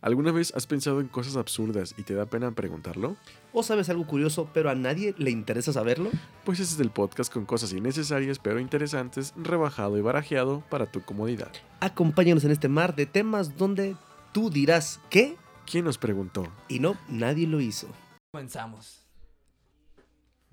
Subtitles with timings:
[0.00, 3.16] ¿Alguna vez has pensado en cosas absurdas y te da pena preguntarlo?
[3.52, 6.10] ¿O sabes algo curioso, pero a nadie le interesa saberlo?
[6.44, 11.02] Pues ese es el podcast con cosas innecesarias pero interesantes, rebajado y barajeado para tu
[11.02, 11.50] comodidad.
[11.80, 13.96] Acompáñanos en este mar de temas donde
[14.32, 15.36] tú dirás ¿qué?
[15.66, 16.46] ¿Quién nos preguntó?
[16.68, 17.88] Y no, nadie lo hizo.
[18.30, 19.04] Comenzamos.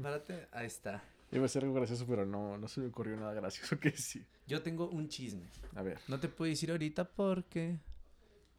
[0.01, 1.03] Párate, ahí está.
[1.31, 4.25] Iba a ser algo gracioso, pero no, no se me ocurrió nada gracioso que decir.
[4.47, 5.45] Yo tengo un chisme.
[5.75, 7.77] A ver, No te puedo decir ahorita porque.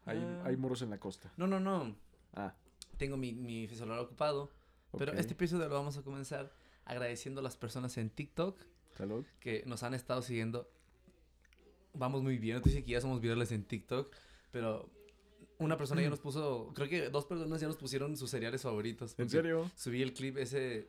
[0.07, 0.41] Hay, Ah.
[0.45, 1.31] hay moros en la costa.
[1.37, 1.95] No, no, no.
[2.33, 2.53] Ah,
[2.97, 4.51] Tengo mi, mi celular ocupado.
[4.97, 6.51] Pero este episodio lo vamos a comenzar
[6.85, 8.57] agradeciendo a las personas en TikTok
[8.97, 9.23] Salud.
[9.39, 10.67] que nos han estado siguiendo.
[11.93, 12.55] Vamos muy bien.
[12.57, 14.11] No te dije que ya somos virales en TikTok.
[14.51, 14.89] Pero
[15.59, 16.71] una persona ya nos puso.
[16.73, 19.13] Creo que dos personas ya nos pusieron sus cereales favoritos.
[19.19, 19.69] ¿En serio?
[19.75, 20.87] Subí el clip ese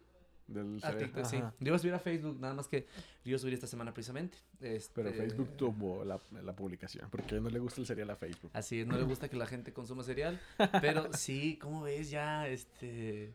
[0.49, 0.97] Del a.
[0.97, 1.37] TikTok, sí.
[1.39, 2.87] Yo iba a subir a Facebook, nada más que
[3.25, 4.39] yo iba a subir esta semana precisamente.
[4.61, 8.51] Este, Pero Facebook tuvo la, la publicación, porque no le gusta el cereal a Facebook.
[8.55, 10.41] Así es, no le gusta que la gente consuma cereal.
[10.81, 12.49] Pero sí, ¿cómo ves ya?
[12.49, 13.35] Este.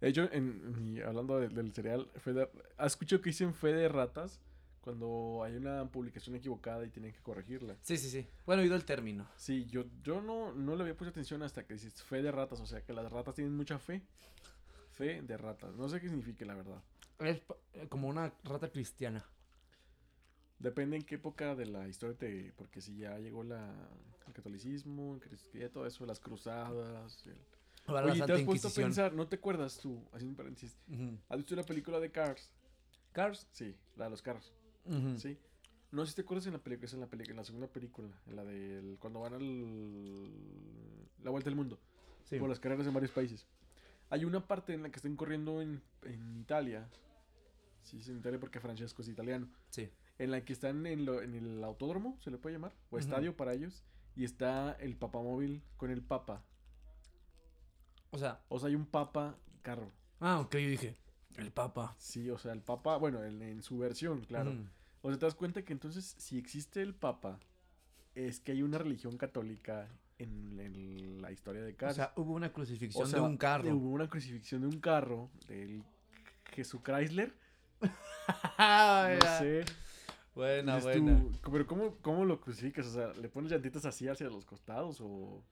[0.00, 4.40] Hecho, en, hablando de- del cereal, fe de- ¿has escuchado que dicen fe de ratas
[4.80, 7.76] cuando hay una publicación equivocada y tienen que corregirla?
[7.82, 8.26] Sí, sí, sí.
[8.44, 9.26] Bueno, he oído el término.
[9.36, 12.60] Sí, yo, yo no, no le había puesto atención hasta que dices fe de ratas,
[12.60, 14.02] o sea que las ratas tienen mucha fe.
[14.92, 15.74] Fe de ratas.
[15.76, 16.82] No sé qué significa, la verdad.
[17.18, 17.42] Es
[17.74, 19.24] eh, como una rata cristiana.
[20.58, 22.52] Depende en qué época de la historia te...
[22.56, 23.68] Porque si ya llegó la,
[24.28, 27.26] el catolicismo, el cristianismo, todo eso, las cruzadas...
[27.26, 27.36] el-
[27.88, 29.12] Oye, ¿te has puesto a pensar?
[29.12, 30.00] ¿No te acuerdas tú?
[30.12, 30.78] Haciendo un paréntesis.
[31.28, 32.48] ¿Has visto la película de Cars?
[33.10, 33.48] Cars.
[33.50, 34.52] Sí, la de los carros.
[34.84, 35.18] Ujú.
[35.18, 35.36] Sí.
[35.90, 37.66] No sé si te acuerdas en la película, es en la película, en la segunda
[37.66, 40.28] película, en la del cuando van al
[41.24, 41.78] la vuelta al mundo,
[42.24, 42.38] Sí.
[42.38, 43.46] por las carreras en varios países.
[44.12, 46.86] Hay una parte en la que están corriendo en, en Italia.
[47.82, 49.48] Sí, es en Italia porque Francesco es italiano.
[49.70, 49.88] Sí.
[50.18, 53.34] En la que están en, lo- en el autódromo, se le puede llamar, o estadio
[53.36, 53.82] para ellos,
[54.14, 56.44] y está el papamóvil con el papa.
[58.10, 58.42] O sea.
[58.48, 59.90] O sea, hay un papa carro.
[60.20, 60.96] Ah, ok, yo dije.
[61.36, 61.96] El Papa.
[61.98, 64.52] Sí, o sea, el papa, bueno, en, en su versión, claro.
[65.00, 67.40] O sea, te das cuenta que entonces, si existe el Papa,
[68.14, 69.88] es que hay una religión católica
[70.22, 71.96] en, en la historia de O Cars.
[71.96, 73.74] sea, hubo una crucifixión O sea, de un carro.
[73.74, 75.82] Hubo una crucifixión de un carro, del
[76.52, 77.32] Jesús Chrysler.
[78.58, 79.64] No sé.
[80.34, 81.18] Buena, buena.
[81.42, 82.86] tú, pero ¿cómo, ¿cómo lo crucificas?
[82.86, 85.42] O sea, ¿le pones llantitas así hacia los costados o...?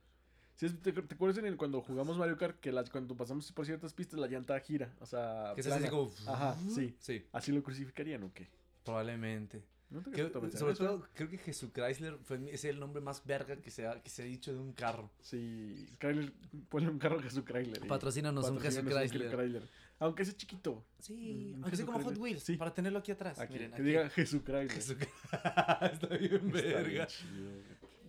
[0.60, 3.64] Es- ¿te, te acuerdas en el, cuando jugamos Mario Kart que la- cuando pasamos por
[3.66, 4.94] ciertas pistas la llanta gira?
[5.00, 6.10] O sea, Que se hace como.
[6.26, 6.94] Ajá, sí.
[6.98, 8.48] Sí, ¿Así lo crucificarían o qué?
[8.84, 9.62] probablemente.
[9.91, 10.84] ¿No te sobre eso?
[10.84, 14.09] todo, creo que Jesús Chrysler fue, es el nombre más verga que se ha, que
[14.09, 15.11] se ha dicho de un carro.
[15.21, 16.33] Sí, Chrysler,
[16.69, 17.87] ponle un carro Jesús Chrysler.
[17.89, 19.62] Patrocínanos un Jesús un Chrysler.
[19.99, 20.84] Aunque sea chiquito.
[21.01, 22.23] Sí, Un aunque sea como Hot Chrysler.
[22.23, 22.56] Wheels, Sí.
[22.56, 23.39] para tenerlo aquí atrás.
[23.41, 23.83] Aquí, Miren, que aquí.
[23.83, 24.71] diga Jesús Chrysler.
[24.71, 24.97] Jesús-
[25.33, 27.09] Está bien Está bien verga.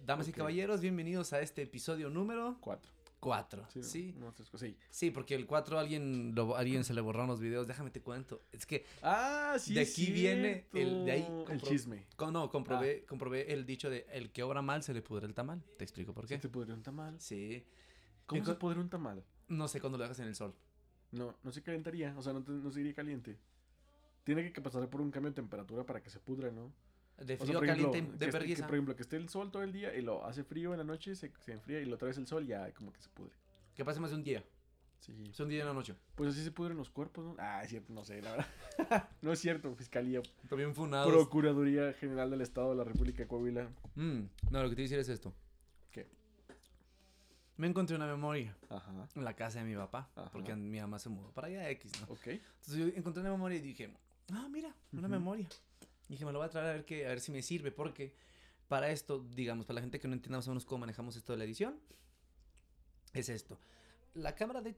[0.06, 2.90] Damas y caballeros, bienvenidos a este episodio número Cuatro.
[3.21, 3.65] 4.
[3.83, 4.13] Sí.
[4.89, 7.67] Sí, porque el 4 alguien, lo, alguien se le borraron los videos.
[7.67, 8.41] Déjame te cuento.
[8.51, 9.73] Es que, Ah, sí.
[9.75, 11.27] De aquí viene el- de ahí.
[11.49, 12.05] El chisme.
[12.17, 12.49] co- no, Ah.
[12.51, 15.63] comprobé, comprobé el dicho de el que obra mal se le pudre el tamal.
[15.77, 16.41] Te explico por ¿Se qué.
[16.41, 17.17] te podría un tamal?
[17.21, 17.63] Sí,
[18.25, 19.23] ¿Cómo se podría un tamal?
[19.47, 20.53] no sé cuándo lo dejas en el sol.
[21.11, 22.13] No, no se calentaría.
[22.17, 23.38] O sea, no, te- no se iría caliente.
[24.23, 26.71] Tiene que pasar por un cambio de temperatura para que se pudra, ¿no?
[27.25, 28.65] De O sea, frío ejemplo, caliente, de vergüenza.
[28.67, 30.83] por ejemplo, que esté el sol todo el día y lo hace frío en la
[30.83, 33.33] noche, se, se enfría y lo traes el sol, ya como que se pudre.
[33.75, 34.43] Que pase más de un día.
[34.99, 35.13] Sí.
[35.31, 35.95] Es un día y una noche.
[36.15, 37.35] Pues así se pudren los cuerpos, ¿no?
[37.39, 38.47] Ah, es cierto, no sé, la verdad.
[39.21, 41.11] no es cierto, Fiscalía, También funados.
[41.11, 43.69] Procuraduría General del Estado de la República de Coahuila.
[43.95, 44.21] Mm,
[44.51, 45.33] no, lo que te decir es esto.
[45.91, 46.07] ¿Qué?
[47.57, 50.09] Me encontré una memoria Ajá, en la casa de mi papá.
[50.15, 50.29] Ajá.
[50.31, 52.13] Porque mi mamá se mudó para allá X, ¿no?
[52.13, 52.27] ok.
[52.27, 53.91] Entonces yo encontré una memoria y dije,
[54.33, 55.09] ah, mira, una Ujú.
[55.09, 55.47] memoria.
[56.11, 57.72] Y dije, me lo voy a traer a ver, qué, a ver si me sirve,
[57.72, 58.13] porque
[58.67, 61.31] para esto, digamos, para la gente que no entienda más o menos cómo manejamos esto
[61.31, 61.79] de la edición,
[63.13, 63.57] es esto.
[64.13, 64.75] La cámara de...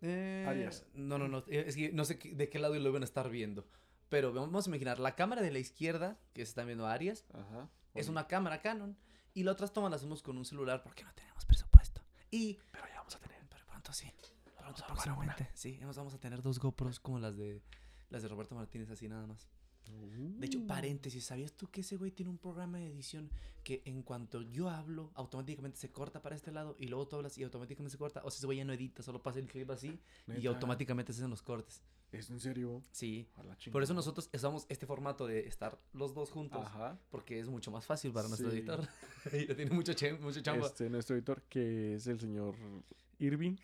[0.00, 0.84] eh, Arias.
[0.92, 3.64] No, no, no, es que no sé de qué lado lo van a estar viendo.
[4.08, 7.24] Pero vamos a imaginar, la cámara de la izquierda, que se están viendo a Arias,
[7.32, 7.70] Ajá.
[7.94, 8.96] es una cámara Canon.
[9.34, 12.02] Y la otras tomas las hacemos con un celular porque no tenemos presupuesto.
[12.32, 12.58] Y...
[12.72, 13.38] Pero ya vamos a tener.
[13.48, 14.10] Pero pronto sí.
[14.58, 15.36] Pronto, Vamos a.
[15.54, 17.62] Sí, vamos a tener dos GoPros como las de
[18.10, 19.48] las de Roberto Martínez, así nada más.
[20.38, 20.66] De hecho, Uh.
[20.66, 23.30] paréntesis, ¿sabías tú que ese güey tiene un programa de edición
[23.64, 27.36] que en cuanto yo hablo, automáticamente se corta para este lado y luego tú hablas
[27.38, 28.20] y automáticamente se corta?
[28.24, 29.98] O sea, ese güey ya no edita, solo pasa el clip así
[30.40, 31.82] y automáticamente se hacen los cortes.
[32.12, 32.82] ¿Es en serio?
[32.92, 33.26] Sí.
[33.72, 36.98] Por eso nosotros usamos este formato de estar los dos juntos Ajá.
[37.10, 38.58] porque es mucho más fácil para nuestro Sí.
[38.58, 38.86] editor.
[39.56, 40.66] tiene mucha, chem- mucha chamba.
[40.68, 42.54] Este, nuestro editor, que es el señor
[43.18, 43.56] Irving.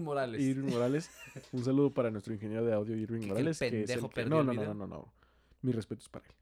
[0.00, 0.40] Morales.
[0.40, 1.10] Irving Morales.
[1.52, 3.58] Un saludo para nuestro ingeniero de audio, Irving Que- que el Morales.
[3.58, 4.14] Que es pendejo el que...
[4.14, 4.74] perdió No, no, no, video.
[4.74, 5.02] no, no, no.
[5.02, 5.21] Mi
[5.70, 6.32] respeto es para él.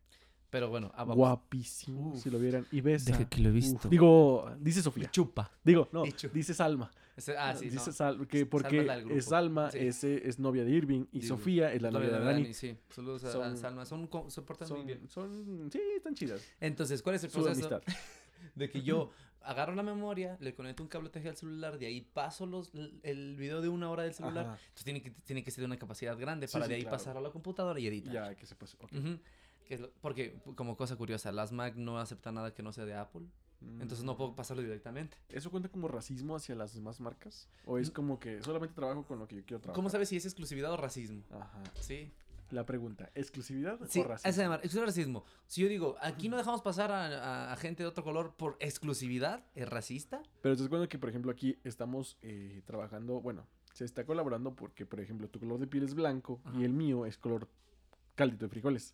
[0.49, 1.17] Pero bueno, ah, vamos.
[1.17, 2.23] Guapísimo, Uf.
[2.23, 2.67] si lo vieran.
[2.73, 3.13] Y besa.
[3.13, 3.55] Deja que lo he Uf.
[3.57, 3.89] visto.
[3.89, 5.11] Digo, dice Sofía.
[5.11, 5.51] chupa.
[5.63, 6.91] Digo, no, Y chu- dice Salma.
[7.17, 7.93] Ese- ah, sí, dice no.
[7.93, 9.15] Sal- que Salma porque es grupo.
[9.15, 9.79] es Salma, Sí.
[9.79, 11.29] ese es novia de Irving y Irving.
[11.29, 12.55] Sofía es la novia de Dani.
[12.55, 13.85] Sí, saludos a, a Son- Salma.
[13.85, 15.07] Son, se portan muy bien.
[15.09, 16.41] Son, sí, están chidas.
[16.61, 17.67] Entonces, ¿cuál es el Su proceso?
[17.67, 17.83] amistad.
[18.55, 19.11] De que yo
[19.43, 22.73] agarro la memoria, le conecto un cable TG al celular, de ahí paso los,
[23.03, 24.47] el video de una hora del celular.
[24.47, 24.55] Ajá.
[24.61, 26.83] Entonces tiene que, tiene que ser de una capacidad grande Sí, para sí, de ahí
[26.83, 26.97] claro.
[26.97, 28.13] pasar a la computadora y editar.
[28.13, 28.77] Ya, que se pase.
[28.81, 28.93] ok.
[28.93, 29.19] Ujú.
[29.67, 32.85] Que es lo- porque, como cosa curiosa, las Mac no aceptan nada que no sea
[32.85, 33.23] de Apple.
[33.63, 34.37] Entonces no puedo Mm.
[34.37, 35.19] pasarlo directamente.
[35.29, 37.47] ¿Eso cuenta como racismo hacia las demás marcas?
[37.67, 37.93] ¿O es Mm.
[37.93, 39.75] como que solamente trabajo con lo que yo quiero trabajar?
[39.77, 41.23] ¿Cómo sabes si es exclusividad o racismo?
[41.31, 41.63] Ajá.
[41.79, 42.11] Sí.
[42.51, 44.43] La pregunta, ¿exclusividad Sí, o racismo?
[44.43, 45.25] llama exclusividad o racismo.
[45.47, 48.57] Si yo digo, aquí no dejamos pasar a, a- a gente de otro color por
[48.61, 50.23] exclusividad, ¿es racista?
[50.43, 54.55] Pero te das cuenta que, por ejemplo, aquí estamos eh, trabajando, bueno, se está colaborando
[54.55, 56.59] porque, por ejemplo, tu color de piel es blanco Ajá.
[56.59, 57.49] y el mío es color
[58.17, 58.93] caldito de frijoles.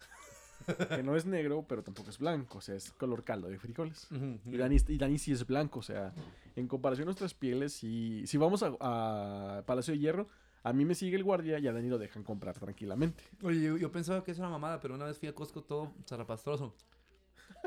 [0.89, 4.09] que no es negro, pero tampoco es blanco, o sea, es color caldo de frijoles.
[4.47, 6.15] Y Dani, y Dani sí es blanco, o sea,
[6.57, 10.29] en comparación a nuestras pieles, si, si vamos a, a Palacio de Hierro,
[10.69, 13.23] a mí me sigue el guardia y a Dani lo dejan comprar tranquilamente.
[13.43, 15.93] Oye, yo, yo pensaba que eso era mamada, pero una vez fui a Costco todo
[16.09, 16.75] zarapastroso.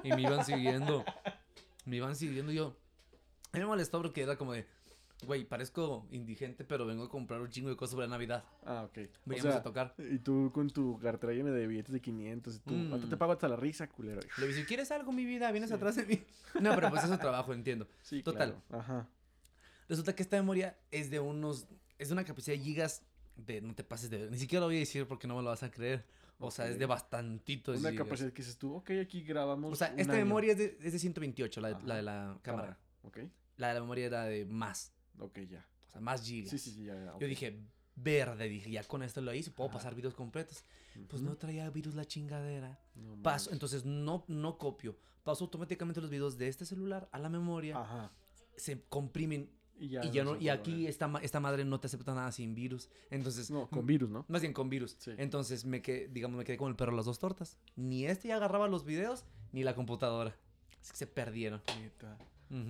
[0.03, 1.03] Y me iban siguiendo.
[1.85, 2.75] Me iban siguiendo y yo.
[3.53, 4.65] A mí me molestó porque era como de.
[5.25, 8.43] Güey, parezco indigente, pero vengo a comprar un chingo de cosas para Navidad.
[8.65, 8.97] Ah, ok.
[8.97, 9.93] O Veníamos sea, a tocar.
[9.97, 12.91] y tú con tu cartera llena de billetes de 500 y tú, Mm.
[12.93, 14.21] "Ahorita te pago hasta la risa, culero.
[14.37, 15.51] Le dije, ¿quieres algo, mi vida?
[15.51, 15.75] Vienes Sí.
[15.75, 16.23] atrás de mí.
[16.61, 17.85] No, pero pues eso es trabajo, entiendo.
[18.01, 18.61] Sí, Total.
[18.67, 18.81] claro.
[18.81, 19.09] Ajá.
[19.89, 21.67] Resulta que esta memoria es de unos.
[21.99, 23.03] Es de una capacidad de gigas
[23.35, 23.61] de.
[23.61, 24.29] No te pases de.
[24.31, 26.05] Ni siquiera lo voy a decir porque no me lo vas a creer.
[26.39, 26.89] O sea, es de Ok.
[26.89, 28.05] bastantitos Una gigas.
[28.05, 29.73] capacidad que dices tú, ok, aquí grabamos.
[29.73, 30.23] O sea, esta año".
[30.25, 32.79] memoria es de, es de 128, la de, la de la cámara.
[33.03, 33.19] Ok,
[33.57, 34.93] La de la memoria era de más.
[35.19, 35.67] ok, ya.
[35.87, 36.49] O sea, más gigas.
[36.51, 37.13] Sí, sí, sí, ya.
[37.19, 37.59] Yo dije,
[37.95, 39.79] verde, dije, ya con esto lo hice, puedo Ajá.
[39.79, 40.63] pasar videos completos.
[41.09, 42.79] Pues no traía virus la chingadera.
[42.95, 44.97] No Paso, entonces no, no copio.
[45.23, 47.77] Paso automáticamente los videos de este celular a la memoria.
[47.77, 48.13] Ajá.
[48.55, 49.49] Se comprimen
[49.79, 52.53] Y ya, y ya no, y aquí esta, esta madre no te acepta nada sin
[52.53, 52.89] virus.
[53.09, 54.25] Entonces, No, con virus, ¿no?
[54.27, 54.95] más bien con virus.
[54.99, 55.11] Sí.
[55.17, 57.57] Entonces me quedé, digamos, me quedé con el perro las dos tortas.
[57.75, 59.23] Ni este ya agarraba los videos,
[59.53, 60.35] ni la computadora.
[60.81, 61.61] Así que se perdieron.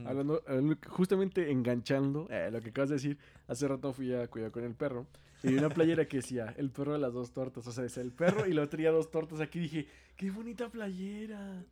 [0.06, 0.44] Hablando,
[0.88, 3.18] justamente enganchando eh, lo que acabas de decir,
[3.48, 5.08] hace rato fui a cuidar con el perro
[5.42, 7.98] y vi una playera que decía el perro de las dos tortas, o sea, es
[7.98, 11.64] el perro y luego tenía dos tortas aquí dije, qué bonita playera.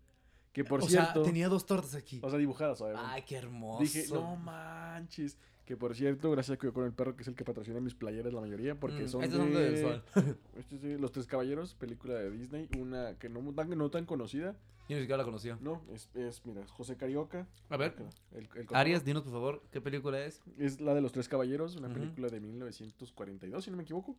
[0.64, 2.20] Que por o cierto, sea, tenía dos tortas aquí.
[2.24, 3.10] o sea, dibujadas, obviamente.
[3.12, 3.84] Ay, qué hermoso.
[3.84, 5.38] Dije, no manches.
[5.66, 7.94] Que por cierto, gracias a Cuidado con el Perro, que es el que patrocina mis
[7.94, 10.04] playeras la mayoría, porque Mm, son, estos son de del de- sol.
[10.72, 14.56] Es de Los Tres Caballeros, película de Disney, una que no tan, no tan conocida.
[14.90, 15.58] Yo ni siquiera la conocía.
[15.62, 17.46] No, es, es mira, José Carioca.
[17.70, 17.94] A ver,
[18.32, 18.78] El, el cotorro.
[18.80, 20.42] Arias, dinos por favor, ¿qué película es?
[20.58, 22.00] Es la de Los Tres Caballeros, una Ujú.
[22.00, 24.16] película de 1942, si no me equivoco.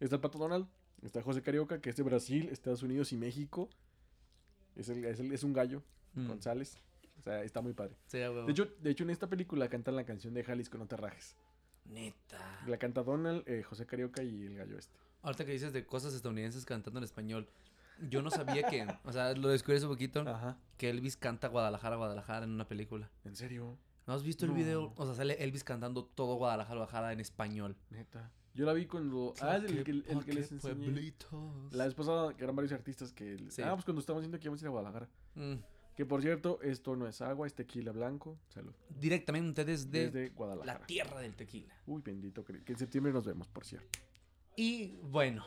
[0.00, 0.66] Está el Pato Donald,
[1.02, 3.68] está José Carioca, que es de Brasil, Estados Unidos y México.
[4.76, 5.82] Es, el, es, el- es un gallo,
[6.14, 6.78] Mm, González.
[7.18, 7.96] O sea, está muy padre.
[8.06, 8.18] sí.
[8.18, 11.36] De hecho, de hecho, en esta película cantan la canción de Jalisco, no te rajes.
[11.86, 12.60] Neta.
[12.66, 14.96] La canta Donald, eh, José Carioca y el gallo este.
[15.22, 17.48] Ahorita que dices de cosas estadounidenses cantando en español,
[18.10, 20.56] yo no sabía que, o sea, lo descubrí hace poquito, Ajá.
[20.76, 23.10] que Elvis canta Guadalajara, Guadalajara en una película.
[23.24, 23.78] ¿En serio?
[24.06, 24.92] ¿No has visto el video?
[24.96, 27.76] O sea, sale Elvis cantando todo Guadalajara, Guadalajara en español.
[27.90, 28.30] Neta.
[28.54, 29.34] Yo la vi cuando...
[29.40, 30.74] Ah, el, que, el, que les enseñé.
[30.74, 31.72] pueblitos.
[31.72, 33.36] La vez pasada, que eran varios artistas que...
[33.50, 33.62] Sí.
[33.62, 35.08] Ah, pues cuando estábamos diciendo que íbamos a ir a Guadalajara.
[35.34, 35.54] Mm,
[35.96, 38.38] Que por cierto, esto no es agua, es tequila blanco.
[38.48, 38.72] Salud.
[38.88, 40.78] Directamente desde Desde Guadalajara.
[40.80, 41.74] la tierra del tequila.
[41.86, 42.44] Uy, bendito.
[42.44, 43.98] Que en septiembre nos vemos, por cierto.
[44.56, 45.44] Y bueno,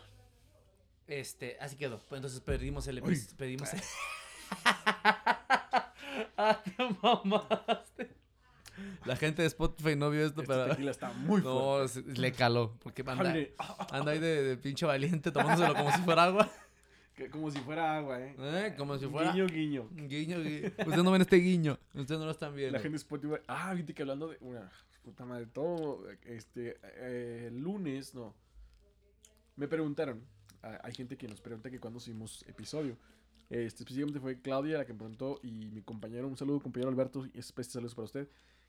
[1.08, 2.00] este, así quedó.
[2.10, 3.38] Pues entonces perdimos el episodio.
[3.38, 3.80] Perdimos el...
[6.38, 6.72] ah, te
[7.02, 8.16] mamaste.
[9.06, 10.70] La gente de Spotify no vio esto, Este pero.
[10.70, 12.02] tequila está muy fuerte.
[12.06, 12.76] No, le caló.
[12.84, 13.34] Porque anda,
[13.92, 16.50] anda ahí de, de pinche valiente tomándoselo como si fuera agua.
[17.16, 18.36] Que como si fuera agua, ¿eh?
[18.38, 18.76] ¿Eh?
[18.78, 19.32] Como si fuera.
[19.32, 19.90] Guiño, guiño.
[19.92, 20.68] Guiño, guiño.
[20.78, 21.80] Ustedes no ven este guiño.
[21.96, 22.74] Ustedes no lo están viendo.
[22.74, 23.36] La gente de Spotify.
[23.48, 24.38] Ah, viste que hablando de.
[24.42, 24.70] Una
[25.04, 26.08] puta madre, todo.
[26.26, 26.78] Este.
[26.84, 28.36] eh, el lunes, no.
[29.56, 30.22] Me preguntaron.
[30.84, 32.98] Hay gente que nos pregunta que cuando subimos episodio.
[33.50, 35.40] Este, específicamente fue Claudia la que me preguntó.
[35.42, 37.26] Y mi compañero, un saludo, compañero Alberto.
[37.34, 38.28] Y saludos para usted.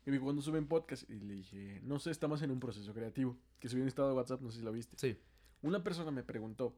[0.09, 1.07] Y me dijo, ¿cuándo suben podcast?
[1.07, 3.37] Y le dije, no sé, estamos en un proceso creativo.
[3.59, 4.97] Que subí un estado de WhatsApp, no sé si lo viste.
[4.97, 5.15] Sí.
[5.61, 6.75] Una persona me preguntó.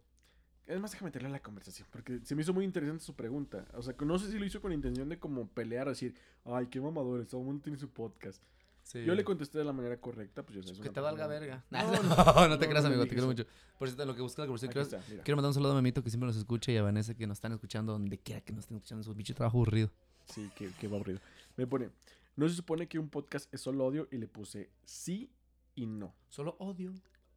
[0.68, 3.66] Es más, déjame meterle a la conversación, porque se me hizo muy interesante su pregunta.
[3.74, 6.82] O sea, no sé si lo hizo con intención de como pelear, decir, ay, qué
[6.82, 8.44] mamadores, todo el mundo tiene su podcast.
[8.84, 9.06] sí.
[9.06, 10.74] Yo le contesté de la manera correcta, pues yo sé.
[10.74, 11.64] es Que te valga verga.
[11.72, 13.04] No, No, no, no, te creas, amigo.
[13.04, 13.46] Te quiero mucho.
[13.80, 16.04] Por cierto, lo que busca la conversación, quiero, está, quiero mandar un saludo a Memito
[16.04, 18.66] que siempre nos escucha y a Vanessa que nos están escuchando donde quiera que nos
[18.66, 19.06] estén escuchando.
[19.06, 19.90] Su bicho trabajo aburrido.
[20.26, 21.22] Sí, que va aburrido.
[21.56, 21.90] Me pone,
[22.36, 25.32] no se supone que un podcast es solo audio y le puse sí
[25.76, 26.14] y no.
[26.30, 26.94] Solo audio.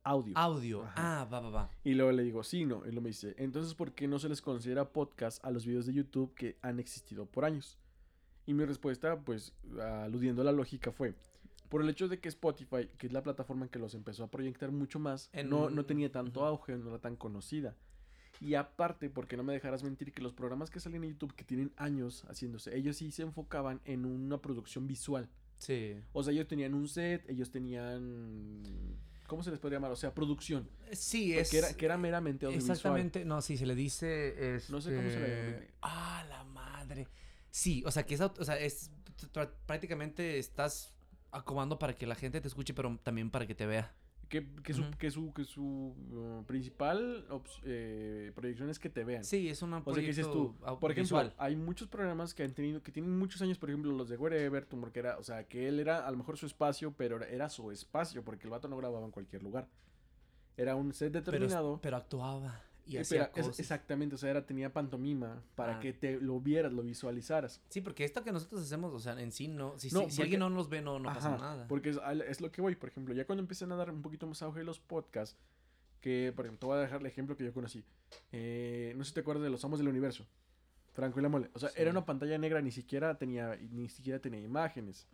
[0.07, 0.83] Audio.
[0.85, 1.23] Ajá.
[1.23, 1.71] Ah, va, va, va.
[1.83, 2.83] Y luego le digo, sí, no.
[2.85, 5.87] Y luego me dice, entonces, ¿por qué no se les considera podcast a los videos
[5.87, 7.79] de YouTube que han existido por años?
[8.47, 11.15] Y mi respuesta, pues, aludiendo a la lógica, fue,
[11.71, 14.71] por el hecho de que Spotify, que es la plataforma que los empezó a proyectar
[14.71, 17.75] mucho más, En- no, no tenía tanto auge, no era tan conocida.
[18.41, 21.45] Y aparte, porque no me dejarás mentir, que los programas que salen en YouTube, que
[21.45, 25.29] tienen años haciéndose, ellos sí se enfocaban en una producción visual.
[25.57, 25.97] Sí.
[26.13, 28.63] O sea, ellos tenían un set, ellos tenían...
[29.27, 29.91] ¿Cómo se les podría llamar?
[29.91, 30.69] O sea, producción.
[30.93, 31.51] Sí, es.
[31.51, 32.77] Que era, que era meramente audiovisual.
[32.77, 34.61] Exactamente, no, sí, se le dice.
[34.69, 35.73] No sé cómo se le este, llama.
[35.81, 37.09] Ah, la madre.
[37.51, 38.91] Sí, o sea, que es, o sea, es
[39.33, 40.93] pr- prácticamente estás
[41.31, 43.95] acomodando para que la gente te escuche, pero también para que te vea.
[44.35, 49.05] Que, que su, que su, que su uh, principal ops- eh, proyección es que te
[49.05, 49.23] vean.
[49.23, 51.35] Sí, es una O sea, que dices tú, por ejemplo, visual.
[51.39, 54.67] hay muchos programas que han tenido, que tienen muchos años, por ejemplo, los de Wherever,
[54.67, 57.49] Tumor, que era, o sea, que él era a lo mejor su espacio, pero era-
[57.49, 59.69] su espacio, porque el vato no grababa en cualquier lugar.
[60.57, 61.79] Era un set pero, determinado.
[61.81, 65.81] pero actuaba y eh, hacía pero es- exactamente, o sea, era, tenía pantomima para Ah.
[65.81, 67.61] que te lo vieras, lo visualizaras.
[67.69, 69.79] Sí, porque esto que nosotros hacemos, o sea, en sí no.
[69.79, 71.67] Si, No, si- si porque- alguien no nos ve, no, no pasa nada.
[71.69, 71.99] Porque es,
[72.29, 74.63] es lo que voy, por ejemplo, ya cuando empiezan a dar un poquito más auge
[74.65, 75.37] los podcasts,
[76.01, 77.83] que por ejemplo, te voy a dejar el ejemplo que yo conocí.
[78.33, 80.27] Eh, no sé si te acuerdas de Los Amos del Universo.
[80.93, 81.51] Franco y la Mole.
[81.55, 81.77] O sea, Sí.
[81.81, 85.09] era una pantalla negra, ni siquiera tenía, ni siquiera tenía imágenes.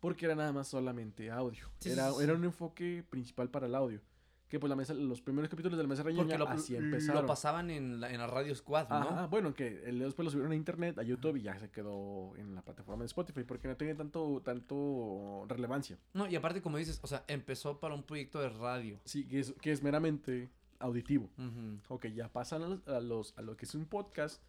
[0.00, 1.66] Porque era nada más solamente audio.
[1.80, 4.00] Sí, era, sí, era un enfoque principal para el audio.
[4.48, 6.78] Que pues la mesa, los primeros capítulos de la mesa Porque reñoña lo, así lo
[6.78, 7.26] empezaron.
[7.26, 8.94] pasaban en la, en la radio squad, ¿no?
[8.96, 12.34] Ajá, bueno, que el- después lo subieron a internet, a YouTube y ya se quedó
[12.36, 15.98] en la plataforma de Spotify porque no tenía tanto, tanto relevancia.
[16.14, 18.98] No, y aparte, como dices, o sea, empezó para un proyecto de radio.
[19.04, 21.28] Sí, que es, que es meramente auditivo.
[21.36, 21.94] Ujú.
[21.94, 24.42] Ok, ya pasan a los, a los- a lo que es un podcast.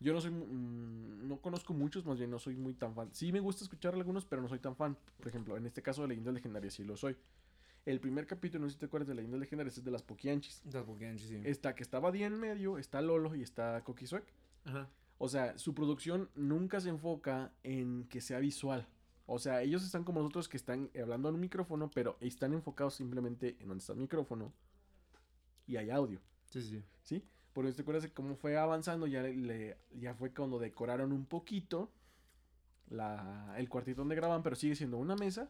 [0.00, 3.10] Yo no soy, mm, no conozco muchos, más bien no soy muy tan fan.
[3.12, 4.96] Sí me gusta escuchar algunos, pero no soy tan fan.
[5.18, 7.16] Por ejemplo, en este caso de Leyendas Legendarias sí lo soy.
[7.84, 10.62] El primer capítulo, no sé si te acuerdas de Leyendas Legendarias, es de las Poquianchis.
[10.72, 11.40] Las Pokéanchis, sí.
[11.44, 14.24] Está que estaba Día en medio, está Lolo y está Coqui Suec.
[14.64, 14.88] Ajá.
[15.18, 18.88] O sea, su producción nunca se enfoca en que sea visual.
[19.26, 22.94] O sea, ellos están como nosotros que están hablando en un micrófono, pero están enfocados
[22.94, 24.52] simplemente en donde está el micrófono
[25.66, 26.20] y hay audio.
[26.50, 26.82] Sí, sí.
[27.02, 27.24] ¿sí?
[27.52, 31.90] Porque te acuerdas de cómo fue avanzando, ya, le, ya fue cuando decoraron un poquito
[32.88, 35.48] la, el cuartito donde graban, pero sigue siendo una mesa,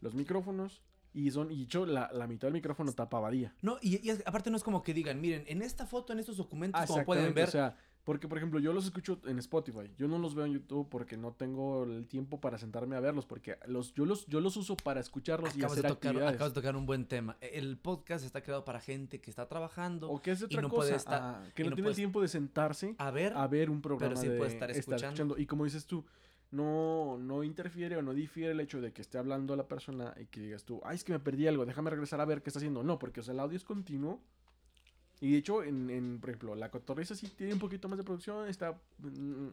[0.00, 0.82] los micrófonos,
[1.14, 3.54] y son, y hecho, la, la mitad del micrófono tapa abadía.
[3.62, 6.36] No, y, y aparte no es como que digan, miren, en esta foto, en estos
[6.36, 9.90] documentos, Ah, como pueden ver, O sea, porque por ejemplo, yo los escucho en Spotify,
[9.96, 13.24] yo no los veo en YouTube porque no tengo el tiempo para sentarme a verlos,
[13.24, 16.34] porque los, yo, los, yo los uso para escucharlos y acabas de, hacer tocar, actividades.
[16.34, 17.36] acabas de tocar un buen tema.
[17.40, 20.68] El podcast está creado para gente que está trabajando O que es y otra no
[20.68, 23.32] cosa, puede estar- ah, que no, no tiene el puedes- tiempo de sentarse a ver.
[23.36, 25.38] a ver un programa sí de puede estar escuchando.
[25.38, 26.04] Y como dices tú,
[26.54, 30.26] no, no interfiere o no difiere el hecho de que esté hablando la persona y
[30.26, 32.58] que digas tú, ay, es que me perdí algo, déjame regresar a ver qué está
[32.58, 32.82] haciendo.
[32.82, 34.20] No, porque o sea, el audio es continuo.
[35.20, 38.04] Y de hecho, en, en, por ejemplo, la cotorriza sí tiene un poquito más de
[38.04, 38.48] producción.
[38.48, 38.72] Está.
[38.98, 39.48] mm,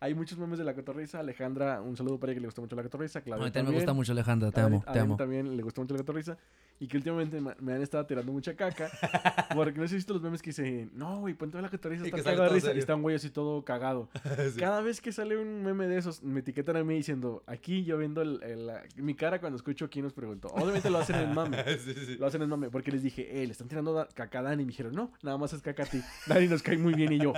[0.00, 1.20] hay muchos memes de la cotorriza.
[1.20, 3.20] Alejandra, un saludo para ella que le gusta mucho la cotorriza.
[3.20, 5.16] A mí también me gusta mucho Alejandra, te A amo, a te amo.
[5.16, 6.36] también le gusta mucho la cotorriza.
[6.78, 8.90] Y que últimamente ma- me han estado tirando mucha caca.
[9.54, 12.04] porque no sé si visto los memes que dicen, no, güey, ponte a la cotorriza.
[12.04, 12.66] Y Está cagada de risa.
[12.66, 12.80] Y serio.
[12.80, 14.10] está un güey así todo cagado.
[14.58, 17.96] Cada vez que sale un meme de esos, me etiquetan a mí diciendo, aquí yo
[17.96, 20.48] viendo el- el- la- mi cara cuando escucho quién nos preguntó.
[20.48, 21.56] Obviamente lo hacen en mame.
[21.78, 22.16] Sí, sí.
[22.18, 22.68] Lo hacen en mame.
[22.68, 24.62] Porque les dije, eh, le están tirando da- caca a Dani.
[24.62, 26.02] Y me dijeron, no, nada más es caca a ti.
[26.26, 27.32] Dani nos cae muy bien y yo.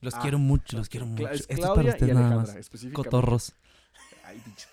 [0.00, 1.28] Los Ah, quiero mucho, los quiero mucho.
[1.28, 2.56] es Esto es para y ustedes nada más.
[2.94, 3.54] Cotorros.
[4.24, 4.66] Ay, pinche.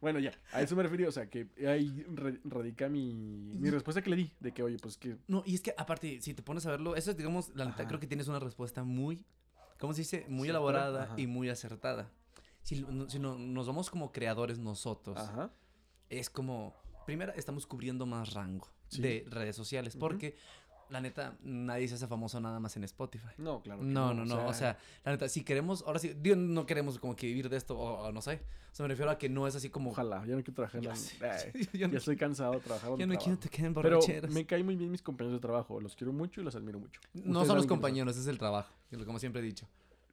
[0.00, 4.00] Bueno, ya, a eso me refiero, o sea, que ahí ra- radica mi, mi respuesta
[4.02, 5.18] que le di, de que, oye, pues que...
[5.28, 7.86] No, y es que aparte, si te pones a verlo, eso es, digamos, la neta,
[7.86, 9.24] creo que tienes una respuesta muy,
[9.78, 10.20] ¿cómo se dice?
[10.28, 11.14] Muy Certera, elaborada ajá.
[11.20, 12.10] y muy acertada.
[12.62, 15.50] Si, no- si no- nos vamos como creadores nosotros, Ajá,
[16.08, 19.02] es como, primero, estamos cubriendo más rango Sí.
[19.02, 20.34] de redes sociales, porque,
[20.90, 23.28] la neta, nadie se hace famoso nada más en Spotify.
[23.38, 23.80] no, claro.
[23.80, 26.98] que No, no, no, o sea, la neta, si queremos, ahora sí, digo, no queremos
[26.98, 28.40] como que vivir de esto, o, o no sé,
[28.72, 29.90] o sea, me refiero a que no es así como...
[29.90, 30.92] Ojalá, ya no quiero trabajar Ya
[31.72, 34.64] yo no, ya estoy cansado de trabajar yo no quiero te queden Pero me caen
[34.64, 37.00] muy bien mis compañeros de trabajo, los quiero mucho y los admiro mucho.
[37.14, 38.72] No son los compañeros, es el trabajo,
[39.06, 39.66] como siempre he dicho.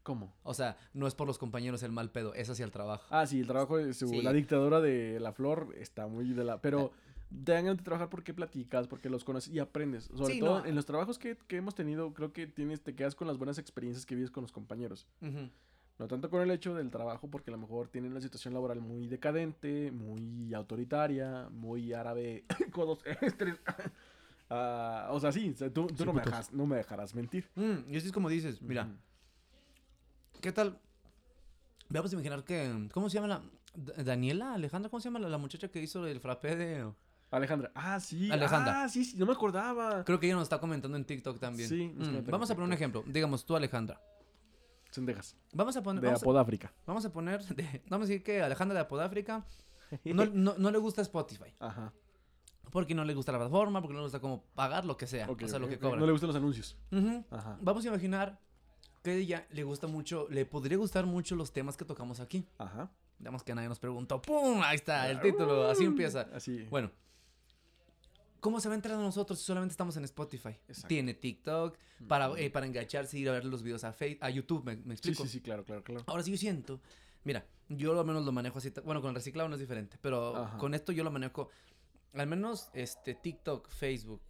[0.04, 0.34] ¿Cómo?
[0.44, 3.06] O sea, no es por los compañeros el mal pedo, es hacia el trabajo.
[3.10, 4.22] Ah, sí, el trabajo su- Sí.
[4.22, 6.62] la dictadura de la flor está muy de la...
[6.62, 6.94] Pero
[7.30, 10.06] te dan ganas de trabajar porque platicas, porque los conoces y aprendes.
[10.16, 10.66] Sobre Sí, todo no.
[10.66, 13.58] en los trabajos que, que hemos tenido, creo que tienes, te quedas con las buenas
[13.58, 15.08] experiencias que vives con los compañeros.
[16.00, 18.80] No tanto con el hecho del trabajo, porque a lo mejor tienen una situación laboral
[18.82, 23.60] muy decadente, muy autoritaria, muy árabe, codos, estrés.
[24.50, 27.14] Ah, o sea, sí, o sea, tú, tú Sí, no, me dejas- no me dejarás
[27.14, 27.50] mentir.
[27.56, 28.88] Mm, y así es como dices, mira.
[30.40, 30.80] ¿qué tal?
[31.90, 33.42] Vamos a imaginar que, ¿cómo se llama la,
[33.76, 36.90] Da- Daniela, Alejandra, ¿cómo se llama la, la muchacha que hizo el frappé de,
[37.32, 37.72] Alejandra.
[37.76, 38.32] Ah, sí.
[38.32, 38.84] Alejandra.
[38.84, 40.04] Ah, sí, sí, no me acordaba.
[40.06, 41.68] Creo que ella nos está comentando en TikTok también.
[41.68, 43.04] Sí, Mm, Vamos a poner un ejemplo.
[43.06, 44.00] Digamos, tú, Alejandra.
[44.92, 45.36] Sendejas.
[45.54, 46.02] Vamos a poner.
[46.02, 46.74] De Vamos a, Apodáfrica.
[46.86, 47.44] vamos a poner.
[47.44, 49.46] de- vamos a decir que Alejandra de Apodáfrica
[50.06, 51.54] no, no, no le gusta Spotify.
[51.60, 51.92] Ajá.
[52.72, 55.30] Porque no le gusta la plataforma, porque no le gusta cómo pagar lo que sea.
[55.30, 56.00] O sea, lo que cobra.
[56.00, 56.78] No le gustan los anuncios.
[57.32, 57.58] Ajá.
[57.62, 58.40] Vamos a imaginar
[59.04, 62.46] que a ella le gusta mucho, le podría gustar mucho los temas que tocamos aquí.
[62.58, 62.90] Ajá.
[63.20, 64.22] Digamos que nadie nos preguntó.
[64.22, 64.62] ¡Pum!
[64.64, 65.70] Ahí está, el título.
[65.70, 66.28] Así empieza.
[66.34, 66.64] Así.
[66.70, 66.92] Bueno.
[68.48, 70.56] ¿Cómo se va a enterar de nosotros si solamente estamos en Spotify?
[70.70, 70.88] Exacto.
[70.88, 71.78] Tiene TikTok
[72.08, 74.78] para, eh, para engancharse y ir a ver los videos a, Face, a YouTube, ¿me,
[74.78, 75.24] me sí, explico?
[75.24, 76.06] sí, sí, claro, claro, claro.
[76.08, 76.80] Ahora sí yo siento,
[77.26, 80.38] mira, yo al menos lo manejo así, bueno, con el reciclado no es diferente, pero
[80.38, 80.58] Ajá.
[80.60, 81.50] con esto yo lo manejo,
[82.14, 84.22] al menos este TikTok, Facebook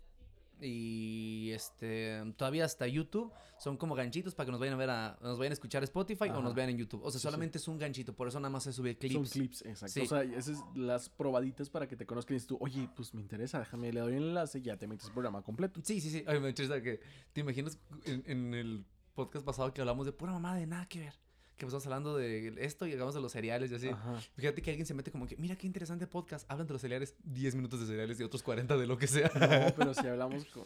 [0.61, 5.17] y este todavía hasta YouTube son como ganchitos para que nos vayan a ver a
[5.21, 7.01] nos vayan a escuchar Spotify o nos vean en YouTube.
[7.03, 7.23] O sea, Sí, sí.
[7.23, 9.13] solamente es un ganchito, por eso nada más se sube clips.
[9.15, 9.93] Son clips, exacto.
[9.93, 10.01] Sí.
[10.01, 13.13] O sea, esas es las probaditas para que te conozcan y dices tú, oye, pues
[13.13, 15.79] me interesa, déjame, le doy el enlace y ya te metes el programa completo.
[15.83, 16.23] Sí, sí, sí.
[16.27, 16.99] Ay, me interesa que
[17.33, 20.99] te imaginas en, en el podcast pasado que hablamos de pura mamá de nada que
[20.99, 21.13] ver.
[21.57, 23.87] Que empezamos hablando de esto y llegamos a los cereales y así.
[23.89, 24.19] Ajá.
[24.35, 26.49] Fíjate que alguien se mete como que, mira qué interesante podcast.
[26.51, 29.31] Hablan de los cereales, 10 minutos de cereales y otros 40 de lo que sea.
[29.33, 30.65] No, pero si hablamos con...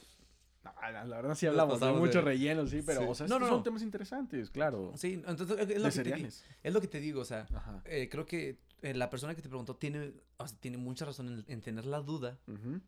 [0.63, 3.07] No, la la verdad sí hablamos de pasamos de- mucho relleno, sí, pero, Sí.
[3.10, 3.63] o sea, No, no, son no.
[3.63, 4.91] temas interesantes, claro.
[4.95, 6.27] Sí, entonces es de lo, que te,
[6.63, 7.48] es lo que te digo, o sea,
[7.86, 11.29] eh, creo que eh, la persona que te preguntó tiene, o sea, tiene mucha razón
[11.29, 12.79] en, en tener la duda, Ujú.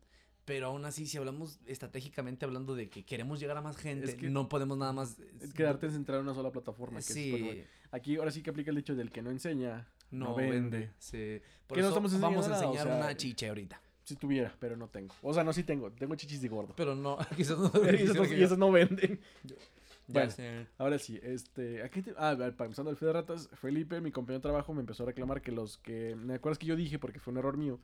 [0.44, 4.14] Pero aún así, si hablamos estratégicamente hablando de que queremos llegar a más gente, Es
[4.14, 5.16] que- no podemos nada más...
[5.40, 6.98] Es quedarte centrado en una sola plataforma.
[6.98, 7.50] Que es Spotify.
[7.52, 10.78] Sí, Aquí ahora sí que aplica el dicho del que no enseña, no, no vende.
[10.78, 10.90] vende.
[10.98, 11.40] Sí.
[11.66, 13.80] Por no eso estamos vamos a nada, o enseñar sea, una chiche ahorita.
[14.04, 15.14] Si tuviera, pero no tengo.
[15.22, 15.90] O sea, no, sí tengo.
[15.92, 16.74] Tengo chichis de gordo.
[16.76, 17.70] Pero no, quizás no.
[17.90, 19.20] y, esas no, y no venden.
[20.06, 20.30] Bueno.
[20.76, 24.42] Ahora sí, este, aquí te- ah, pensando el fe de ratas, Felipe, mi compañero de
[24.42, 27.32] trabajo, me empezó a reclamar que los que, ¿me acuerdas que yo dije, porque fue
[27.32, 27.78] un error mío,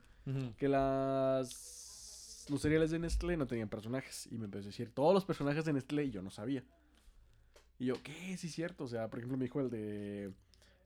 [0.57, 1.49] que las,
[2.49, 5.65] los cereales de Nestlé no tenían personajes, y me empezó a decir todos los personajes
[5.65, 6.63] de Nestlé, y yo no sabía.
[7.79, 8.37] Y yo, ¿qué?
[8.37, 10.31] Sí, es cierto, o sea, por ejemplo, me dijo el de,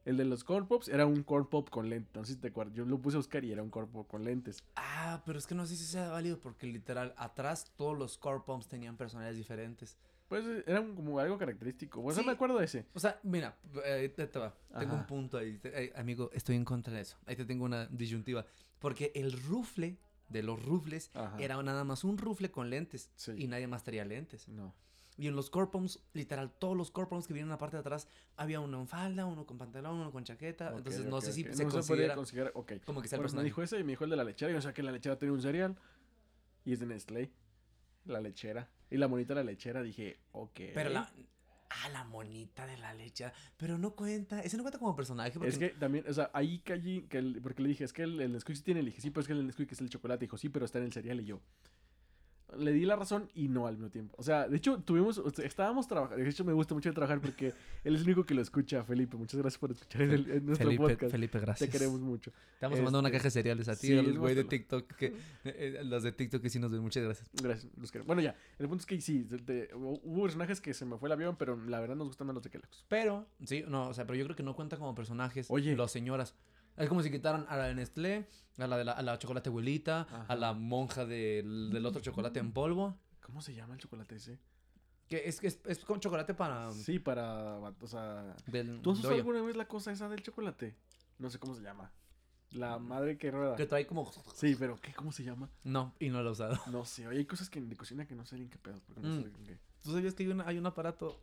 [0.06, 2.48] el de los corn pops, era un corn pop con lentes, no sé si te
[2.50, 4.64] acuerdas, yo lo puse a buscar y era un corn pop con lentes.
[4.76, 8.44] Ah, pero es que no sé si sea válido porque literal, atrás todos los core
[8.46, 9.98] pumps tenían personalidades diferentes.
[10.30, 12.26] Pues eh, era un- como algo característico, bueno, Sí.
[12.26, 12.86] me acuerdo de ese.
[12.94, 14.56] O sea, mira, eh, te, te va.
[14.80, 15.58] Tengo un punto ahí.
[15.60, 17.18] Te- eh, amigo, estoy en contra de eso.
[17.28, 18.44] Ahí te tengo una disyuntiva.
[18.80, 19.98] Porque el rufle
[20.30, 21.36] de los rufles Ajá.
[21.40, 23.10] era nada más un rufle con lentes.
[23.16, 23.34] Sí.
[23.38, 24.48] Y nadie más traía lentes.
[24.48, 24.74] No.
[25.18, 27.78] Y en los core pumps, literal, todos los core pumps que vienen en la parte
[27.78, 30.72] de atrás, había uno en falda, uno con pantalón, uno con chaqueta.
[30.72, 31.54] Ok, Entonces no sé si ok.
[31.54, 32.72] se no considera se podría considerar, ok.
[32.86, 33.46] como que sea el Bueno, me personaje.
[33.46, 34.52] dijo ese y me dijo el de la lechera.
[34.52, 35.78] Y o sea que la lechera tenía un cereal.
[36.66, 37.32] Y es de Nestlé.
[38.06, 38.70] La lechera.
[38.90, 40.60] Y la monita de la lechera dije, ok.
[40.74, 41.10] Pero la.
[41.84, 43.26] Ah, la monita de la leche.
[43.58, 44.42] Pero no cuenta.
[44.42, 45.32] Ese no cuenta como personaje.
[45.44, 48.20] Es que también, o sea, ahí caí, que el- porque le dije, es que el,
[48.22, 50.26] el Nesquik sí tiene, le dije, sí, pero es que el Nesquik es el chocolate.
[50.26, 51.20] Dijo, sí, pero está en el cereal.
[51.22, 51.42] Y yo,
[52.58, 54.16] le di la razón y no al mismo tiempo.
[54.18, 56.24] O sea, de hecho, tuvimos, estábamos trabajando.
[56.24, 57.48] De hecho, me gusta mucho trabajar porque
[57.84, 59.18] él es el único que lo escucha, Felipe.
[59.18, 61.12] Muchas gracias por escuchar en, el- en nuestro Felipe, podcast.
[61.12, 61.70] Felipe, gracias.
[61.70, 62.32] Te queremos mucho.
[62.54, 64.94] Estamos mandando una Este, caja de cereales a ti, sí, a los güey de TikTok.
[64.96, 65.06] Que,
[65.44, 66.82] eh, eh, las de TikTok que sí nos ven.
[66.82, 67.30] Muchas gracias.
[67.34, 68.08] Gracias, los queremos.
[68.08, 71.10] Bueno, ya, el punto es que sí, de- de- hubo personajes que se me fue
[71.10, 72.86] el avión, pero la verdad nos gustan más los de Kellogg's.
[72.88, 75.48] Pero, sí, no, o sea, pero yo creo que no cuentan como personajes.
[75.50, 75.76] Oye.
[75.76, 76.36] Las señoras.
[76.78, 79.50] Es como si quitaran a la de Nestlé, a la de la, a la chocolate
[79.50, 82.98] abuelita, a la monja del, del otro chocolate en polvo.
[83.22, 84.40] ¿Cómo se llama el chocolate ese?
[85.08, 86.72] Que es, es, es con chocolate para.
[86.72, 88.36] Sí, para, o sea...
[88.48, 90.76] Del, ¿Tú has usado alguna vez la cosa esa del chocolate?
[91.20, 91.92] No sé cómo se llama.
[92.52, 93.56] La madre que rueda.
[93.56, 94.10] Que trae como.
[94.34, 94.94] Sí, pero ¿qué?
[94.94, 95.50] ¿Cómo se llama?
[95.64, 96.58] No, y no lo he usado.
[96.72, 98.80] No sé, oye, hay cosas que de cocina que no sé ni qué pedo.
[98.86, 99.24] Porque no Mm.
[99.24, 99.58] sé qué.
[99.82, 101.20] ¿Tú sabías que hay, una- hay un aparato?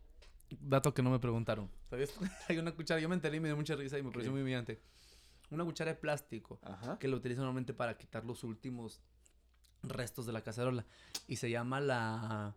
[0.60, 1.70] Dato que no me preguntaron.
[1.88, 2.10] ¿Sabías?
[2.48, 3.00] hay una cuchara.
[3.00, 4.80] Yo me enteré y me dio mucha risa y me pareció muy humillante.
[5.52, 6.98] Una cuchara de plástico Ajá.
[6.98, 9.00] que lo utilizan normalmente para quitar los últimos
[9.82, 10.84] restos de la cacerola.
[11.28, 12.54] Y se llama la.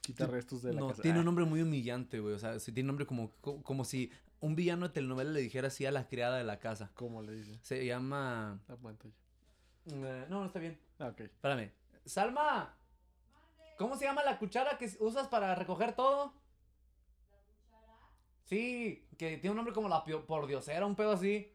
[0.00, 1.02] Quita restos de la no, casa.
[1.02, 2.34] tiene Ah, un nombre muy humillante, güey.
[2.34, 5.40] O sea, sí, tiene un nombre como, co- como si un villano de telenovela le
[5.40, 6.90] dijera así a la criada de la casa.
[6.94, 7.58] ¿Cómo le dice?
[7.62, 8.60] Se llama.
[8.66, 9.14] La pantalla.
[9.86, 10.80] eh, no, no está bien.
[10.98, 11.20] Ah, ok.
[11.20, 11.70] Espérame.
[12.04, 12.74] Salma.
[13.78, 16.34] ¿Cómo se llama la cuchara que usas para recoger todo?
[18.44, 21.52] Sí, que tiene un nombre como la pio- pordiosera, un pedo así.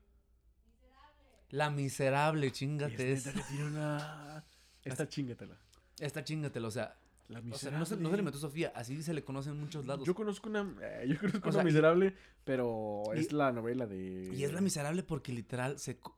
[1.49, 3.31] La miserable, chingate Es esa.
[3.31, 4.43] neta que tiene una...
[4.83, 5.57] Esta chingatela.
[5.99, 6.95] Esta chingatela, o sea.
[7.29, 7.85] La O sea, no, miserable.
[7.85, 10.05] se, no se le metió Sofía, así se le conoce en muchos lados.
[10.07, 10.61] Yo conozco una...
[10.81, 14.31] eh, yo conozco O una y- miserable, pero y- es la novela de...
[14.33, 16.17] Y es la miserable porque literal se co-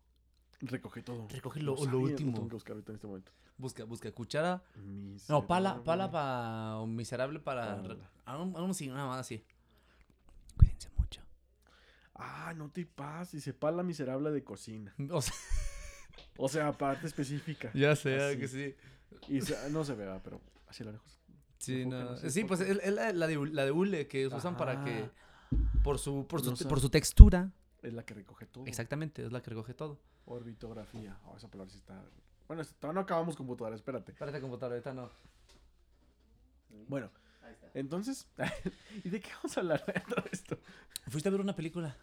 [0.62, 1.28] Recoge todo.
[1.30, 2.34] recoge No lo, lo sabía, lo último.
[2.34, 3.32] tengo que buscar ahorita en este momento.
[3.58, 4.62] Busca, busca cuchara.
[4.76, 5.48] No, Miserable.
[5.48, 6.78] pala, pala para.
[6.78, 7.82] O miserable para.
[8.26, 9.44] Aún aún así, nada más así.
[10.58, 10.89] Cuídense.
[12.22, 13.32] Ah, no te pases.
[13.34, 14.94] Dice pala miserable de cocina.
[15.12, 15.34] O sea,
[16.38, 17.72] O sea, parte específica.
[17.74, 18.38] Ya sé, Así.
[18.40, 18.76] que sí.
[19.28, 21.18] Y se- no se ve, va, pero así lo lejos.
[21.60, 22.04] Sí, no.
[22.04, 24.84] no sé, Sí, pues es, es la, la de, la de hule que usan para
[24.84, 25.10] que.
[25.84, 27.52] Por su, por, su, No por su textura.
[27.82, 28.66] Es la que recoge todo.
[28.66, 30.00] Exactamente, es la que recoge todo.
[30.26, 31.18] Orbitografía.
[31.26, 32.02] Oh, esa palabra sí está.
[32.48, 34.12] Bueno, todavía no acabamos computadora, espérate.
[34.12, 35.10] Espérate, computadora, ahorita no.
[36.88, 37.10] Bueno,
[37.44, 37.70] Ahí está.
[37.74, 38.28] entonces.
[39.04, 40.58] ¿Y de qué vamos a hablar de todo esto?
[41.08, 41.96] Fuiste a ver una película,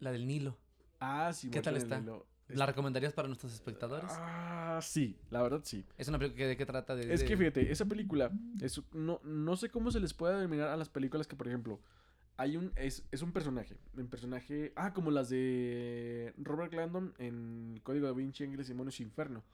[0.00, 0.58] la del Nilo.
[0.98, 2.00] Ah, sí, ¿Qué tal está?
[2.00, 2.26] Nilo.
[2.48, 4.10] ¿La recomendarías para nuestros espectadores?
[4.14, 5.84] Ah, sí, la verdad sí.
[5.96, 7.14] Es una película que de qué trata de...
[7.14, 10.76] Es que fíjate, esa película, es, no, no sé cómo se les puede denominar a
[10.76, 11.80] las películas que, por ejemplo,
[12.36, 17.78] hay un, es, es un personaje, un personaje, ah, como las de Robert Landon en
[17.84, 19.44] Código da Vinci, Ángeles, Demonios y Inferno.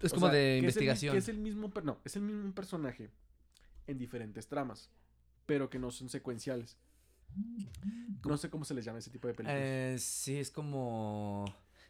[0.00, 1.12] es O como sea, de es el investigación.
[1.12, 3.10] que es el mismo, no, es el mismo personaje
[3.86, 4.90] en diferentes tramas,
[5.46, 6.76] pero que no son secuenciales.
[8.24, 9.60] No sé cómo se les llama ese tipo de películas.
[9.62, 11.44] Eh, sí, es como...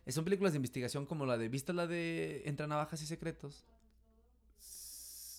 [0.09, 1.49] Son películas de investigación como la de...
[1.49, 3.64] ¿Viste la de Entre Navajas y Secretos?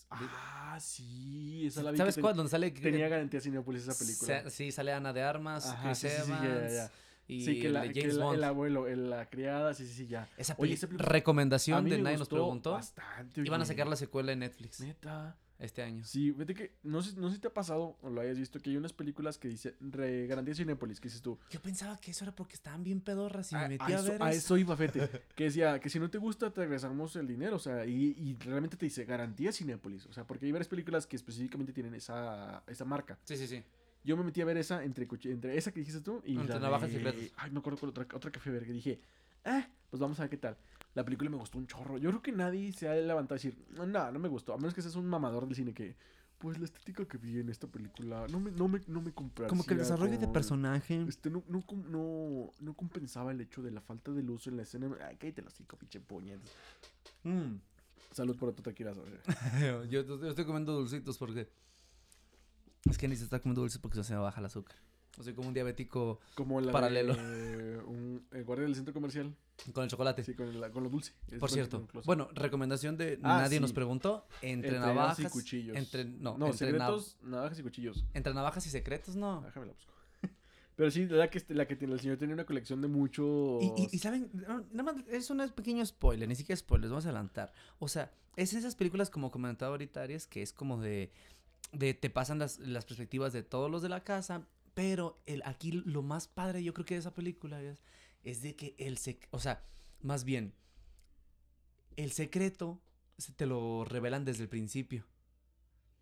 [0.09, 1.97] ah, sí, esa la vi.
[1.97, 2.35] ¿Sabes cuál?
[2.35, 2.71] Donde sale...
[2.71, 4.43] ten- Tenía garantía Cinepolis esa película.
[4.43, 6.29] Sa- sí, sale Ana de Armas, Ajá, Chris sí, sí, sí,
[6.75, 6.91] ya,
[7.27, 8.37] y sí, que, el la, de que James Bond.
[8.37, 10.27] el abuelo, el- la criada, sí, sí, sí, ya.
[10.37, 12.71] Esa Oye, esa recomendación de Nadie nos preguntó.
[12.73, 15.37] Bastante, Iban a sacar la secuela en Netflix Neta.
[15.59, 16.03] Este año.
[16.03, 18.59] Sí, fíjate que no sé, no sé si te ha pasado o lo hayas visto
[18.59, 21.39] que hay unas películas que dice re, garantía Cinépolis, que dices tú.
[21.49, 23.95] Yo pensaba que eso era porque estaban bien pedorras y a, me a metí a,
[23.99, 24.37] eso, ver a eso.
[24.39, 25.09] eso iba, fíjate.
[25.35, 27.55] Que decía que si no te gusta, te regresamos el dinero.
[27.55, 30.05] O sea, y, y realmente te dice garantía Cinépolis.
[30.05, 33.17] O sea, porque hay varias películas que específicamente tienen esa, esa marca.
[33.23, 33.63] Sí, sí, sí.
[34.03, 36.59] Yo me metí a ver esa entre, entre esa que dijiste tú y Entre la
[36.61, 37.33] Navajas y de- Secretos.
[37.37, 38.99] Ay, me acuerdo cuál otra, otra que fui a ver que dije,
[39.43, 40.55] eh, pues vamos a ver qué tal.
[40.93, 41.97] La película me gustó un chorro.
[41.97, 44.53] Yo creo que nadie se ha levantado a decir, no, no me gustó.
[44.53, 45.95] A menos que seas un mamador del cine que,
[46.37, 49.63] pues la estética que vi en esta película no me, no me, no me Como
[49.63, 51.03] que el desarrollo de personaje.
[51.07, 54.63] Este, no, no, no, no compensaba el hecho de la falta de luz en la
[54.63, 54.89] escena.
[55.07, 56.51] Ay, cállate los cinco, pinche puñetas.
[57.23, 57.55] Mm.
[58.11, 59.03] Salud por tu tequilazo.
[59.89, 61.49] yo, yo estoy comiendo dulcitos porque.
[62.89, 64.75] Es que ni se está comiendo dulces porque se me baja el azúcar.
[65.17, 67.15] O soy como un diabético Como la Paralelo.
[67.15, 69.35] de un, el guardia del centro comercial.
[69.73, 70.23] con el chocolate.
[70.23, 71.13] Sí, con, el- con lo dulce.
[71.31, 74.27] Es Por cierto, bueno, recomendación de Ah, nadie nos preguntó.
[74.43, 75.19] Entre, Entre navajas.
[75.19, 75.75] y cuchillos.
[75.75, 78.05] Entre, no, No, entre, secretos, navajas y cuchillos.
[78.13, 79.41] entre navajas y secretos, no.
[79.41, 79.91] Déjame la busco.
[80.75, 83.63] Pero sí, la que, la que tiene, el señor tenía una colección de muchos.
[83.63, 84.29] Y, y, y saben,
[84.71, 87.51] nada más es un pequeño spoiler, ni siquiera spoiler, vamos a adelantar.
[87.79, 91.11] O sea, es esas películas como comentaba ahorita Aries, que es como de,
[91.71, 94.45] de te pasan las, las perspectivas de todos los de la casa,
[94.77, 97.81] pero el, aquí lo más padre yo creo que de esa película es,
[98.23, 98.99] es de que el,
[99.31, 99.63] o sea,
[100.03, 100.53] más bien,
[101.95, 102.79] el secreto
[103.17, 105.03] se te lo revelan desde el principio.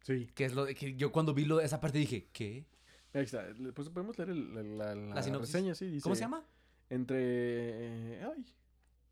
[0.01, 0.27] Sí.
[0.35, 2.65] Que es lo de que yo cuando vi lo, esa parte dije, ¿qué?
[3.13, 3.45] Ahí está.
[3.73, 5.53] Pues podemos leer el- la, la, la La sinopsis.
[5.53, 5.85] reseña, sí.
[5.87, 6.43] Dice, ¿Cómo se llama?
[6.89, 7.15] Entre.
[7.17, 8.45] eh, ay.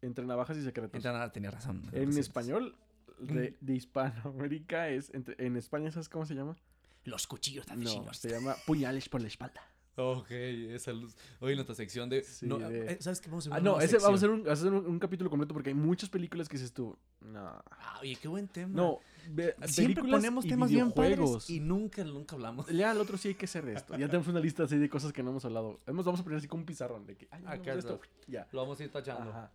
[0.01, 0.93] Entre navajas y secretos.
[0.95, 1.83] Entre nada, tenía razón.
[1.93, 2.75] en español,
[3.17, 3.65] de, Mm.
[3.65, 5.09] de Hispanoamérica es.
[5.13, 6.57] entre- en España, ¿sabes cómo se llama?
[7.05, 8.17] Los cuchillos de No, asesinos.
[8.17, 9.61] se llama Puñales por la espalda.
[9.95, 11.15] Ok, esa luz.
[11.39, 12.23] Hoy nuestra sección de.
[12.23, 13.29] Sí, no, de- eh, ¿Sabes qué?
[13.29, 15.29] Vamos a hacer Ah, una no, ese vamos a hacer, un, hacer un, un capítulo
[15.29, 16.97] completo porque hay muchas películas que dices tú.
[17.21, 17.61] No.
[17.69, 18.73] Ah, oye, qué buen tema.
[18.73, 21.49] No, ve- siempre películas ponemos y temas bien padres videojuegos.
[21.51, 22.67] y nunca, nunca hablamos.
[22.69, 23.93] Ya al otro sí hay que hacer de esto.
[23.95, 25.79] Ya tenemos una lista así de cosas que no hemos hablado.
[25.85, 27.27] Hemos, vamos a poner así como un pizarrón de que.
[27.29, 28.01] Ay, Acá hablamos de esto.
[28.03, 28.31] está.
[28.31, 28.47] Ya.
[28.51, 29.29] Lo vamos a ir tachando.
[29.29, 29.51] Ajá.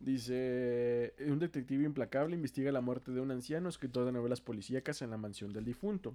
[0.00, 5.08] Dice, un detective implacable investiga la muerte de un anciano escritor de novelas policíacas en
[5.08, 6.14] la mansión del difunto.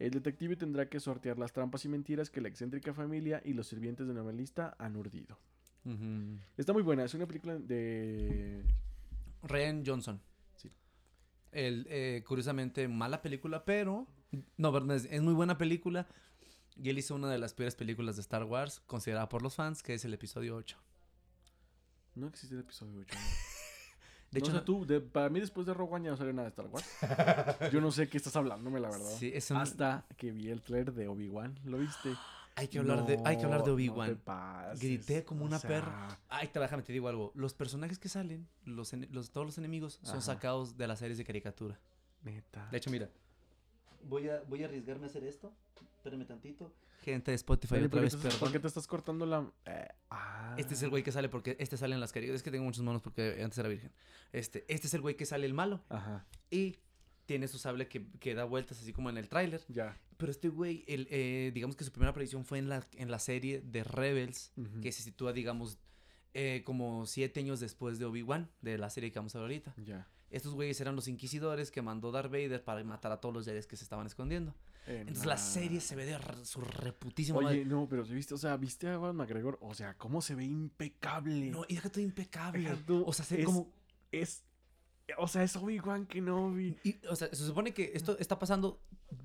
[0.00, 3.66] El detective tendrá que sortear las trampas y mentiras que la excéntrica familia y los
[3.66, 5.38] sirvientes del novelista han urdido.
[6.56, 8.64] Está muy buena, es una película de...
[9.42, 10.20] Ryan Johnson.
[10.56, 10.70] Sí.
[11.52, 14.06] El, eh, curiosamente, mala película, pero.
[14.56, 16.06] No, es muy buena película.
[16.76, 19.82] Y él hizo una de las peores películas de Star Wars, considerada por los fans,
[19.82, 20.78] que es el episodio 8.
[22.14, 23.18] No existe el episodio 8.
[24.30, 26.44] De no hecho, tú, de- para mí después de Rogue One ya no salió nada
[26.44, 26.86] de Star Wars.
[27.72, 29.10] Yo no sé qué estás hablándome, la verdad.
[29.18, 32.14] Sí, es un- Hasta que vi el trailer de Obi-Wan, ¿lo viste?
[32.56, 34.20] hay que hablar de, hay que hablar de Obi-Wan.
[34.24, 36.18] no Grité como o una sea, perra.
[36.28, 37.32] Ay, te déjame te digo algo.
[37.34, 38.90] Los personajes que salen, los,
[39.32, 40.20] todos los enemigos, son Ajá.
[40.20, 41.78] sacados de las series de caricatura.
[42.22, 42.68] Neta.
[42.70, 43.08] De hecho, mira.
[44.04, 45.52] Voy a, voy a arriesgarme a hacer esto.
[45.96, 46.72] Espérame tantito.
[47.02, 48.38] Gente de Spotify, Oye, otra ¿por, vez, perdón.
[48.40, 49.50] ¿Por qué te estás cortando la...?
[49.66, 50.54] eh, ah.
[50.58, 52.40] Este es el güey que sale porque este sale en las caricaturas.
[52.40, 53.90] Es que tengo muchos monos porque antes era virgen.
[54.32, 55.80] Este, este es el güey que sale el malo.
[55.88, 56.78] Ajá, Y
[57.26, 59.62] tiene su sable que, que da vueltas así como en el tráiler.
[59.68, 59.96] ya.
[60.16, 63.18] Pero este güey, el, eh, digamos que su primera aparición fue en la, en la
[63.18, 64.52] serie de Rebels.
[64.82, 65.78] Que se sitúa, digamos,
[66.34, 68.50] eh, como siete años después de Obi-Wan.
[68.60, 69.74] De la serie que vamos a ver ahorita.
[69.78, 70.06] Ya.
[70.30, 73.66] Estos güeyes eran los inquisidores que mandó Darth Vader para matar a todos los Jedi
[73.66, 74.54] que se estaban escondiendo.
[74.86, 77.64] Eh, Entonces la serie se ve de su reputísima Oye, madre.
[77.64, 80.44] no, pero si viste, o sea, viste a Ewan McGregor, o sea, cómo se ve
[80.44, 81.50] impecable.
[81.50, 82.60] No, y deja todo impecable.
[82.60, 83.72] Deja O sea, se es- como.
[84.10, 84.42] Es,
[85.18, 86.76] o sea, es Obi-Wan Kenobi.
[86.82, 88.80] y- o sea, se supone que esto está pasando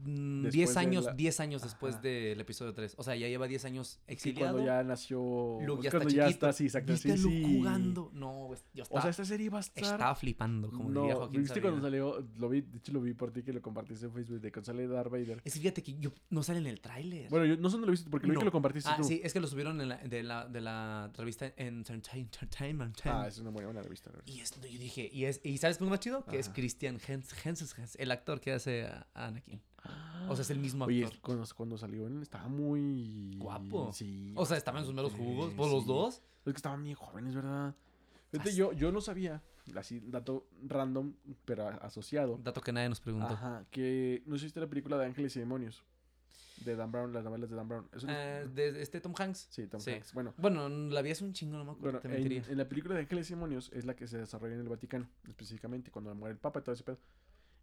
[0.06, 2.02] mm, Después 10 de años, la- 10 años después Ajá.
[2.04, 2.96] del episodio 3.
[2.98, 4.54] O sea, ya lleva 10 años Sí, exiliado.
[4.54, 5.60] cuando ya nació.
[5.62, 6.94] Luke ya cuando está ya está, sí, exacto.
[6.94, 7.58] ¿Viste a sí, Luke sí.
[7.58, 8.12] jugando?
[8.14, 9.84] No, yo O estaba, sea, esta serie va a estar.
[9.84, 12.26] estaba flipando, como no, diría Joaquín ¿viste cuando salió?
[12.38, 14.66] Lo vi, de hecho lo vi por ti que lo compartiste en Facebook de cuando
[14.66, 15.42] sale Darth Vader.
[15.44, 17.30] Es fíjate que yo, no sale en el tráiler.
[17.30, 18.40] Bueno, yo no sé dónde lo viste porque lo vi No.
[18.42, 19.04] que lo compartiste ah, tú.
[19.04, 23.00] sí, es que lo subieron en la, de, la, de la revista Entertain- Entertainment.
[23.06, 24.12] Ah, es una muy buena revista.
[24.26, 26.26] Y es, yo dije, y, es, ¿y sabes es más chido?
[26.26, 26.50] Que es.
[26.50, 29.62] Christian Hens, Hens- el actor que hace a Anakin.
[30.28, 31.20] O sea, es el mismo Oye, actor.
[31.22, 33.36] cuando, cuando salió él estaba muy.
[33.38, 33.92] Guapo.
[33.94, 34.34] Sí.
[34.36, 36.22] O sea, estaban en sus meros jugos, por los dos.
[36.46, 37.76] Es que estaban bien jóvenes, ¿verdad?
[38.54, 39.42] Yo, yo no sabía,
[39.76, 41.14] así, dato random,
[41.46, 42.38] pero asociado.
[42.44, 43.28] Dato que nadie nos preguntó.
[43.28, 45.84] Ajá, que no existe la película de Ángeles y Demonios.
[46.66, 47.88] De Dan Brown, las novelas de Dan Brown.
[47.94, 49.48] Es una- Eh, de este Tom Hanks.
[49.50, 49.92] sí, Tom sí.
[49.92, 50.14] Hanks.
[50.14, 51.84] Bueno, Bueno, la vi hace un chingo, no me acuerdo.
[51.84, 52.44] bueno te en, mentiría.
[52.50, 55.08] en la película de Ángeles y Demonios es la que se desarrolla en el Vaticano,
[55.28, 56.98] específicamente, cuando muere el Papa y todo ese pedo.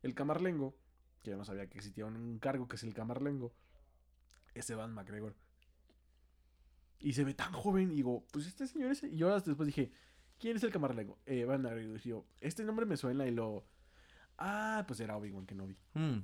[0.03, 0.75] El Camarlengo,
[1.23, 3.53] que yo no sabía que existía un cargo que es el Camarlengo,
[4.55, 5.35] es Evan McGregor.
[6.99, 9.03] Y se ve tan joven, y digo, pues este señor es...
[9.03, 9.91] Y yo hasta después dije,
[10.39, 11.19] ¿quién es el Camarlengo?
[11.27, 12.01] Eh, Evan McGregor.
[12.05, 13.65] Y yo, este nombre me suena y lo...
[14.39, 15.77] Ah, pues era Obi-Wan Kenobi.
[15.95, 16.19] Mm.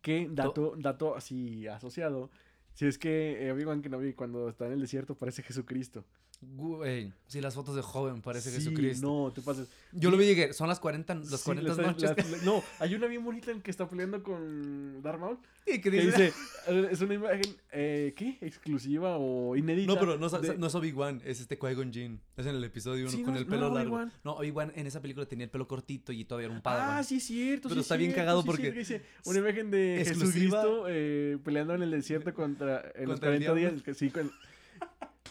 [0.00, 2.30] Que dato, dato así asociado,
[2.74, 6.04] si es que eh, Obi-Wan Kenobi cuando está en el desierto parece Jesucristo.
[6.56, 9.06] Güey, sí, las fotos de joven parece Sí, Jesucristo.
[9.06, 9.68] No, te pasas.
[9.92, 12.30] Yo lo vi y dije, son las 40, las Sí, 40 la está- noches.
[12.30, 15.38] la- la- no, hay una bien bonita en que está peleando con Darth Maul.
[15.66, 16.32] y que Que dice, dice,
[16.68, 18.36] eh, es una imagen, eh, ¿qué?
[18.40, 19.92] Exclusiva o inédita.
[19.92, 22.20] No, pero no, es- de- no es Obi-Wan, es este Qui-Gon Jinn.
[22.36, 23.96] Es en el episodio 1 Sí, con no, el no pelo era largo.
[23.96, 24.12] Obi-Wan.
[24.24, 26.98] No, Obi-Wan en esa película tenía el pelo cortito y todavía era un padawan.
[26.98, 27.68] Ah, sí, es cierto.
[27.68, 31.74] Pero sí, está bien cierto, cagado sí, porque dice una imagen de Jesucristo eh, peleando
[31.74, 33.82] en el desierto contra en los Contra el 40 días.
[33.82, 34.30] que Sí, con,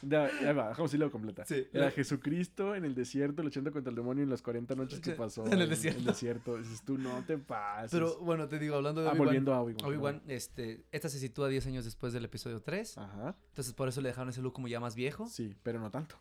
[0.08, 1.46] ya, ya va, dejamos si lo completa.
[1.46, 1.68] Sí.
[1.74, 5.46] Era Jesucristo en el desierto luchando contra el demonio en las 40 noches que pasó
[5.46, 6.00] en el desierto.
[6.00, 6.58] En el desierto.
[6.58, 7.92] Dices tú, no te pases.
[7.92, 9.26] Pero bueno, te digo, hablando de ah, Obi-Wan.
[9.28, 9.86] volviendo a Obi-Wan.
[9.86, 12.98] Obi-Wan, este, esta se sitúa 10 años después del episodio 3.
[12.98, 13.36] Ajá.
[13.50, 15.28] Entonces por eso le dejaron ese look como ya más viejo.
[15.28, 16.16] Sí, pero no tanto.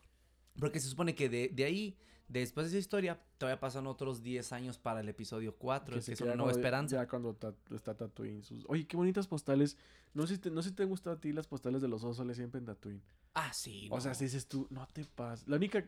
[0.59, 1.97] Porque se supone que de, de ahí,
[2.41, 6.21] después de esa historia, todavía pasan otros 10 años para el episodio 4, que, es
[6.21, 6.97] una nueva esperanza.
[6.97, 8.43] Ya cuando ta- está Tatooine.
[8.43, 8.65] Sus...
[8.69, 9.77] Oye, qué bonitas postales.
[10.15, 12.05] No sé, si te, no sé si te gustan a ti las postales de los
[12.05, 13.03] osos siempre en Tatooine.
[13.35, 13.89] Ah, sí.
[13.91, 15.49] O sea, si dices tú, no te pases.
[15.49, 15.85] La única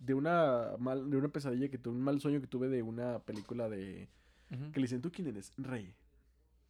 [0.00, 3.20] de una mal, de una pesadilla que tuve, un mal sueño que tuve de una
[3.20, 4.08] película de
[4.48, 5.52] que le dicen, ¿tú quién eres?
[5.56, 5.94] Rey.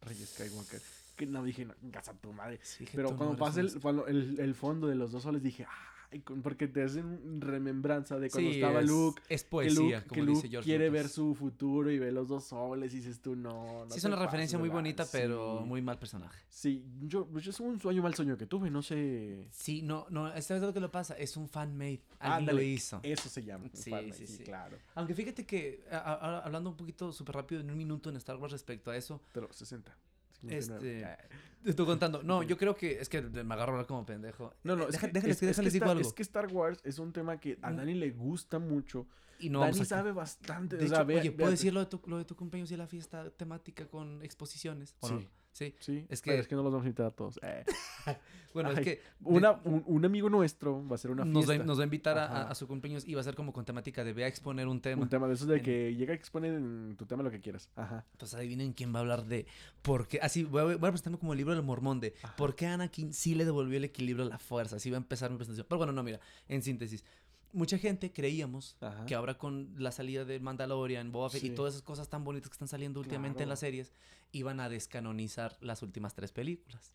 [0.01, 0.81] Rey Skywalker.
[1.15, 2.59] Que no dije, no, casa tu madre.
[2.63, 5.65] Sí, que Pero cuando pasa el, cuando el, el fondo de los dos soles dije,
[5.65, 5.96] con-
[6.41, 9.21] porque te hacen remembranza de cuando Sí, estaba es- Luke.
[9.29, 11.01] Es Que poesía, Luke, como que dice Luke George quiere Lucas.
[11.03, 14.05] ver su futuro y ve los dos soles y dices tú, no, no Sí, es
[14.05, 14.77] una referencia muy lanza".
[14.77, 16.39] bonita, pero muy mal personaje.
[16.49, 19.47] Sí, yo, yo es un sueño, mal sueño que tuve, no sé.
[19.51, 21.15] Sí, no, no, ¿sabes lo que lo pasa?
[21.17, 22.01] Es un fan-made.
[22.19, 22.99] Alguien lo hizo.
[23.03, 23.69] Eso se llama.
[23.73, 24.43] Sí, sí, sí.
[24.43, 24.77] claro.
[24.95, 28.15] Aunque fíjate que, a- a- a- hablando un poquito súper rápido, en un minuto en
[28.17, 29.95] Star Wars respecto a eso, Pero 60.
[30.41, 31.17] 59.
[31.65, 32.23] Este, contando.
[32.23, 34.53] No, yo creo que es que me agarro como pendejo.
[34.63, 36.07] No, no, Eh, es deja- que- déjales, es- es que déjales digo Star- algo.
[36.07, 37.71] Es que Star Wars es un tema que a.
[37.71, 39.07] Dani le gusta mucho.
[39.39, 40.77] Y no Dani sabe bastante.
[40.77, 42.71] De o sea, hecho, ve- oye, ¿puedo decir lo de, tu, lo de tu cumpleaños
[42.71, 44.95] y la fiesta temática con exposiciones?
[45.01, 45.19] ¿O no?
[45.19, 45.27] Sí.
[45.53, 45.73] Sí.
[45.79, 47.39] Sí, Es pero que- es que no los vamos a invitar a todos.
[47.41, 47.63] Eh,
[48.53, 51.65] Bueno, es que Una, un, un amigo nuestro va a hacer una nos va, fiesta.
[51.65, 54.13] nos va a invitar a, su cumpleaños y va a ser como con temática de
[54.13, 55.03] ve a exponer un tema.
[55.03, 57.39] Un tema de esos de En- que llega a exponer en tu tema lo que
[57.39, 57.69] quieras.
[57.75, 58.03] Ajá.
[58.17, 59.45] Pues adivinen quién va a hablar de
[59.83, 60.19] por qué.
[60.21, 62.35] Así, voy a, voy a presentarme como el libro del mormón de Ajá.
[62.35, 64.77] por qué Anakin sí le devolvió el equilibrio a la fuerza.
[64.77, 65.67] Así va a empezar mi presentación.
[65.69, 67.03] Pero bueno, no, mira, en síntesis.
[67.53, 69.05] Mucha gente creíamos Ajá.
[69.05, 72.49] que ahora con la salida de Mandalorian, Boba Fett y todas esas cosas tan bonitas
[72.49, 73.91] que están saliendo últimamente en las series,
[74.31, 76.93] iban a descanonizar las últimas tres películas.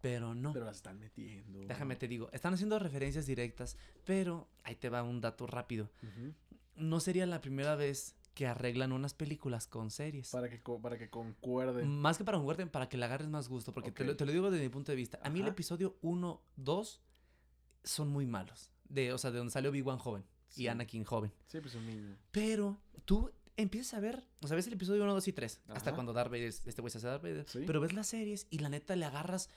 [0.00, 0.52] Pero no.
[0.52, 1.60] Pero las están metiendo.
[1.60, 5.90] Déjame te digo, están haciendo referencias directas, pero ahí te va un dato rápido.
[6.76, 10.30] No sería la primera vez que arreglan unas películas con series.
[10.30, 11.84] Para que, para que concuerde.
[11.84, 13.72] Más que para jugarte, para que le agarres más gusto.
[13.72, 15.18] Porque te, lo, te lo digo desde mi punto de vista.
[15.22, 17.00] A mí el episodio 1, 2
[17.84, 18.70] son muy malos.
[18.94, 20.24] De, o sea, de donde salió One joven
[20.56, 20.68] y.
[20.68, 21.32] Anakin joven.
[21.46, 22.16] Sí, pues un niño.
[22.30, 25.60] Pero tú empiezas a ver, o sea, ves el episodio 1, 2 y 3.
[25.68, 27.46] Hasta cuando Darth Vader, este güey se hace Darth Vader.
[27.48, 27.64] Sí.
[27.66, 29.50] Pero ves las series y la neta le agarras,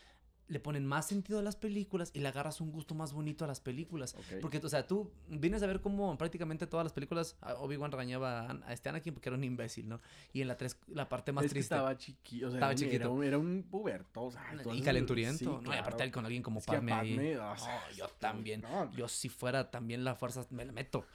[0.47, 3.47] le ponen más sentido a las películas y le agarras un gusto más bonito a
[3.47, 4.15] las películas.
[4.15, 4.39] Ok.
[4.41, 8.51] Porque, o sea, tú vienes a ver cómo prácticamente todas las películas Obi-Wan regañaba a,
[8.65, 9.99] a este Anakin porque era un imbécil, ¿no?
[10.33, 11.75] Y en la 3, la parte más es que triste.
[11.75, 12.47] estaba chiquito.
[12.47, 12.95] O sea, Estaba era chiquito.
[13.03, 14.23] Era un, era un puberto.
[14.23, 15.60] O sea, Y calenturiento.
[15.60, 16.03] sí, no, y aparte claro.
[16.05, 17.15] él con alguien como Es Padme ahí.
[17.15, 18.62] Padme, o sea, No, yo también.
[18.62, 21.05] no, Yo si fuera también la fuerza me la meto.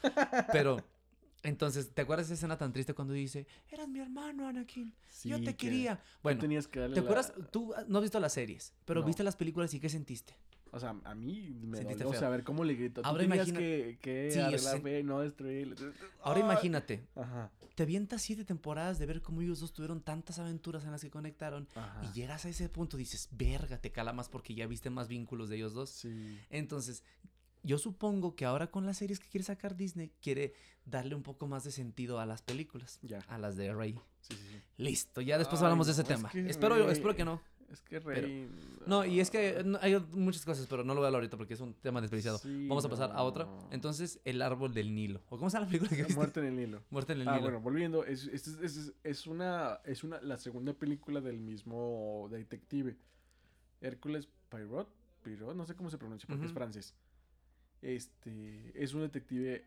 [0.52, 0.76] Pero
[1.42, 4.92] Entonces, ¿te acuerdas de esa escena tan triste cuando dice, eras mi hermano, Anakin?
[5.24, 5.96] Yo te que quería.
[5.96, 7.32] tú Bueno, tenías que darle ¿te la- acuerdas?
[7.50, 9.06] Tú ah, no has visto las series, pero No.
[9.06, 10.34] viste las películas y ¿qué sentiste?
[10.74, 13.02] O sea, a mí me Sentiste dolió saber cómo le gritó.
[13.02, 15.74] Tú Ahora imagina- que, que Sí, arreglar, no destruir.
[16.22, 16.44] Ahora Ay.
[16.44, 20.92] imagínate, Ajá, te avientas siete temporadas de ver cómo ellos dos tuvieron tantas aventuras en
[20.92, 22.00] las que conectaron ajá.
[22.04, 25.50] y llegas a ese punto dices, verga, te cala más porque ya viste más vínculos
[25.50, 25.90] de ellos dos.
[25.90, 26.38] Sí.
[26.48, 27.04] Entonces,
[27.62, 31.46] yo supongo que ahora con las series que quiere sacar Disney, quiere darle un poco
[31.46, 33.20] más de sentido a las películas, Ya.
[33.28, 33.98] a las de Rey.
[34.20, 34.60] Sí, sí, sí.
[34.78, 36.30] Listo, ya después Ay, hablamos de ese es tema.
[36.34, 37.40] Espero, Rey- espero que no.
[37.70, 38.50] Es que Rey.
[38.86, 41.38] No, y es que no, hay muchas cosas, pero no lo voy a hablar ahorita
[41.38, 42.38] porque es un tema desperdiciado.
[42.44, 43.48] Vamos a pasar a otra.
[43.70, 45.22] Entonces, el árbol del Nilo.
[45.30, 46.14] ¿O cómo se llama la película que viste?
[46.14, 46.82] muerte en el Nilo.
[46.90, 47.44] Muerte en el Ah, Nilo.
[47.44, 52.28] bueno, volviendo, es, es, es- es- es una, es una, la segunda película del mismo
[52.30, 52.96] detective.
[53.80, 54.88] Hércules Poirot,
[55.22, 56.94] Poirot, no sé cómo se pronuncia porque es francés.
[57.82, 59.64] Este, es un detective,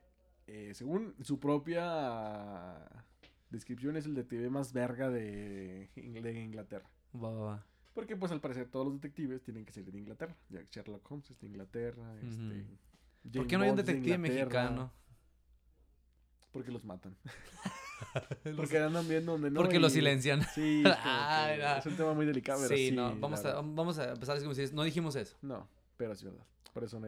[0.47, 2.79] eh, según su propia
[3.49, 6.89] descripción, es el detective más verga de, de Inglaterra.
[7.13, 7.65] Va, va, va.
[7.93, 10.35] Porque pues al parecer todos los detectives tienen que ser de Inglaterra.
[10.49, 12.15] Ya Sherlock Holmes es de Inglaterra.
[12.21, 12.65] este,
[13.23, 14.91] ¿Por James qué no hay un de detective mexicano?
[16.51, 17.15] Porque los matan.
[18.55, 19.61] Porque andan viendo donde no.
[19.61, 20.41] Porque lo y- silencian.
[20.53, 20.83] Sí,
[21.77, 22.61] es, un tema muy delicado.
[22.61, 23.15] pero Sí, sí, no.
[23.17, 25.37] Vamos a, vamos a empezar como si dices, no dijimos eso.
[25.41, 26.45] No, pero es verdad.
[26.83, 27.07] Eso no.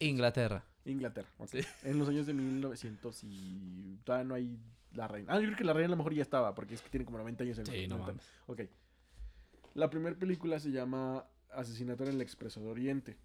[0.00, 0.64] Inglaterra.
[0.84, 1.28] Inglaterra.
[1.38, 1.48] ok.
[1.48, 1.58] Sí.
[1.84, 4.58] En los años de 1900 y todavía no hay
[4.92, 5.32] la reina.
[5.32, 7.04] Ah, yo creo que la reina a lo mejor ya estaba, porque es que tiene
[7.04, 7.58] como 90 años.
[7.58, 8.06] en Sí, no 90.
[8.12, 8.26] mames.
[8.46, 8.60] Ok.
[9.74, 13.16] La primera película se llama Asesinato en el Expreso de Oriente.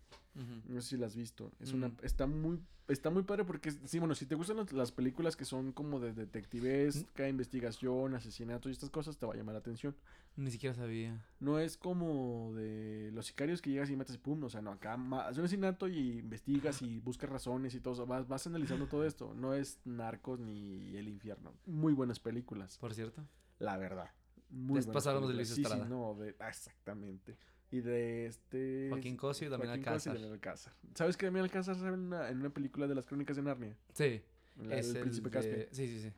[0.68, 1.52] No sé si la has visto.
[1.60, 1.98] Es una, Mm.
[2.02, 5.46] está muy, está muy padre porque, sí, bueno, si te gustan las, las películas que
[5.46, 9.96] son como de detectivesca, investigación, asesinato y estas cosas, te va a llamar la atención.
[10.36, 11.24] Ni siquiera sabía.
[11.40, 14.72] No es como de los sicarios que llegas y metes y pum, o sea, no,
[14.72, 18.28] acá ma- es un asesinato y investigas y buscas razones y todo, o sea, vas,
[18.28, 19.36] vas analizando todo esto.
[19.36, 21.54] No es Narcos ni El Infierno.
[21.68, 23.24] Muy buenas películas, Por cierto.
[23.60, 24.10] la verdad.
[24.50, 25.36] Muy Después buenas hablamos de.
[25.36, 25.86] Luis Sí, sí, Estrada.
[25.88, 27.38] no, de- exactamente.
[27.74, 28.86] Y de este...
[28.92, 30.16] Joaquín Cosio y Damián Alcázar.
[30.16, 30.74] Alcázar.
[30.94, 33.76] ¿Sabes que Damián Alcázar sale en una, en una película de las crónicas de Narnia?
[33.94, 34.22] Sí.
[34.62, 35.66] La es del el Príncipe de- Caspian.
[35.72, 36.12] Sí, sí, sí.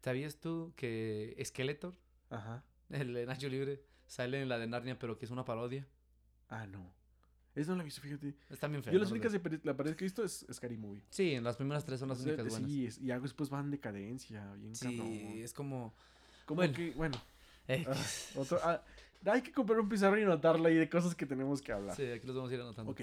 [0.00, 1.94] ¿Sabías tú que Skeletor,
[2.30, 2.62] Ajá.
[2.90, 5.88] el de Nacho Libre, sale en la de Narnia, pero que es una parodia?
[6.48, 6.94] Ah, no.
[7.56, 8.34] Eso no lo he visto, fíjate.
[8.48, 8.92] Está bien feo.
[8.92, 11.02] Yo las no únicas de la pared que he visto es Scary Movie.
[11.10, 12.70] Sí, en las primeras tres son las O sea, únicas buenas.
[12.70, 15.12] Sí, es- y algo después van en decadencia, bien Sí, cabrón.
[15.42, 15.92] es como...
[16.46, 16.74] Como bueno.
[16.74, 17.20] que, bueno,
[17.68, 17.94] eh, ah,
[18.36, 18.82] otro- ah,
[19.24, 21.94] hay que comprar un pizarro y anotarla ahí de cosas que tenemos que hablar.
[21.96, 22.92] sí, aquí los vamos a ir anotando.
[22.92, 23.02] Ok.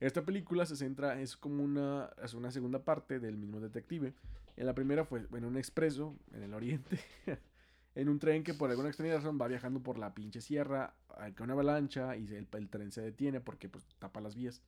[0.00, 4.14] Esta película se centra, es como una, es una segunda parte del mismo detective.
[4.56, 6.98] En la primera fue en un expreso en el oriente,
[7.94, 11.34] en un tren que por alguna extraña razón va viajando por la pinche sierra, hay
[11.40, 14.60] una avalancha y el tren se detiene porque pues tapa las vías.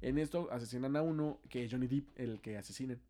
[0.00, 3.00] En esto asesinan a uno que es Johnny Depp, el que asesinan.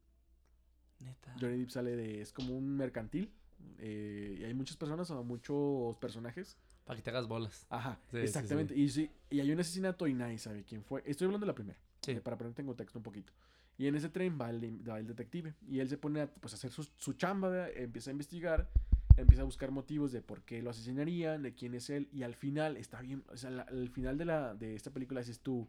[1.01, 1.35] Neta.
[1.39, 3.31] Johnny Depp sale de, es como un mercantil
[3.79, 6.57] eh, y hay muchas personas o muchos personajes.
[6.87, 7.67] Para que te hagas bolas.
[7.69, 8.75] Ajá, Sí, sí, exactamente.
[8.75, 11.03] Y, sí, y hay un asesinato y nadie sabe quién fue.
[11.05, 11.79] Estoy hablando de la primera.
[12.01, 12.13] Sí.
[12.13, 13.33] eh, para ponerte en contexto un poquito.
[13.77, 15.53] Y en ese tren va el, va el detective.
[15.69, 17.71] Y él se pone a pues, hacer su, su chamba, ¿verdad?
[17.77, 18.71] empieza a investigar,
[19.17, 22.09] empieza a buscar motivos de por qué lo asesinarían, de quién es él.
[22.13, 25.21] Y al final, está bien, o sea, la- al final de, la, de esta película
[25.21, 25.69] dices tú,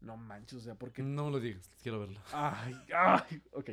[0.00, 1.02] no manches, o sea, porque...
[1.02, 2.20] No me lo digas, quiero verlo.
[2.32, 3.70] Ay, ay, ok.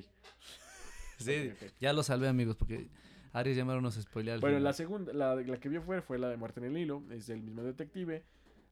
[1.20, 1.74] Sí, ok, ok.
[1.80, 2.90] ya lo salvé, amigos, porque
[3.34, 4.64] Aries ya me nos spoilea el Bueno, final.
[4.64, 7.28] la segunda, la, la que vio fue, fue la de Muerte en el Hilo, es
[7.28, 8.24] del mismo detective.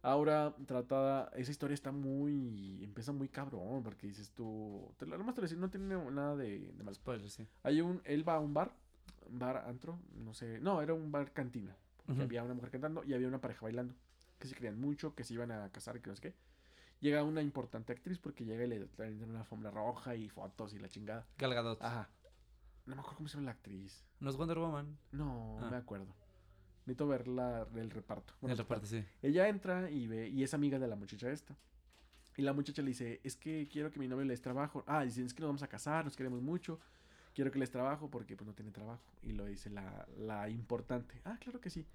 [0.01, 5.33] Ahora, tratada, esa historia está muy, empieza muy cabrón, porque dices tú, te lo nomás
[5.33, 6.93] te lo decir, no tiene nada de, de mal.
[6.93, 7.47] Spoiler, sí.
[7.63, 8.71] Hay un, él va a un bar,
[9.29, 11.75] bar antro, no sé, no, era un bar cantina.
[11.97, 12.21] porque Ujú.
[12.21, 13.95] Había una mujer cantando y había una pareja bailando,
[14.37, 16.33] que se querían mucho, que se iban a casar, que no sé qué.
[17.01, 20.79] Llega una importante actriz porque llega y le traen una alfombra roja y fotos y
[20.79, 21.25] la chingada.
[21.39, 21.81] Gal Gadot.
[21.81, 22.09] Ajá.
[22.85, 24.05] No me acuerdo cómo se llama la actriz.
[24.19, 24.97] No es Wonder Woman.
[25.11, 25.71] No, no Ah.
[25.71, 26.13] me acuerdo.
[26.85, 28.33] Necesito ver la, el reparto.
[28.41, 28.77] Bueno, el total.
[28.81, 29.03] reparto, sí.
[29.23, 31.55] Ella entra y ve, y es amiga de la muchacha esta.
[32.37, 34.83] Y la muchacha le dice, es que quiero que mi novio le des trabajo.
[34.85, 36.79] Ah, dice, es que nos vamos a casar, nos queremos mucho.
[37.33, 39.03] Quiero que les trabajo porque pues no tiene trabajo.
[39.23, 41.19] Y lo dice la, la importante.
[41.25, 41.85] Ah, claro que sí.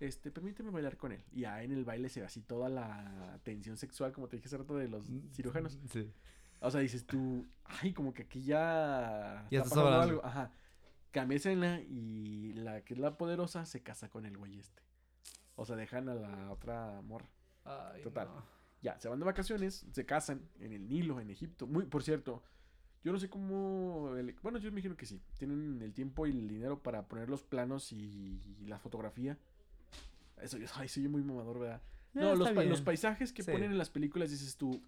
[0.00, 1.22] Este, permíteme bailar con él.
[1.32, 4.46] Y ya en el baile se ve así toda la tensión sexual, como te dije
[4.46, 5.78] hace rato, de los cirujanos.
[5.90, 6.10] Sí.
[6.60, 9.46] O sea, dices tú, ay, como que aquí ya.
[9.50, 10.24] Ya está pasando sobrando.
[10.24, 10.52] Ajá.
[11.10, 14.82] Cambia escena y la que es la poderosa se casa con el güey este.
[15.56, 17.28] O sea, dejan a la otra morra.
[17.64, 18.28] Ay, Total.
[18.28, 18.42] no.
[18.82, 21.66] Ya, se van de vacaciones, se casan en el Nilo, en Egipto.
[21.66, 22.42] Muy, por cierto,
[23.02, 24.14] yo no sé cómo.
[24.16, 25.20] el- bueno, yo me imagino que sí.
[25.38, 29.36] Tienen el tiempo y el dinero para poner los planos y, y la fotografía.
[30.40, 31.82] Eso, ay, soy muy mamador, ¿verdad?
[32.14, 33.50] Eh, No, los, los paisajes que Sí.
[33.50, 34.80] ponen en las películas dices tú.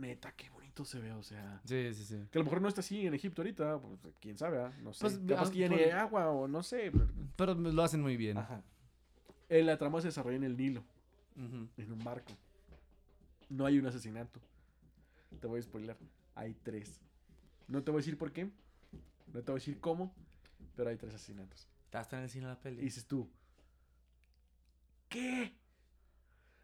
[0.00, 1.60] Neta, qué bonito se ve, o sea.
[1.64, 2.16] Sí, sí, sí.
[2.30, 4.72] Que a lo mejor no está así en Egipto ahorita, pues quién sabe, ¿ah?
[4.82, 5.00] no sé.
[5.02, 6.90] Pues, Capaz ah, que ya ni por- hay agua o no sé.
[6.90, 8.38] pero- Pero lo hacen muy bien.
[8.38, 8.62] Ajá.
[9.48, 10.84] Eh, la trama se desarrolla en el Nilo,
[11.36, 11.68] Ujú.
[11.76, 12.32] en un barco.
[13.48, 14.40] No hay un asesinato.
[15.40, 15.96] Te voy a spoiler.
[16.34, 17.00] Hay tres.
[17.68, 18.44] No te voy a decir por qué.
[19.32, 20.14] No te voy a decir cómo.
[20.76, 21.68] Pero hay tres asesinatos.
[21.92, 22.82] Hasta en el cine la Y peli.
[22.82, 23.28] dices tú.
[25.08, 25.52] ¿Qué?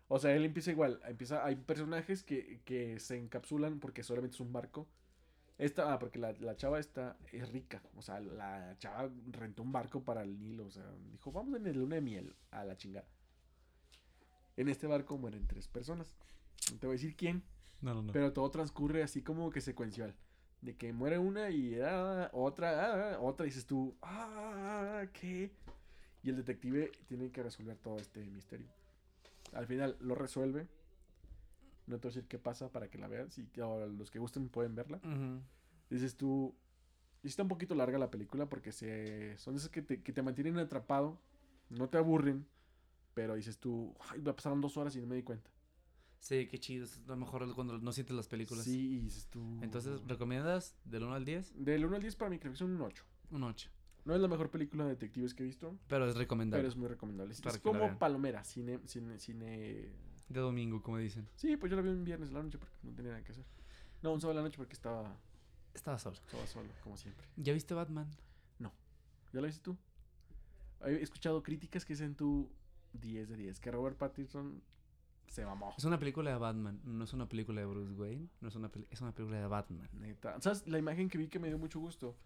[0.09, 1.01] O sea, él empieza igual.
[1.07, 4.87] Empieza, hay personajes que, que se encapsulan porque solamente es un barco.
[5.59, 7.83] Esta, ah, porque la, la chava esta es rica.
[7.97, 10.67] O sea, la chava rentó un barco para el Nilo.
[10.67, 13.07] O sea, dijo, vamos en el luna de miel a la chingada.
[14.57, 16.15] En este barco mueren tres personas.
[16.73, 17.43] No te voy a decir quién,
[17.81, 18.13] No, no, no.
[18.13, 20.15] pero todo transcurre así como que secuencial.
[20.63, 25.53] De que muere una y ah, otra, ah, otra, y dices tú, ah, ¿qué?
[26.23, 28.67] Y el detective tiene que resolver todo este misterio.
[29.53, 30.69] Al final lo resuelve.
[31.87, 33.31] No te voy a decir qué pasa para que la vean.
[33.31, 35.01] Si o los que gusten pueden verla.
[35.89, 36.55] Dices tú,
[37.23, 40.23] y está un poquito larga la película porque se, son esas que te, que te
[40.23, 41.21] mantienen atrapado,
[41.71, 42.47] no te aburren,
[43.15, 45.51] pero dices tú, ay, me pasaron dos horas y no me di cuenta.
[46.21, 46.85] Sí, qué chido.
[46.85, 48.65] Es lo mejor cuando no sientes las películas.
[48.65, 49.41] Sí, y dices tú.
[49.63, 51.65] Entonces, ¿recomiendas del 1 al 10?
[51.65, 53.05] Del 1 al 10 para mí creo que son un 8.
[53.31, 53.71] Un 8.
[54.07, 56.61] No es la mejor película de detectives que he visto, Pero es recomendable.
[56.63, 57.35] pero es muy recomendable.
[57.35, 59.91] Es, como palomera, cine, cine, cine...
[60.29, 61.29] De domingo, como dicen.
[61.35, 63.33] Sí, pues yo la vi un viernes a la noche porque no tenía nada que
[63.33, 63.45] hacer.
[64.03, 65.17] No, un sábado a la noche porque estaba,
[65.75, 66.17] Estaba solo.
[66.17, 67.27] estaba solo, como siempre.
[67.37, 68.09] ¿Ya viste Batman?
[69.33, 69.77] ¿Ya la viste tú?
[70.85, 72.51] He escuchado críticas que dicen tú
[72.95, 74.63] 10 de 10, que Robert Pattinson
[75.27, 75.75] se mamó.
[75.77, 76.81] Es una película de Batman.
[76.85, 78.29] No es una película de Bruce Wayne.
[78.41, 79.89] No es una, es una película de Batman.
[79.93, 80.41] Neta.
[80.41, 80.67] ¿Sabes?
[80.67, 82.17] La imagen que vi que me dio mucho gusto.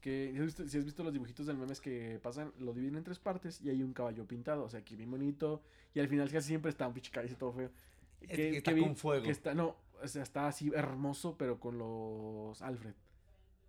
[0.00, 3.18] Que si has visto, si los dibujitos del memes que pasan, lo dividen en tres
[3.18, 4.64] partes y hay un caballo pintado.
[4.64, 5.60] O sea, que bien bonito.
[5.94, 7.70] Y al final casi siempre está un pinche caballo todo feo.
[8.20, 9.24] Es que está con fuego.
[9.24, 12.94] Que está, no, o sea, está así hermoso, pero con los Alfred.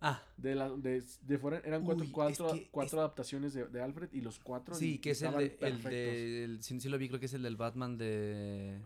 [0.02, 3.66] Ah, De, la, de, de fuera eran cuatro, Uy, es cuatro, que cuatro adaptaciones de,
[3.66, 4.74] de Alfred y los cuatro.
[4.74, 7.34] sí, que es el de, el de el- sí, sí lo vi, creo que es
[7.34, 8.78] el del Batman de...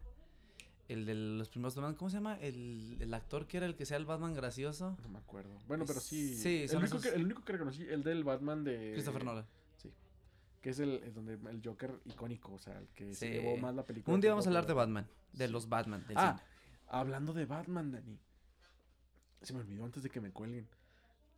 [0.89, 2.39] El de los primeros Batman, ¿cómo se llama?
[2.41, 4.97] El, el actor que era el que sea el Batman gracioso.
[5.03, 5.59] No me acuerdo.
[5.67, 6.37] Bueno, pero sí.
[6.37, 8.93] Sí, el, único esos- que, el único que reconocí, el del Batman de.
[8.93, 9.47] Christopher Nolan.
[10.61, 13.33] Que es el, el donde el Joker icónico, o sea, el que se Sí.
[13.35, 14.15] llevó más la película.
[14.15, 15.53] Un día vamos a hablar de Batman, de Sí.
[15.53, 16.49] los Batman del Ah, cine.
[16.89, 18.19] hablando de Batman, Dani.
[19.43, 20.67] Se me olvidó antes de que me cuelguen.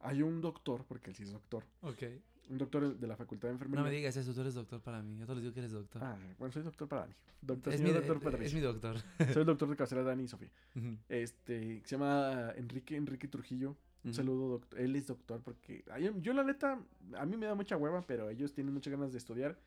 [0.01, 1.64] Hay un doctor, porque él sí es doctor.
[1.82, 2.03] Ok.
[2.49, 3.82] Un doctor de la Facultad de Enfermería.
[3.82, 5.16] No me digas eso, tú eres doctor para mí.
[5.18, 6.03] Yo te les digo que eres doctor.
[6.05, 7.14] Ah, bueno, soy doctor para Dani.
[7.42, 8.47] Doctor, es, mi, doctor Patricio.
[8.47, 8.97] es mi doctor.
[9.32, 10.51] Soy el doctor de cabecera Dani y Sofía.
[10.76, 13.76] Ujú, Este, se llama Enrique Enrique Trujillo.
[14.05, 14.78] Un saludo, doctor.
[14.80, 15.84] Él es doctor porque
[16.20, 16.80] yo la neta,
[17.18, 19.59] a mí me da mucha hueva, pero ellos tienen muchas ganas de estudiar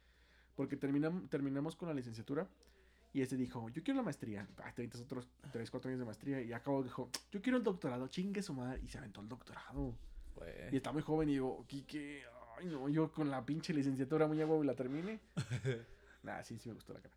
[0.55, 2.47] porque terminam- terminamos con la licenciatura
[3.11, 4.47] y este dijo, yo quiero la maestría.
[4.63, 7.63] Ay, te avientas otros 3, 4 años de maestría y acabó dijo, yo quiero el
[7.63, 8.79] doctorado, chingue su madre.
[8.81, 9.93] Y se aventó el doctorado.
[10.71, 12.21] Y está muy joven y digo, Kike,
[12.59, 15.19] ay no, yo con la pinche licenciatura muy a huevo y la termine.
[16.21, 17.15] Nah, sí, sí me gustó la cara.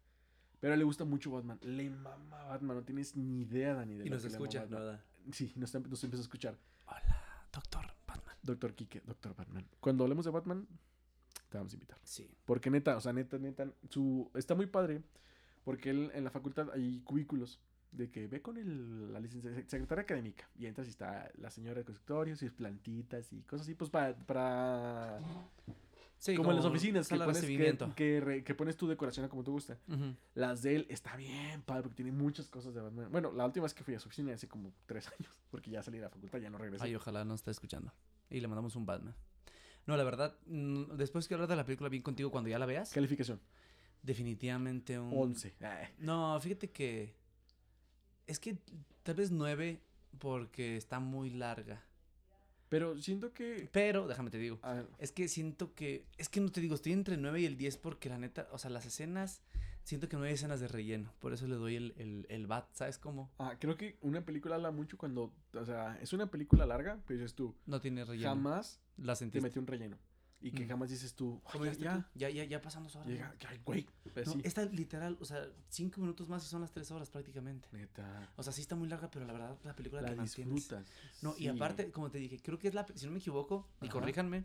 [0.61, 1.59] Pero le gusta mucho Batman.
[1.63, 3.97] Le mama Batman, no tienes ni idea, Dani.
[3.97, 4.65] De Y lo nos que escucha.
[4.65, 5.01] ¿verdad?
[5.33, 6.57] Sí, nos, nos empieza a escuchar.
[6.87, 8.37] Hola, doctor Batman.
[8.43, 9.67] Doctor Kike, Doctor Batman.
[9.81, 10.69] Cuando hablemos de Batman,
[11.49, 11.99] te vamos a invitar.
[12.05, 12.31] Sí.
[12.45, 15.03] Porque neta, o sea, neta, neta, su, está muy padre.
[15.65, 17.61] Porque él, en la facultad hay cubículos
[17.93, 21.79] de que ve con el, la licencia, secretaria académica y entras y está la señora
[21.81, 25.21] de consultorio, sus plantitas y cosas así, pues para, para
[26.19, 27.41] Sí, como en las oficinas que pones,
[27.95, 29.77] que, que re- que pones tu decoración a como te gusta.
[30.35, 33.09] Las de él está bien padre porque tiene muchas cosas de Batman.
[33.11, 35.83] Bueno, la última vez que fui a su oficina hace como tres años, porque ya
[35.83, 36.85] salí de la facultad, ya no regresé.
[36.85, 37.93] Ay, ojalá nos esté escuchando.
[38.31, 39.15] Y le mandamos un Batman.
[39.85, 42.67] No, la verdad, mm, después que hablar de la película bien contigo cuando ya la
[42.67, 43.41] veas, Calificación,
[44.03, 45.11] definitivamente un...
[45.13, 45.55] 11.
[45.61, 47.15] Ay, No, fíjate que...
[48.33, 48.57] Es que
[49.03, 49.79] tal vez nueve
[50.19, 51.83] porque está muy larga.
[52.71, 53.69] Pero siento que...
[53.71, 56.07] Pero, déjame te digo, ah, es que siento que...
[56.17, 58.49] Es que no te digo, estoy entre el 9 y el 10 porque la neta,
[58.53, 59.43] o sea, las escenas...
[59.85, 61.13] Siento que no hay escenas de relleno.
[61.19, 63.31] Por eso le doy el, el, el bat, ¿sabes cómo?
[63.39, 65.35] ah, creo que una película habla mucho cuando...
[65.53, 68.31] O sea, es una película larga, pero dices tú, No tiene relleno.
[68.31, 69.47] jamás La te sentiste.
[69.47, 69.99] metió un relleno.
[70.43, 70.69] Y que Mm.
[70.71, 72.05] jamás dices tú, ¿Cómo "Ay, dijiste ya, tú?
[72.15, 73.09] Ya, ya, ya pasan dos horas.
[73.09, 73.87] ya, llega, güey.
[74.13, 77.69] Pues No, esta literal, o sea, cinco minutos más y son las tres horas prácticamente.
[77.73, 80.87] Neta, O sea, sí está muy larga, pero la verdad la película la te disfrutas.
[81.23, 83.89] No, y aparte, como te dije, creo que es la, si no me equivoco, y
[83.89, 84.45] corríjanme,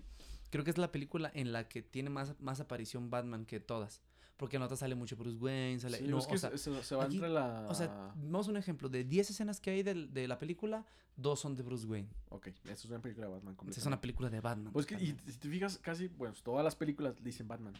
[0.51, 4.01] creo que es la película en la que tiene más, más aparición Batman que todas.
[4.37, 5.97] Porque en otras sale mucho Bruce Wayne, sale...
[5.97, 7.65] Sí, no, es que o sea, se, se va aquí- entre la...
[7.69, 10.85] o sea, vamos a un ejemplo, de 10 escenas que hay del- de, la película,
[11.15, 12.07] dos son de Bruce Wayne.
[12.29, 13.57] Ok, eso es una película de Batman.
[13.67, 14.71] Es una película de Batman.
[14.71, 17.73] Pues que, y si te fijas, casi, bueno, todas las películas dicen Batman.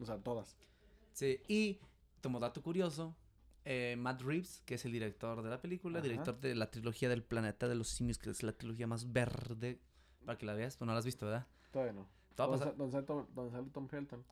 [0.00, 0.56] O sea, todas.
[1.14, 1.78] Sí, y
[2.22, 3.16] como dato curioso,
[3.64, 6.06] eh, Matt Reeves, que es el director de la película, Ajá.
[6.08, 9.80] director de la trilogía del planeta de los simios, que es la trilogía más verde.
[10.26, 11.46] Para que la veas, pues no la has visto, ¿verdad?
[11.70, 12.06] Todavía no.
[12.58, 13.26] Sa- donde sale Tom-
[13.72, 14.22] Tom Felton.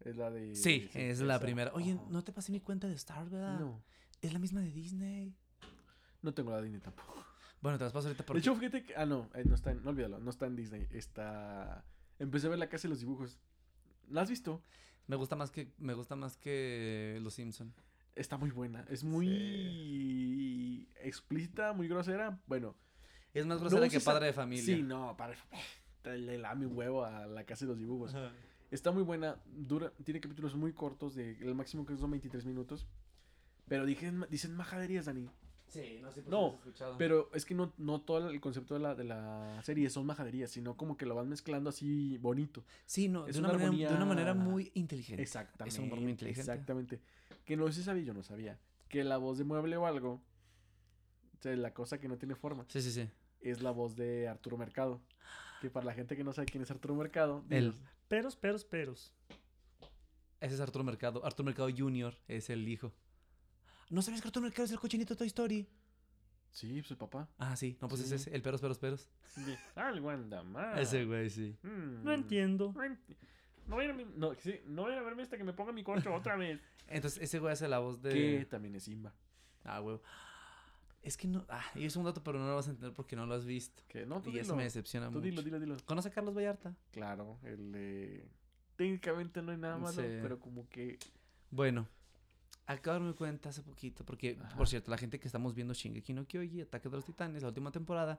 [0.00, 0.54] Es la de.
[0.54, 1.72] Sí, es la primera.
[1.74, 3.58] Oye, no te pasé mi cuenta de Star, ¿verdad?
[3.58, 3.82] No.
[4.22, 5.34] Es la misma de Disney.
[6.22, 7.24] No tengo la Disney tampoco.
[7.60, 8.38] Bueno, te las paso ahorita De porque...
[8.40, 8.94] hecho, fíjate que.
[8.96, 9.82] Ah, no, eh, no está en.
[9.82, 10.86] No olvídalo, no está en Disney.
[10.90, 11.84] Está.
[12.18, 13.38] Empecé a ver la casa de los dibujos.
[14.08, 14.62] ¿La has visto?
[15.06, 17.74] Me gusta más que me gusta más que Los Simpson.
[18.14, 18.84] Está muy buena.
[18.88, 22.40] Es muy explícita, muy grosera.
[22.46, 22.74] Bueno,
[23.34, 24.64] Es más grosera que padre de familia.
[24.76, 25.34] sí, no, para.
[26.04, 28.14] Le lame un huevo a la casa de los dibujos.
[28.70, 29.36] Está muy buena.
[29.46, 31.14] Dura, tiene capítulos muy cortos.
[31.14, 32.86] De, el máximo que son 23 minutos.
[33.66, 35.28] Pero dicen, dicen majaderías, Dani.
[35.68, 36.96] Sí, no sé por qué No, escuchado.
[36.96, 40.50] Pero es que no, no todo el concepto de la, de la serie son majaderías,
[40.50, 42.64] sino como que lo van mezclando así bonito.
[42.86, 45.22] sí, no, es de una, una manera, de una manera muy inteligente.
[45.22, 45.74] Exactamente.
[45.74, 46.40] Es un muy inteligente.
[46.40, 47.00] Exactamente.
[47.44, 48.58] Que no se sabía, yo no sabía.
[48.88, 50.22] Que la voz de mueble o algo,
[51.38, 53.06] o sea, la cosa que no tiene forma, Sí, sí, sí.
[53.42, 55.02] es la voz de Arturo Mercado.
[55.60, 57.74] Que para la gente que no sabe quién es Arturo Mercado, El-
[58.08, 59.12] Peros, peros, peros.
[60.40, 61.24] Ese es Arturo Mercado.
[61.24, 62.16] Arturo Mercado Jr.
[62.28, 62.92] es el hijo.
[63.90, 65.68] ¿No sabes que Arturo Mercado es el cochinito de Toy Story?
[66.50, 67.28] sí, pues el papá.
[67.38, 67.76] Ah, sí.
[67.80, 68.06] No, pues Sí.
[68.06, 69.08] ese es el peros, peros, peros.
[69.76, 70.78] Algo anda mal.
[70.78, 71.56] Ese güey, sí.
[71.62, 72.72] Mm, No entiendo.
[72.74, 73.16] No, enti-
[73.66, 75.82] no vayan a, mi- no, sí, no vayan a verme hasta que me ponga mi
[75.84, 76.60] corcho otra vez.
[76.88, 78.10] Entonces, ese güey hace la voz de...
[78.10, 79.12] Que también es Simba.
[79.64, 80.00] Ah, güey.
[81.02, 81.44] Es que no...
[81.48, 83.44] Ah, y es un dato, pero no lo vas a entender porque no lo has
[83.44, 83.82] visto.
[83.88, 85.22] Que no, tú Y eso me decepciona Tú mucho.
[85.24, 85.76] dilo, dilo, dilo.
[85.84, 86.74] ¿Conoce a Carlos Vallarta?
[86.90, 88.28] Claro, el de...
[88.76, 90.08] Técnicamente no hay nada malo, Sí.
[90.22, 90.98] pero como que...
[91.50, 91.88] Bueno,
[92.66, 94.56] acabo de darme cuenta hace poquito, porque, Ajá.
[94.56, 97.48] por cierto, la gente que estamos viendo Shingeki no Kyoji, Ataque de los Titanes, la
[97.48, 98.18] última temporada,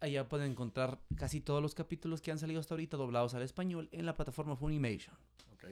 [0.00, 3.88] allá pueden encontrar casi todos los capítulos que han salido hasta ahorita doblados al español
[3.92, 5.16] en la plataforma Funimation.
[5.54, 5.64] Ok.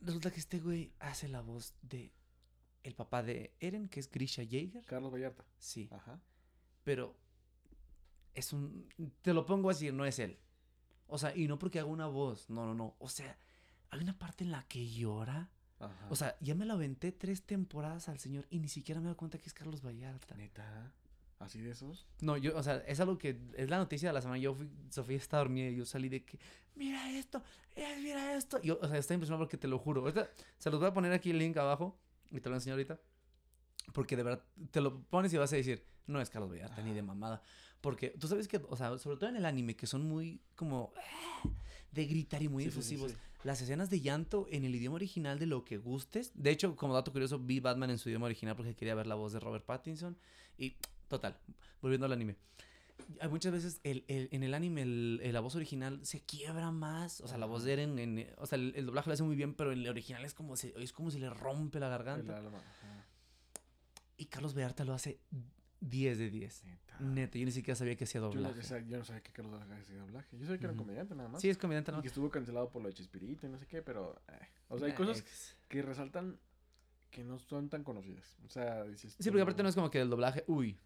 [0.00, 2.12] Resulta que este güey hace la voz de
[2.86, 4.84] el papá de Eren, que es Grisha Jaeger.
[4.84, 5.44] Carlos Vallarta.
[5.58, 6.20] Sí, Ajá.
[6.84, 7.16] pero
[8.34, 8.88] es un...
[9.22, 10.38] Te lo pongo así, no es él.
[11.08, 12.94] O sea, y no porque haga una voz, no, no, no.
[12.98, 13.38] O sea,
[13.90, 15.50] hay una parte en la que llora.
[15.80, 16.06] Ajá.
[16.10, 19.16] O sea, ya me la aventé tres temporadas al señor y ni siquiera me doy
[19.16, 20.36] cuenta que es Carlos Vallarta.
[20.36, 20.92] neta.
[21.38, 22.06] ¿Así de esos?
[22.22, 24.38] No, yo, o sea, es algo que es la noticia de la semana.
[24.38, 26.38] Yo fui, Sofía está dormida y yo salí de que,
[26.74, 27.42] mira esto,
[27.74, 28.60] eh, mira esto.
[28.62, 30.00] Yo, o sea, está impresionado porque te lo juro.
[30.00, 31.98] Ahorita se los voy a poner aquí el link abajo
[32.30, 33.00] y te lo enseño ahorita.
[33.92, 36.92] Porque de verdad te lo pones y vas a decir, no es Carlos Vallarta ni
[36.92, 37.42] de mamada.
[37.80, 40.92] Porque tú sabes que, o sea, sobre todo en el anime, que son muy como
[41.92, 42.98] de gritar y muy sí.
[43.44, 46.32] Las escenas de llanto en el idioma original de lo que gustes.
[46.34, 49.14] De hecho, como dato curioso, vi Batman en su idioma original porque quería ver la
[49.14, 50.16] voz de Robert Pattinson.
[50.58, 51.38] Y, total,
[51.80, 52.36] volviendo al anime.
[53.20, 56.70] Hay muchas veces el, el- en el anime el- el- la voz original se quiebra
[56.70, 57.20] más.
[57.20, 59.36] O sea, la voz de Eren, en- o sea, el, el doblaje lo hace muy
[59.36, 62.36] bien, pero el original es como, se, es como si le rompe la garganta.
[62.38, 62.58] alma.
[64.16, 65.20] Y Carlos Vallarta lo hace
[65.80, 66.64] 10 de 10.
[66.64, 66.96] Neta.
[67.00, 68.60] Neta, yo ni siquiera sabía que hacía Yo doblaje.
[68.60, 70.38] o sea, yo no sabía que Carlos Vallarta hacía doblaje.
[70.38, 71.42] Yo sabía que era comediante nada más.
[71.42, 71.98] Sí, es comediante, ¿no?
[71.98, 74.20] Y que estuvo cancelado por lo de Chespirito y no sé qué, pero...
[74.28, 74.38] eh,
[74.68, 75.56] O sea, hay cosas ex.
[75.68, 76.38] que resaltan
[77.10, 78.38] que no son tan conocidas.
[78.46, 79.16] O sea, dices...
[79.18, 80.78] Sí, porque aparte no es como que el doblaje, uy,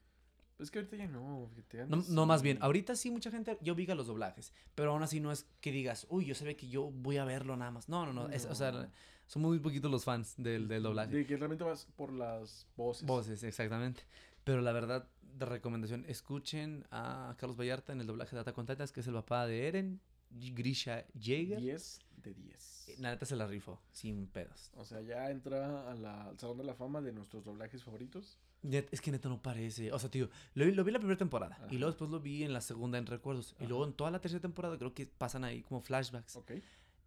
[0.60, 1.48] Es que ahorita ya no.
[1.54, 5.18] fíjate, No, más bien, ahorita sí mucha gente, yo vi los doblajes, pero aún así
[5.20, 7.88] no es que digas, uy, yo sabía que yo voy a verlo nada más.
[7.88, 8.90] No, no, no, es- o sea,
[9.26, 11.14] son muy poquitos los fans del, del doblaje.
[11.16, 13.06] De que realmente vas por las voces.
[13.06, 14.02] Voces, exactamente.
[14.44, 18.66] Pero la verdad, de recomendación, escuchen a Carlos Vallarta en el doblaje de Attack on
[18.66, 20.00] Titans, que es el papá de Eren,
[20.30, 21.58] Grisha Jaeger.
[21.60, 22.94] 10 de 10.
[22.98, 24.70] La neta se la rifó, sin pedos.
[24.74, 28.38] O sea, ya entra a la- al Salón de la Fama de nuestros doblajes favoritos.
[28.62, 29.90] Es que neta no parece.
[29.92, 32.20] O sea, tío, lo, vi- lo vi en la primera temporada y luego después lo
[32.20, 33.56] vi en la segunda en Recuerdos.
[33.58, 36.36] Y luego en toda la tercera temporada creo que pasan ahí como flashbacks.
[36.36, 36.52] Ok.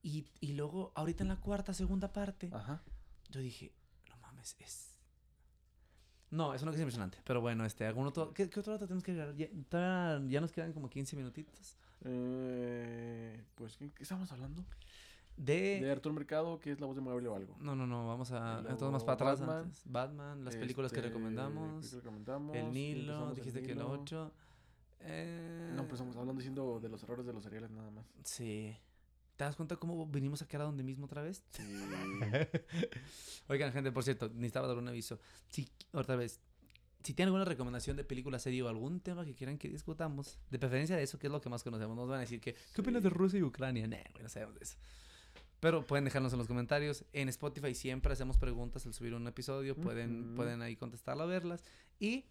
[0.02, 2.82] Y, y luego, ahorita en la cuarta, segunda parte, Ajá.
[3.30, 3.72] yo dije,
[4.10, 4.90] no mames, es.
[6.32, 7.20] No, es una cosa impresionante.
[7.24, 8.34] Pero bueno, este, algún otro.
[8.34, 9.36] ¿Qué, qué otro dato tenemos que agregar?
[9.36, 11.78] Ya, ya nos quedan como 15 minutitos.
[12.06, 14.66] Eh, pues, ¿qué, qué estamos hablando?
[15.38, 15.80] De.
[15.82, 17.56] De Arturo Mercado, que es la voz de Mueble o algo.
[17.60, 18.60] No, no, no, vamos a.
[18.60, 19.58] Entonces más para atrás Batman.
[19.66, 19.82] antes.
[19.86, 21.64] Batman, las películas que Este, recomendamos.
[21.70, 23.92] películas que recomendamos, El Nilo, el dijiste que el Nilo.
[23.92, 24.32] 8.
[25.06, 28.06] Eh, No, pues estamos hablando diciendo de los errores de los cereales nada más.
[28.24, 28.76] Sí.
[29.36, 31.44] ¿Te das cuenta cómo venimos a quedar a donde mismo otra vez?
[31.50, 31.64] Sí.
[33.48, 35.20] Oigan, gente, por cierto, necesitaba dar un aviso.
[35.50, 36.40] Si, otra vez,
[37.04, 40.60] si tienen alguna recomendación de película, serie o algún tema que quieran que discutamos, de
[40.60, 42.82] preferencia de eso, que es lo que más conocemos, nos van a decir que, ¿qué
[42.82, 43.10] opinas Sí.
[43.10, 43.88] de Rusia y Ucrania?
[43.88, 44.78] Nah, no sabemos de eso.
[45.64, 47.06] Pero pueden dejarnos en los comentarios.
[47.14, 49.76] En Spotify siempre hacemos preguntas al subir un episodio.
[49.76, 50.36] Pueden, Ujú.
[50.36, 51.64] pueden ahí contestarla, verlas.
[52.00, 52.26] Y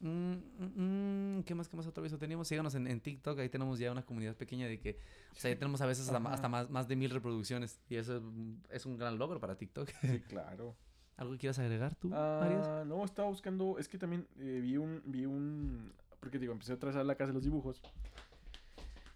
[0.00, 2.48] Mm, mm, mm, ¿Qué más, qué más otro aviso teníamos?
[2.48, 4.98] Síganos en, en TikTok, ahí tenemos ya una comunidad pequeña de que,
[5.32, 8.16] o sea, ya tenemos a veces hasta, hasta más, más de mil reproducciones y eso
[8.16, 9.88] es, un- es un gran logro para TikTok.
[10.02, 10.76] Sí, claro.
[11.16, 12.10] ¿Algo que quieras agregar tú?
[12.12, 13.78] Ah, no, estaba buscando.
[13.78, 15.00] Es que también eh, vi un.
[15.06, 15.92] Vi un.
[16.20, 17.80] Porque digo, empecé a trazar la casa de los dibujos.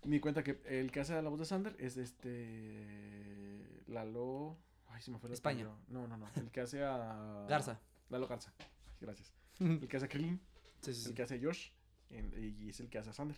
[0.04, 3.82] Me di cuenta que el que hace la voz de Sander es este.
[3.88, 4.56] Lalo.
[4.88, 5.68] Ay, se me fue el España.
[5.88, 6.26] No, no, no.
[6.36, 7.46] El que hace a.
[7.48, 7.78] Garza.
[8.10, 8.52] Lalo Garza.
[9.00, 9.32] Gracias.
[9.60, 10.40] El que hace a Krillin.
[10.82, 11.08] sí, sí.
[11.08, 11.70] El que hace a Josh.
[12.10, 13.36] en- y es el que hace a Sander.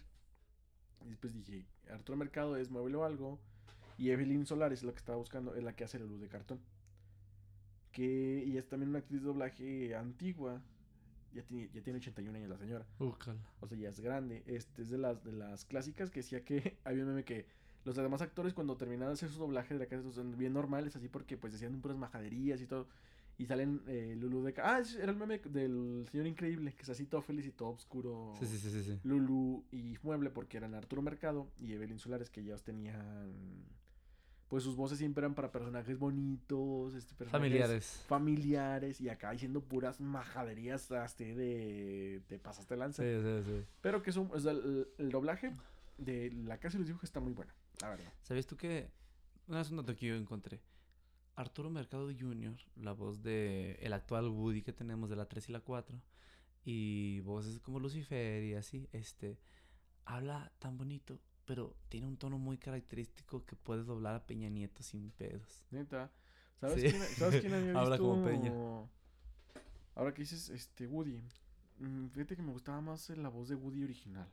[1.05, 3.41] Y después dije, Arturo Mercado es Muévelo Algo.
[3.99, 6.29] Y Evelyn Solares es la que estaba buscando, es la que hace la luz de
[6.29, 6.61] cartón.
[7.93, 10.63] Que y es también una actriz de doblaje antigua.
[11.33, 12.87] Ya tiene, ya tiene 81 años la señora.
[12.99, 13.41] Úcala.
[13.61, 14.43] O sea, ya es grande.
[14.47, 17.47] Este es de las, de las clásicas que decía que había un meme que
[17.85, 20.97] los demás actores cuando terminaban de hacer su doblaje de la casa son bien normales,
[20.97, 22.89] así porque pues decían puras majaderías y todo.
[23.39, 24.55] Y salen eh, Lulu de...
[24.59, 28.35] Ah, era el meme del señor increíble, que es así todo feliz y todo oscuro.
[28.39, 29.01] Sí, sí, sí.
[29.03, 33.33] Lulu y Mueble porque eran Arturo Mercado y Evelyn Solares que ya tenían
[34.51, 38.05] pues sus voces siempre eran para personajes bonitos, este, personajes Familiares.
[38.09, 43.03] familiares y acá diciendo puras majaderías hasta de te pasaste lanza.
[43.03, 43.65] Sí, sí, sí.
[43.81, 45.55] Pero que es un- o sea, el, el doblaje
[45.99, 48.13] de La Casa de los Dibujos está muy bueno, la verdad.
[48.23, 48.91] ¿Sabías tú que
[49.47, 50.61] una es un dato que yo encontré?
[51.37, 55.53] Arturo Mercado Jr., la voz de el actual Woody que tenemos de la 3 y
[55.53, 55.97] la 4,
[56.65, 59.39] y voces como Lucifer y así, este,
[60.05, 61.19] habla tan bonito,
[61.51, 65.65] pero tiene un tono muy característico que puedes doblar a Peña Nieto sin pedos.
[65.73, 66.09] Neta.
[66.61, 66.91] ¿Sabes, Sí.
[66.91, 68.09] quién, ¿sabes quién había Habla visto?
[68.09, 68.53] como Peña.
[69.97, 71.21] Ahora que dices este Woody.
[71.81, 74.29] mm, Fíjate que me gustaba más la voz de Woody original.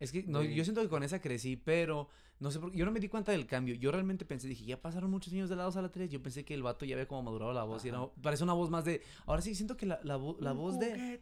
[0.00, 0.54] Es que no, Sí.
[0.54, 2.76] yo siento que con esa crecí, pero no sé por qué.
[2.78, 3.74] Yo no me di cuenta del cambio.
[3.76, 6.10] Yo realmente pensé, dije, ya pasaron muchos años de la 2 a la 3.
[6.10, 7.84] Yo pensé que el vato ya había como madurado la voz.
[7.84, 9.02] Y era, parece una voz más de.
[9.24, 11.20] Ahora sí, siento que la, la, la Un voz de.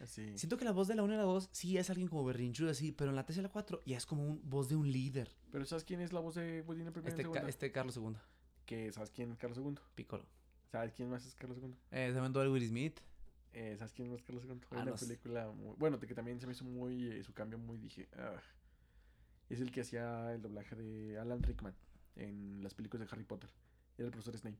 [0.00, 0.38] Así.
[0.38, 2.70] Siento que la voz de la 1 y la 2 sí es alguien como berrinchudo
[2.70, 4.90] así, pero en la 3 y la 4 ya es como un voz de un
[4.90, 5.30] líder.
[5.52, 8.14] Pero ¿sabes quién es la voz de la primera Este, ca- este Carlos II,
[8.64, 9.74] Que ¿Sabes quién es Carlos II?
[9.94, 10.24] Piccolo.
[10.72, 11.74] ¿Sabes quién más es Carlos II?
[11.90, 12.98] Eh, se mandó el Will Smith.
[13.54, 14.44] Eh, ¿Sabes quién más es Carlos?
[14.44, 15.74] Hay Ah, una película muy...
[15.78, 17.10] Bueno, que también se me hizo muy...
[17.12, 17.78] eh, su cambio muy...
[17.78, 18.08] Dije...
[18.16, 18.40] "Ah".
[19.48, 21.74] Es el que hacía el doblaje de Alan Rickman
[22.16, 23.50] en las películas de Harry Potter.
[23.96, 24.58] Era el profesor Snape.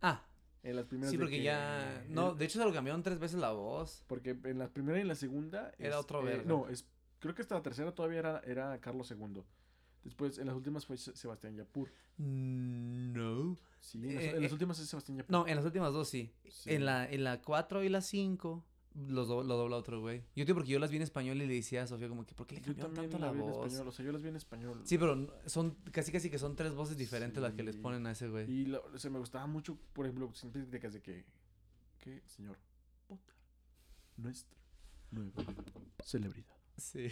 [0.00, 0.24] Ah,
[0.62, 2.04] En las primeras sí, porque que- ya.
[2.08, 4.04] No, de hecho se lo cambiaron tres veces la voz.
[4.08, 5.72] Porque en la primera y en la segunda...
[5.78, 6.44] Era es, otro eh, verga.
[6.44, 6.84] No, es...
[7.20, 9.44] Creo que hasta la tercera todavía era, era Carlos II.
[10.04, 11.90] Después, en las últimas fue Se- Sebastián Yapur.
[12.18, 13.56] No.
[13.80, 15.30] Sí, en las, Eh, en las eh, últimas es Sebastián Yapur.
[15.32, 16.32] No, en las últimas dos sí.
[16.48, 16.70] Sí.
[16.72, 18.64] En la, en la 4 y la 5
[19.08, 20.22] los do- lo dobla otro güey.
[20.36, 22.34] Yo digo porque yo las vi en español y le decía a Sofía como que,
[22.34, 23.66] ¿por qué le cambiaron tanto la la vi en voz?
[23.66, 23.88] español.
[23.88, 24.80] O sea, yo las vi en español.
[24.84, 28.10] Sí, pero son casi casi que son tres voces diferentes las que les ponen a
[28.12, 28.50] ese güey.
[28.50, 31.24] Y lo- o sea, me gustaba mucho, por ejemplo, siempre te de que,
[32.00, 32.58] que, señor
[33.08, 33.34] Potter,
[34.18, 34.58] nuestra
[35.10, 35.42] nueva
[36.04, 36.54] celebridad.
[36.76, 37.08] Sí.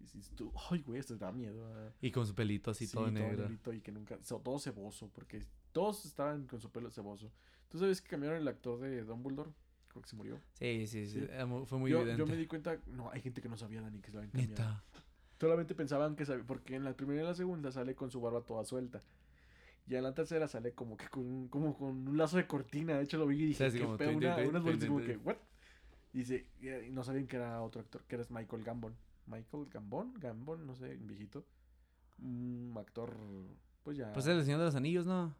[0.00, 1.66] Y dices tú, ay, güey, esto da miedo.
[1.74, 1.90] ah".
[2.00, 3.42] Y con su pelito así Sí, todo negro.
[3.42, 5.42] negrito y que nunca, so- todo ceboso, porque
[5.72, 7.30] todos estaban con su pelo ceboso.
[7.68, 9.50] ¿Tú sabes que cambiaron el actor de Dumbledore?
[9.88, 10.40] Creo que se murió.
[10.58, 11.26] Sí, sí, sí.
[11.66, 12.18] Fue muy yo, evidente.
[12.18, 14.30] yo me di cuenta, no, hay gente que no sabía, Dani, que se lo habían
[14.32, 14.50] cambiado.
[14.72, 14.84] Neta.
[15.40, 18.42] Solamente pensaban que sabía, porque en la primera y la segunda sale con su barba
[18.42, 19.02] toda suelta.
[19.86, 22.96] Ya en la tercera sale como que con como con un lazo de cortina.
[22.98, 23.84] De hecho lo vi y dije, tin,
[24.16, 25.36] Una- unas bolitas como que, ¿what?
[26.12, 28.96] Y dice, y no sabían que era otro actor, que era Michael Gambon.
[29.26, 31.46] Michael Gambon, Gambon, no sé, un viejito.
[32.18, 33.14] Un actor,
[33.82, 34.12] pues ya.
[34.12, 35.34] Pues es el Señor de los Anillos, ¿no?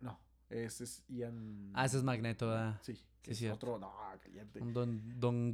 [0.00, 0.18] No,
[0.50, 1.70] ese es Ian.
[1.74, 2.80] Ah, ese es Magneto, ¿verdad?
[2.82, 3.56] Sí, Sí, es cierto.
[3.56, 4.60] otro, no, callante.
[4.60, 5.50] Un don, don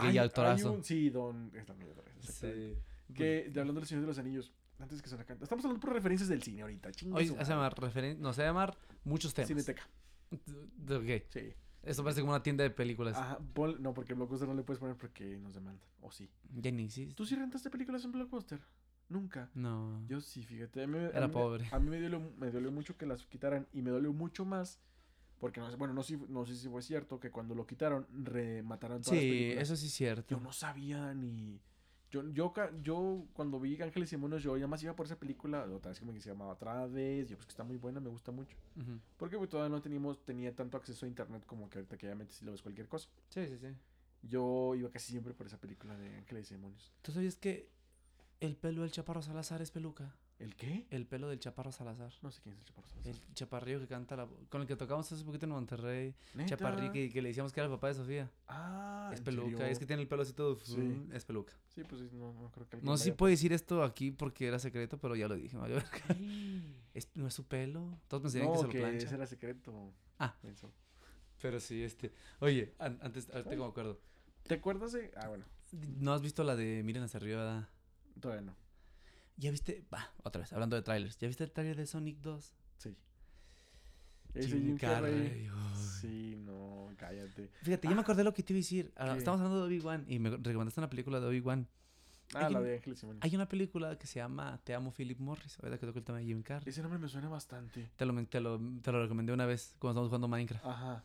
[0.77, 1.51] un- sí, don.
[1.55, 2.03] es exactamente.
[2.21, 2.79] Sí.
[3.15, 5.45] Que de hablando del Señor de los Anillos, antes que se la canta.
[5.45, 6.91] Estamos hablando por referencias del cine ahorita.
[6.93, 9.49] chingue Hoy se llama referen- no, se va a llamar muchos temas.
[9.49, 9.83] Cineteca.
[10.33, 11.25] Ok.
[11.31, 11.55] Sí.
[11.83, 13.17] Esto parece como una tienda de películas.
[13.17, 13.39] Ajá,
[13.81, 15.85] no, porque Blockbuster no le puedes poner porque nos demandan.
[16.01, 16.29] O sí.
[16.55, 17.15] Ya ni existe.
[17.15, 18.61] ¿Tú sí rentaste películas en Blockbuster?
[19.09, 19.51] Nunca.
[19.55, 20.01] No.
[20.07, 20.85] Yo sí, fíjate.
[20.85, 21.69] A mí, a Era mí pobre.
[21.73, 24.79] A mí me dolió, me dolió mucho que las quitaran y me dolió mucho más.
[25.41, 29.03] Porque, no sé, bueno, no, no sé si fue cierto que cuando lo quitaron, remataron
[29.03, 29.63] todas las Sí, películas.
[29.65, 30.37] eso sí es cierto.
[30.37, 31.61] Yo no sabía ni.
[32.13, 35.19] Yo, yo, ca- yo cuando vi Ángeles y Demonios, yo ya más iba por esa
[35.19, 35.65] película.
[35.65, 37.29] Otra vez que me se llamaba otra vez.
[37.29, 38.55] Yo, pues que está muy buena, me gusta mucho.
[39.17, 42.15] Porque pues, todavía no teníamos, tenía tanto acceso a internet como que ahorita que ya
[42.15, 43.09] metes y lo ves cualquier cosa.
[43.31, 43.69] Sí, sí, sí.
[44.23, 46.93] Yo iba casi siempre por esa película de Ángeles y Demonios.
[47.03, 47.71] ¿Tú sabías que
[48.41, 50.15] el pelo del Chaparro Salazar es peluca?
[50.43, 50.87] ¿El qué?
[50.91, 52.13] El pelo del Chaparro Salazar.
[52.21, 53.13] No sé quién es el Chaparro Salazar.
[53.15, 54.27] El chaparrillo que canta la...
[54.49, 56.15] Con el que tocamos hace poquito en Monterrey.
[56.35, 56.51] ¿Neta?
[56.57, 58.29] Chaparrillo que, que le decíamos que era el papá de Sofía.
[58.49, 59.51] Ah, es ¿en peluca.
[59.51, 59.67] serio?
[59.67, 60.59] Es que tiene el pelo así todo...
[60.65, 61.07] Sí.
[61.13, 61.53] Es peluca.
[61.69, 64.47] Sí, pues sí, no, no creo que No sé si puedo decir esto aquí porque
[64.49, 65.57] era secreto, pero ya lo dije.
[66.93, 67.99] Es, no es su pelo.
[68.09, 69.07] Todos pensarían No, que se lo que plancha.
[69.07, 69.93] ese era secreto.
[70.19, 70.35] Ah.
[70.43, 70.73] Menso.
[71.41, 72.13] Pero sí, este...
[72.41, 74.01] Oye, an- antes, ahorita me acuerdo.
[74.43, 75.13] ¿Te acuerdas de...?
[75.17, 75.45] Ah, bueno.
[76.01, 77.69] ¿No has visto la de Miren hacia arriba?
[78.21, 78.57] Todavía no.
[79.43, 79.85] ¿Ya viste?
[79.93, 81.19] Va, otra vez, hablando de trailers.
[81.19, 82.55] ¿Ya viste el trailer de Sonic 2?
[82.79, 82.97] Sí.
[84.35, 85.51] Jim Carrey.
[86.01, 87.51] Sí, no, cállate.
[87.63, 88.93] Fíjate, ya me acordé lo que te iba a decir.
[88.97, 89.15] Ah.
[89.17, 91.69] Estamos hablando de Obi-Wan y me recomendaste una película de Obi-Wan.
[92.35, 93.25] Ah, Hay la un- de Ángeles y Demonios.
[93.25, 95.59] Hay una película que se llama Te amo Philip Morris.
[95.59, 96.67] Ahorita que toco el tema de Jim Carrey.
[96.71, 97.91] Ese nombre me suena bastante.
[97.97, 100.65] Te lo, te, lo, te lo recomendé una vez cuando estábamos jugando Minecraft.
[100.65, 101.05] Ajá.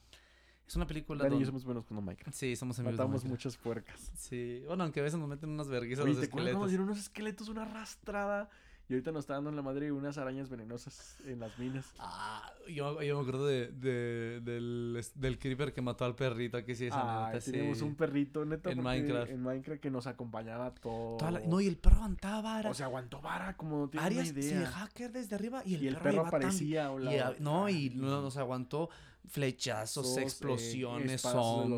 [0.68, 1.46] Es una película Dani donde...
[1.46, 2.36] yo somos buenos con Minecraft.
[2.38, 3.46] Sí, somos amigos de Matamos Minecraft.
[3.46, 4.12] muchas puercas.
[4.18, 6.70] Sí, bueno, aunque a veces nos meten unas verguizas los ¿te acuerdas cuando esqueletos.
[6.70, 8.50] dieron unos esqueletos, una arrastrada?
[8.90, 11.86] Y ahorita nos está dando en la madre unas arañas venenosas en las minas.
[12.00, 16.56] Ah, yo, yo me acuerdo de, de- del, del creeper que mató al perrito.
[16.56, 17.84] Aquí sí, esa Ah, anécdota, teníamos sí.
[17.84, 19.30] un perrito, neta, En Minecraft.
[19.32, 21.18] En Minecraft que nos acompañaba todo.
[21.30, 22.70] La- no, y el perro aguantaba vara.
[22.70, 24.60] O sea, aguantó vara, como no tienes Arias idea.
[24.62, 26.90] dejaba caer desde arriba y el, y el perro, perro iba tan- aparecía.
[26.92, 28.90] o y no, y no, nos aguantó
[29.28, 31.34] flechazos, esos, eh, explosiones, de los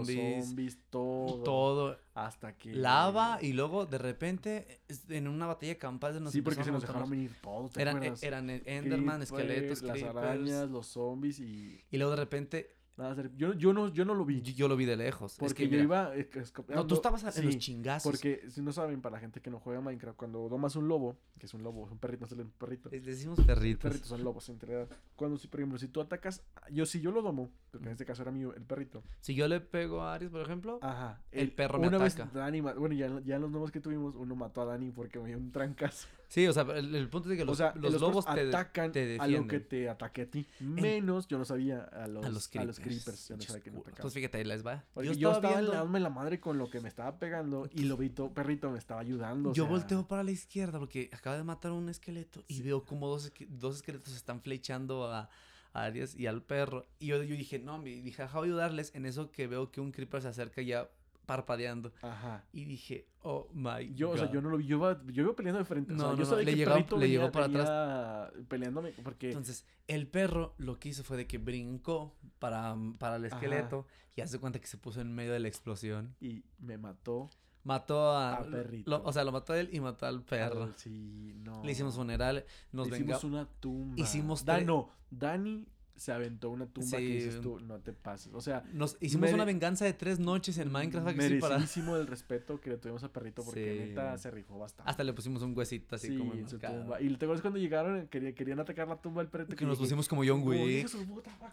[0.07, 1.43] zombies, zombies, todo.
[1.43, 1.99] todo.
[2.13, 2.73] Hasta que.
[2.73, 7.09] Lava y luego de repente en una batalla campal nos Sí, porque se nos dejaron
[7.09, 7.71] venir todos.
[7.71, 8.23] ¿te eran, acuerdas?
[8.23, 10.15] eran Enderman, Creeper, esqueletos, Las creepers.
[10.17, 11.83] arañas, los zombies y.
[11.89, 14.41] Y luego de repente Nada, hacer- yo, yo, no, yo no lo vi.
[14.41, 15.37] yo, yo lo vi de lejos.
[15.39, 16.15] Porque es que yo mira, iba.
[16.15, 18.11] escapando- No, tú estabas en los sí, chingazos.
[18.11, 21.17] Porque si no saben, para la gente que no juega Minecraft, cuando domas un lobo,
[21.39, 22.89] que es un lobo, es un perrito, no es un perrito.
[22.89, 23.83] Les decimos perritos.
[23.89, 24.89] Perritos son lobos en realidad.
[25.15, 28.03] Cuando, si, por ejemplo, si tú atacas, yo si yo lo domo, porque en este
[28.05, 29.01] caso era mío, el perrito.
[29.21, 31.21] Si yo le pego a Aries, por ejemplo, Ajá.
[31.31, 32.25] El perro me una ataca.
[32.25, 35.19] Vez Dani, bueno, ya, ya en los nuevos que tuvimos, uno mató a Dani porque
[35.19, 36.07] me dio un trancazo.
[36.29, 38.47] Sí, o sea, el, el punto es que los, o sea, los, los lobos te,
[38.47, 40.47] atacan te a lo que te ataque a ti.
[40.61, 42.79] Menos, yo no sabía, a los, a los creepers.
[42.79, 43.27] creepers.
[43.27, 43.87] Yo no Pinches sabía que no culos.
[43.87, 44.01] atacaban.
[44.03, 44.85] Pues fíjate, ahí les va.
[44.93, 47.67] Porque yo yo estaba, estaba viendo, dándome la madre con lo que me estaba pegando
[47.73, 49.49] y Lobito, perrito, me estaba ayudando.
[49.49, 52.61] o yo sea, volteo para la izquierda porque acaba de matar a un esqueleto y
[52.61, 55.29] veo como dos, dos esqueletos están flechando a,
[55.73, 56.85] a Aries y al perro.
[56.99, 58.93] Y yo, yo dije, no, me dije, voy a ayudarles.
[58.95, 60.89] En eso que veo que un creeper se acerca ya
[61.29, 61.93] parpadeando.
[62.01, 62.43] Ajá.
[62.51, 64.33] Y dije, oh my Yo, o sea, God.
[64.33, 65.93] yo no lo vi, yo iba, yo iba peleando de frente.
[65.93, 68.31] o No, sea, no, yo no, sabía le que perrito le venía- llegó para venía
[68.47, 73.25] peleándome porque Entonces, el perro lo que hizo fue de que brincó para, para el
[73.25, 73.35] Ajá.
[73.35, 76.15] esqueleto y hace cuenta que se puso en medio de la explosión.
[76.19, 77.29] y me mató.
[77.63, 78.35] Mató a...
[78.37, 78.89] A perrito.
[78.89, 80.63] lo- o sea, lo mató a él y mató al perro.
[80.63, 81.63] al- sí, no.
[81.63, 83.15] Le hicimos funeral, nos Le venga...
[83.15, 83.95] hicimos una tumba.
[84.01, 85.67] Hicimos Da- tre- no, Dani
[85.99, 87.13] se aventó una tumba que Sí.
[87.13, 88.33] dices tú, no te pases.
[88.33, 91.57] O sea, Nos hicimos una venganza de tres noches en Minecraft que para...
[91.57, 93.89] merecidísimo el respeto que le tuvimos a perrito porque Sí.
[93.89, 94.89] neta se rifó bastante.
[94.89, 97.01] Hasta le pusimos un huesito así sí, como en su tumba.
[97.01, 99.55] Y te acuerdas cuando llegaron, querían, querían atacar la tumba del perrito.
[99.55, 100.87] Que nos dije, pusimos como John "Oh, Wick.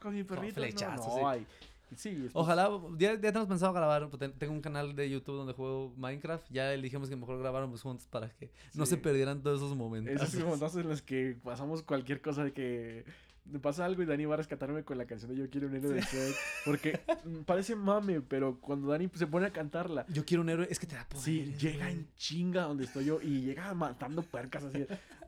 [0.01, 0.61] con mi perrito.
[0.61, 1.47] no, no, ay.
[1.95, 2.69] Sí, después- Ojalá,
[2.99, 6.45] ya, ya tenemos pensado grabar, pues, ten- tengo un canal de YouTube donde juego Minecraft,
[6.51, 10.21] ya dijimos que mejor grabáramos juntos para que no se perdieran todos esos momentos.
[10.21, 13.05] Esos momentos en los que pasamos cualquier cosa de que
[13.51, 15.75] me pasa algo y Dani va a rescatarme con la canción de Yo quiero un
[15.77, 16.37] héroe de Shrek.
[16.65, 20.67] Porque mm, parece mame, pero cuando Dani se pone a cantarla, Yo quiero un héroe,
[20.71, 21.25] es que te da poder.
[21.25, 24.87] sí, llega en chinga donde estoy yo y llega matando puercas así.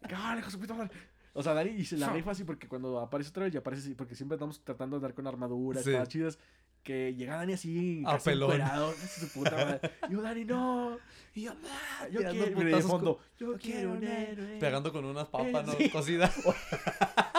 [0.09, 0.91] ¡Cállate!
[1.35, 3.83] O sea, Dani y se la rifa así porque cuando aparece otra vez ya aparece
[3.85, 5.91] así, porque siempre estamos tratando de dar con armaduras, Sí.
[5.91, 6.39] espadas chidas.
[6.83, 8.53] Que llega Dani así, A casi pelón.
[8.53, 9.81] encuerado, casi su puta madre.
[10.09, 10.99] Y yo, Dani, no.
[11.35, 14.59] Y yo, ah, Yo quiero, de fondo, con- yo quiero un héroe.
[14.59, 15.73] Pegando con unas papas, ¿no?
[15.75, 15.91] Sí.
[15.91, 16.35] Cocidas.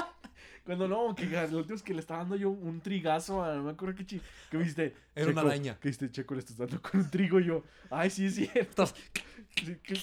[0.69, 3.63] Cuando no, que lo último es que le estaba dando yo un trigazo a no
[3.63, 4.21] me acuerdo qué chi.
[4.51, 4.93] Que me dijiste.
[5.15, 5.79] Era una araña.
[5.79, 7.39] Que dijiste, Checo, le estás dando con un trigo.
[7.39, 8.87] Y yo, ay, sí, es cierto.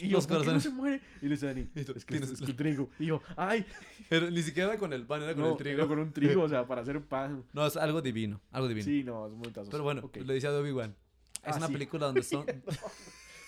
[0.01, 0.63] Y yo, Los ¿por qué no corazones.
[0.65, 1.01] se muere?
[1.23, 2.91] Y le dice Dani, Y tú, es que "Tienes- es, es un trigo.
[2.99, 3.65] Y yo, ay,
[4.09, 5.79] Pero ni siquiera era con el pan, era con no, el trigo.
[5.79, 7.45] era con un trigo, o sea, para hacer pan.
[7.53, 8.85] No, es algo divino, algo divino.
[8.85, 9.71] Sí, no, es muy tazo.
[9.71, 10.97] Pero bueno, Ok, lo decía de Obi-Wan.
[11.45, 11.73] Es Ah, una sí.
[11.75, 12.45] película donde son...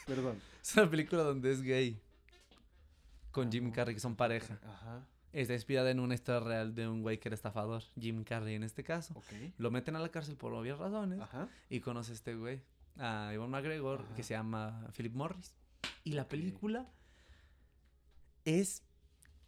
[0.06, 0.36] Perdón.
[0.62, 2.00] es una película donde es gay.
[3.32, 4.58] Con Jim Carrey, que son pareja.
[4.64, 5.04] Ajá,
[5.40, 7.82] Está inspirada en una historia real de un güey que era estafador.
[7.98, 9.14] Jim Carrey en este caso.
[9.56, 11.20] Lo meten a la cárcel por obvias razones.
[11.20, 11.48] Ajá.
[11.70, 12.60] Y conoce a este güey,
[12.96, 14.14] a Ivan McGregor, Ajá.
[14.16, 15.54] que se llama Philip Morris.
[16.02, 16.28] Y la Ok.
[16.30, 16.88] película
[18.44, 18.82] es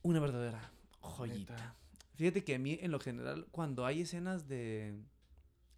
[0.02, 1.54] una verdadera joyita.
[1.54, 1.76] Neta.
[2.14, 4.94] Fíjate que a mí, en lo general, cuando hay escenas de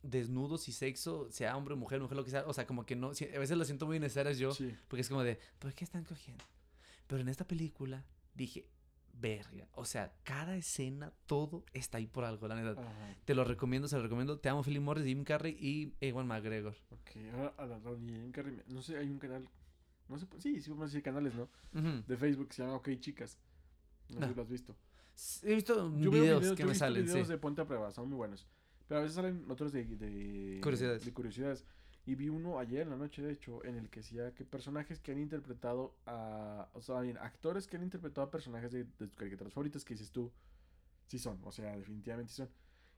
[0.02, 3.08] desnudos y sexo, sea hombre, mujer, mujer, lo que sea, o sea, como que no,
[3.08, 4.76] a veces lo siento muy innecesarias yo, Sí.
[4.88, 6.44] porque es como de, ¿por qué están cogiendo?
[7.06, 8.04] Pero en esta película
[8.34, 8.66] dije,
[9.12, 12.80] verga, o sea, cada escena, todo está ahí por algo, la neta.
[12.80, 13.16] Ajá.
[13.24, 14.38] Te lo recomiendo, se lo recomiendo.
[14.38, 16.74] Te amo, Philip Morris, Jim Carrey y Ewan McGregor.
[16.90, 19.48] Ok, ahora a la Jim Carrey, No sé, hay un canal.
[20.08, 21.48] No sé, sí, sí, vamos a decir canales, ¿no?
[22.06, 23.38] De Facebook que se llama OK Chicas.
[24.08, 24.28] No, sé No.
[24.28, 24.76] si lo has visto.
[25.42, 27.32] He visto Yo videos videos, que yo me visto salen, videos sí.
[27.32, 28.46] de Ponte a Prueba, son muy buenos.
[28.88, 31.04] Pero a veces salen otros de, de Curiosidades.
[31.04, 31.64] de curiosidades.
[32.04, 34.98] Y vi uno ayer en la noche, de hecho, en el que decía que personajes
[35.00, 36.68] que han interpretado a.
[36.74, 39.94] O sea, bien, actores que han interpretado a personajes de, de tus caricaturas favoritas que
[39.94, 40.32] dices tú,
[41.06, 42.48] sí son, o sea, definitivamente sí son.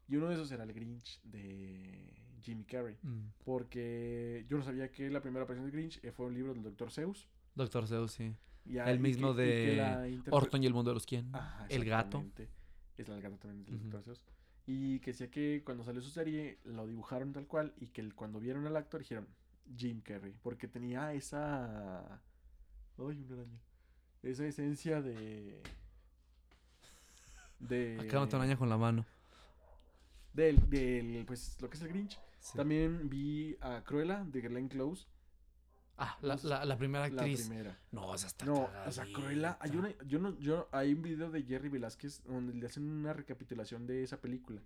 [0.09, 2.97] Y uno de esos era el Grinch de Jimmy Carrey.
[3.03, 3.29] Mm.
[3.45, 6.63] Porque yo no sabía que la primera aparición de Grinch eh, fue un libro del
[6.63, 6.91] Dr.
[6.91, 7.29] Seuss.
[7.55, 8.35] Doctor Zeus, sí.
[8.67, 11.29] Y El y mismo que- y de interpre- Orton y el mundo de los quién.
[11.35, 12.25] Ajá, el gato.
[12.97, 13.85] Es el gato también del Ujú.
[13.91, 14.03] Dr.
[14.05, 14.23] Seuss.
[14.67, 18.41] Y que decía que cuando salió su serie lo dibujaron tal cual y que cuando
[18.41, 19.27] vieron al actor dijeron
[19.77, 20.35] Jim Carrey.
[20.43, 22.01] Porque tenía esa...
[22.97, 23.61] Ay, una araña.
[24.23, 25.63] Esa esencia de...
[27.59, 27.99] De...
[28.01, 29.05] Acá una araña con la mano.
[30.33, 32.19] Del, del, pues, lo que es el Grinch.
[32.41, 32.57] Sí.
[32.57, 35.07] También vi a Cruella de Glenn Close.
[35.97, 37.47] Ah, la, Entonces, la, la primera La actriz.
[37.47, 37.79] primera.
[37.93, 39.79] No, esa está No, o sea, Cruella, hay cagadita.
[40.03, 43.87] una, yo no, yo, hay un video de Jerry Velázquez donde le hacen una recapitulación
[43.87, 44.61] de esa película.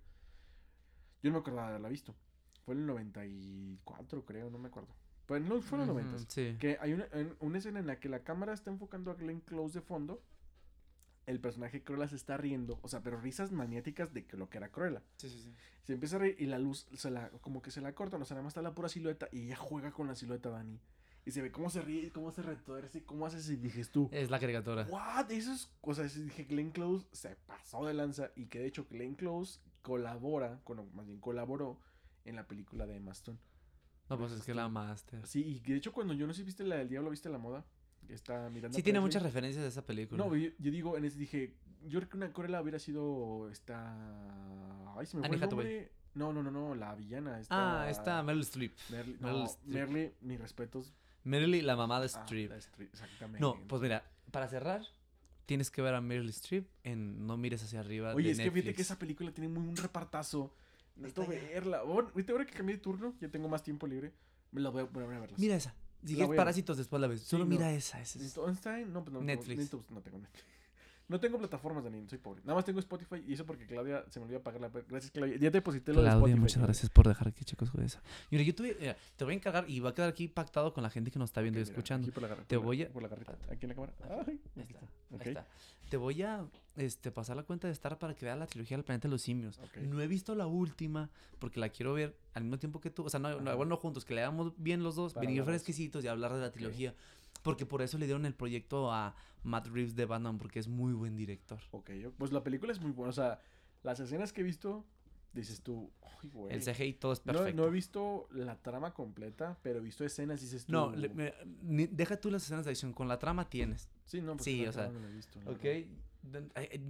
[1.21, 2.15] Yo no me acordaba de haberla visto.
[2.65, 4.89] Fue en el 94, creo, no me acuerdo.
[5.27, 6.31] Pero no, fue en los Ujú, 90.
[6.31, 6.55] Sí.
[6.59, 7.07] Que hay una,
[7.39, 10.23] una escena en la que la cámara está enfocando a Glenn Close de fondo.
[11.27, 14.57] El personaje Cruella se está riendo, o sea, pero risas maniáticas de que lo que
[14.57, 15.03] era Cruella.
[15.17, 15.53] Sí, sí, sí.
[15.83, 18.25] Se empieza a reír y la luz se la, como que se la corta, o
[18.25, 20.79] sea, nada más está la pura silueta y ella juega con la silueta Dani.
[21.29, 24.09] Y se ve cómo se ríe, cómo se retuerce, cómo hace y dijes tú.
[24.11, 24.87] Es la caricatura.
[24.89, 25.29] What?
[25.29, 28.87] Eso es, o sea, dije Glenn Close se pasó de lanza y que de hecho
[28.89, 31.79] Glenn Close colabora, bueno, más bien colaboró
[32.25, 33.37] en la película de Emma Stone.
[34.09, 35.23] No, pues es que la master.
[35.27, 37.37] Sí, y de hecho cuando yo no sé si viste la del diablo, viste la
[37.37, 37.63] moda,
[38.07, 38.75] está mirando.
[38.75, 40.25] Sí, tiene muchas referencias de esa película.
[40.25, 44.97] No, yo, yo digo, en ese dije, yo creo que una Cruella hubiera sido esta.
[44.97, 45.91] Ay, se me fue el nombre.
[46.15, 47.39] No, no, no, no, la villana.
[47.39, 47.83] Esta...
[47.83, 48.75] Ah, está Meryl Streep.
[48.89, 49.75] Meryl no, Streep.
[49.75, 50.91] Merly, mis respetos.
[51.23, 52.51] Meryl, la mamá de Ah, Streep.
[52.51, 53.39] exactamente.
[53.39, 54.81] No, pues mira, para cerrar,
[55.45, 58.13] tienes que ver a Meryl Streep en No mires hacia arriba.
[58.13, 60.53] Oye, de es que fíjate que esa película tiene muy un repartazo.
[60.95, 61.83] Necesito verla.
[61.83, 64.11] Bueno, ahorita ahora que cambié de turno, ya tengo más tiempo libre.
[64.51, 65.37] Me la voy a poner a verla.
[65.39, 65.73] Mira esa.
[66.05, 67.21] Si quieres parásitos después la ves.
[67.21, 67.49] Solo no.
[67.49, 67.99] mira esa.
[68.01, 68.77] esa es- ¿Dónde está?
[68.79, 69.21] No, pues no.
[69.21, 69.73] Netflix.
[69.89, 70.45] No tengo Netflix.
[71.09, 72.39] No tengo plataformas, Daniel, soy pobre.
[72.43, 74.69] Nada más tengo Spotify y eso porque Claudia se me olvidó pagarla.
[74.87, 75.33] Gracias, Claudia.
[75.35, 76.39] Ya te deposité lo de Claudia, Spotify.
[76.39, 77.99] muchas gracias por dejar aquí, chicos, con esa.
[78.29, 80.71] Y mira, yo te mira, te voy a encargar y va a quedar aquí pactado
[80.73, 82.05] con la gente que nos está viendo y mira, escuchando.
[82.05, 83.33] aquí por la Te por la- voy a- Por la garrita.
[83.51, 83.93] Aquí en la cámara.
[84.27, 84.79] Ay, Ahí está,
[85.11, 85.47] ahí está.
[85.89, 86.45] Te voy a
[86.77, 89.23] este, pasar la cuenta de Star para que veas la trilogía del planeta de los
[89.23, 89.57] simios.
[89.57, 89.77] Ok.
[89.77, 93.03] No he visto la última porque la quiero ver al mismo tiempo que tú.
[93.05, 95.41] O sea, no, no, igual no juntos, que le hagamos bien los dos, venir de
[95.41, 95.45] eso.
[95.45, 96.93] fresquecitos y hablar de la trilogía.
[97.41, 100.93] Porque por eso le dieron el proyecto a Matt Reeves de Batman, porque es muy
[100.93, 101.59] buen director.
[101.71, 103.09] Ok, pues la película es muy buena.
[103.09, 103.39] O sea,
[103.83, 104.85] las escenas que he visto,
[105.33, 105.89] dices tú,
[106.21, 106.53] ay, güey.
[106.53, 107.61] El CGI todo es perfecto.
[107.61, 110.73] no he visto la trama completa, pero he visto escenas y dices tú.
[110.73, 113.89] No, le- me- ni- deja tú las escenas de acción, con la trama tienes.
[114.05, 115.63] Sí, no, pues sí, la o sea, no he visto, ¿Ok?
[115.63, 115.85] verdad.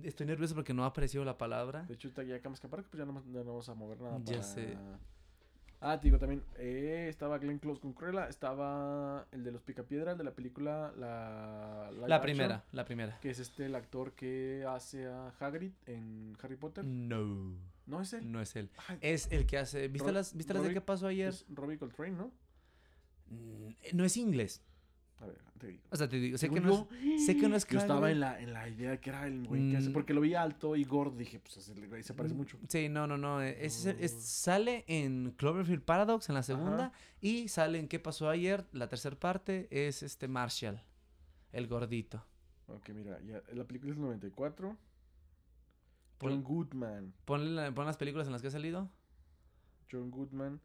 [0.04, 1.84] Estoy nervioso porque no ha aparecido la palabra.
[1.84, 4.44] De hecho, ya acabamos escapar, pues ya no, vamos a mover nada Ya para...
[4.44, 4.76] sé.
[5.82, 10.12] Ah, te digo también, eh, estaba Glenn Close con Cruella, estaba el de los Picapiedra,
[10.12, 11.90] el de la película La...
[11.92, 13.18] La action, primera, la primera.
[13.22, 16.84] Que es este, el actor que hace a Hagrid en Harry Potter.
[16.84, 17.56] No,
[17.86, 18.30] No es él.
[18.30, 18.70] no es él.
[18.90, 19.88] Ay, Es el que hace.
[19.88, 21.30] ¿Viste las, ¿viste las de Robbie- qué pasó ayer?
[21.30, 22.32] es Robbie Coltrane, ¿no?
[23.30, 24.62] Mm, No es inglés.
[25.22, 25.84] A ver, te digo.
[25.90, 28.22] O sea, te digo, sé que, no es, sé que no es Yo estaba en
[28.22, 29.94] la, en la idea de que era el güey que hace, Mm.
[29.94, 32.58] porque lo vi alto y gordo, dije, pues ese güey se parece mucho.
[32.70, 33.42] Sí, no, no, no.
[33.42, 36.94] eh, ese es el- es- sale en Cloverfield Paradox en la segunda.
[37.20, 38.66] Y sale en ¿Qué pasó ayer?
[38.72, 40.82] La tercera parte es este Marshall,
[41.52, 42.26] el gordito.
[42.68, 44.78] Ok, mira, ya, la película es del 94.
[46.18, 47.14] Pon- John Goodman.
[47.26, 48.90] Ponle la- pon las películas en las que ha salido.
[49.92, 50.62] John Goodman.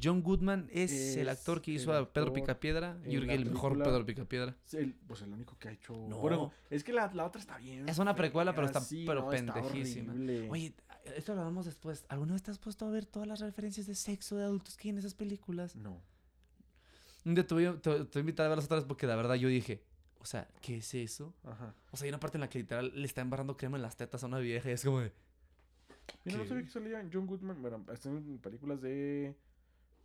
[0.00, 2.96] John Goodman es, el actor que hizo a Pedro Picapiedra.
[3.04, 4.56] Yo creo que el mejor Pedro Picapiedra.
[4.72, 5.94] El, pues el único que ha hecho.
[6.08, 6.18] No.
[6.18, 7.88] Bueno, es que la, la otra está bien.
[7.88, 10.14] Es una precuela, pero está- sí, pero no, pendejísima.
[10.50, 10.74] Oye,
[11.16, 12.04] esto lo hablamos después.
[12.08, 14.88] ¿Alguna vez te has puesto a ver todas las referencias de sexo de adultos que
[14.88, 15.76] hay en esas películas?
[15.76, 16.00] No.
[17.24, 19.34] Te voy, a- te, te voy a invitar a verlas otra vez porque la verdad
[19.34, 19.82] yo dije,
[20.18, 21.34] o sea, ¿qué es eso?
[21.44, 21.74] Ajá.
[21.90, 23.96] O sea, hay una parte en la que literal le está embarrando crema en las
[23.96, 25.12] tetas a una vieja y es como de...
[26.24, 27.60] Yo no sabía que salía John Goodman.
[27.62, 29.36] Bueno, están en películas de.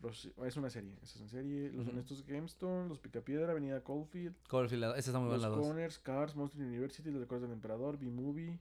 [0.02, 0.94] Los- es una serie.
[1.02, 1.72] Esa es una serie.
[1.72, 1.92] Los Ujú.
[1.96, 5.68] Honestos Gemstone, Los Picapiedra, Avenida Caulfield, Cloverfield, la- esa está muy Los buena la dos.
[5.68, 8.60] Conners, Cars, Monster University, Los Recuerdos del Emperador, B-Movie,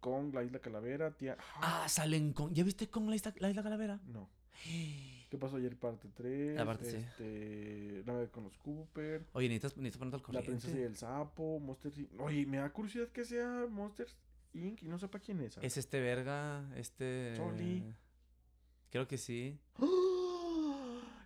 [0.00, 1.36] Kong, La Isla Calavera, Tía.
[1.60, 2.52] Ah, salen con...
[2.54, 4.00] ¿Ya viste con la isla, la isla calavera?
[4.06, 4.28] No.
[5.30, 5.74] ¿Qué pasó ayer?
[5.78, 6.56] Parte 3.
[6.56, 6.96] La parte sí.
[6.98, 9.24] este, Nave con los Cooper.
[9.32, 10.50] Oye, necesitas, necesitas ponerte al La corriente.
[10.50, 11.58] princesa y el sapo.
[11.60, 12.20] Monster Inc.
[12.20, 14.08] Oye, me da curiosidad que sea Monster
[14.52, 14.82] Inc.
[14.82, 15.56] y no sepa quién es.
[15.62, 17.34] Es este verga, este...
[17.36, 17.94] Soli.
[18.90, 19.58] Creo que sí.
[19.78, 19.86] ¡Ah!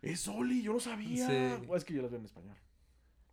[0.07, 1.26] Es Soli, yo lo sabía.
[1.26, 1.66] Sí.
[1.74, 2.57] Es que yo las veo en español.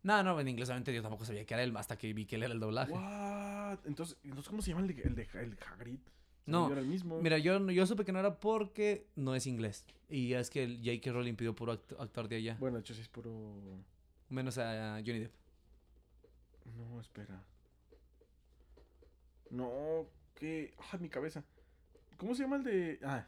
[0.02, 2.36] No, no, en inglés obviamente yo tampoco sabía que era él hasta que vi que
[2.36, 2.92] él era el doblaje.
[2.92, 3.78] What?
[3.86, 5.98] Entonces, entonces, ¿cómo se llama el de, el de, el Hagrid?
[6.46, 7.20] No, Según yo Era el mismo.
[7.22, 9.86] Mira, yo, no- yo supe que no era porque no es inglés.
[10.10, 11.10] Y es que el J.K.
[11.12, 12.56] Rowling pidió puro act- actor de allá.
[12.60, 13.32] Bueno, de hecho, sí es puro.
[14.28, 15.32] Menos a Johnny Depp.
[16.76, 17.42] No, espera.
[19.50, 20.74] No, que.
[20.92, 21.44] ¡Ay, mi cabeza!
[22.18, 22.98] ¿Cómo se llama el de.?
[23.02, 23.26] Ah,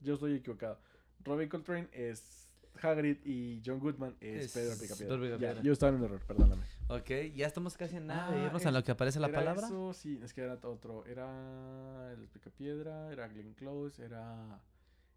[0.00, 0.78] yo estoy equivocado.
[1.24, 2.47] Robbie Coltrane es
[2.80, 5.16] Hagrid y John Goodman es, Es Pedro Picapiedra.
[5.20, 5.54] Picapiedra.
[5.56, 6.62] Ya, yo estaba en un error, perdóname.
[6.88, 9.28] Ok, ya estamos casi en nada Ah, de irnos es- a lo que aparece la
[9.28, 9.66] Era palabra.
[9.66, 11.04] Eso, sí, es que era otro.
[11.06, 14.60] Era el Picapiedra, era Glenn Close, era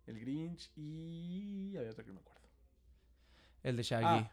[0.08, 2.41] el Grinch y había otro que no me acuerdo.
[3.64, 4.06] El de Shaggy.
[4.08, 4.32] Ah,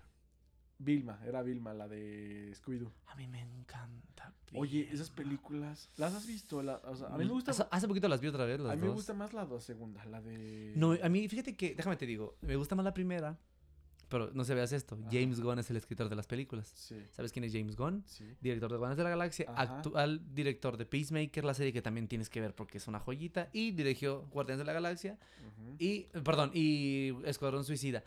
[0.78, 2.92] Vilma, era Vilma, la de Scooby-Doo.
[3.06, 4.32] A mí me encanta.
[4.54, 6.62] Oye, esas películas, ¿las has visto?
[6.62, 8.72] La- o sea, a mí me gusta, Hace, hace poquito las vi otra vez, las
[8.72, 10.72] a mí me gusta más la dos segunda, la de...
[10.76, 13.38] No, a mí, fíjate que, déjame te digo, me gusta más la primera,
[14.08, 14.96] pero no se veas esto.
[14.98, 15.08] Ajá.
[15.12, 16.72] James Gunn es el escritor de las películas.
[16.74, 18.02] Sí, ¿Sabes quién es James Gunn?
[18.06, 18.24] sí.
[18.40, 19.78] Director de Guardianes de la Galaxia, Ajá.
[19.78, 23.50] actual director de Peacemaker, la serie que también tienes que ver porque es una joyita,
[23.52, 25.18] y dirigió Guardianes de la Galaxia,
[25.78, 28.02] y, perdón, y Escuadrón Suicida.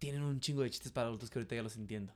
[0.00, 2.12] Tienen un chingo de chistes para adultos que ahorita ya los entiendo.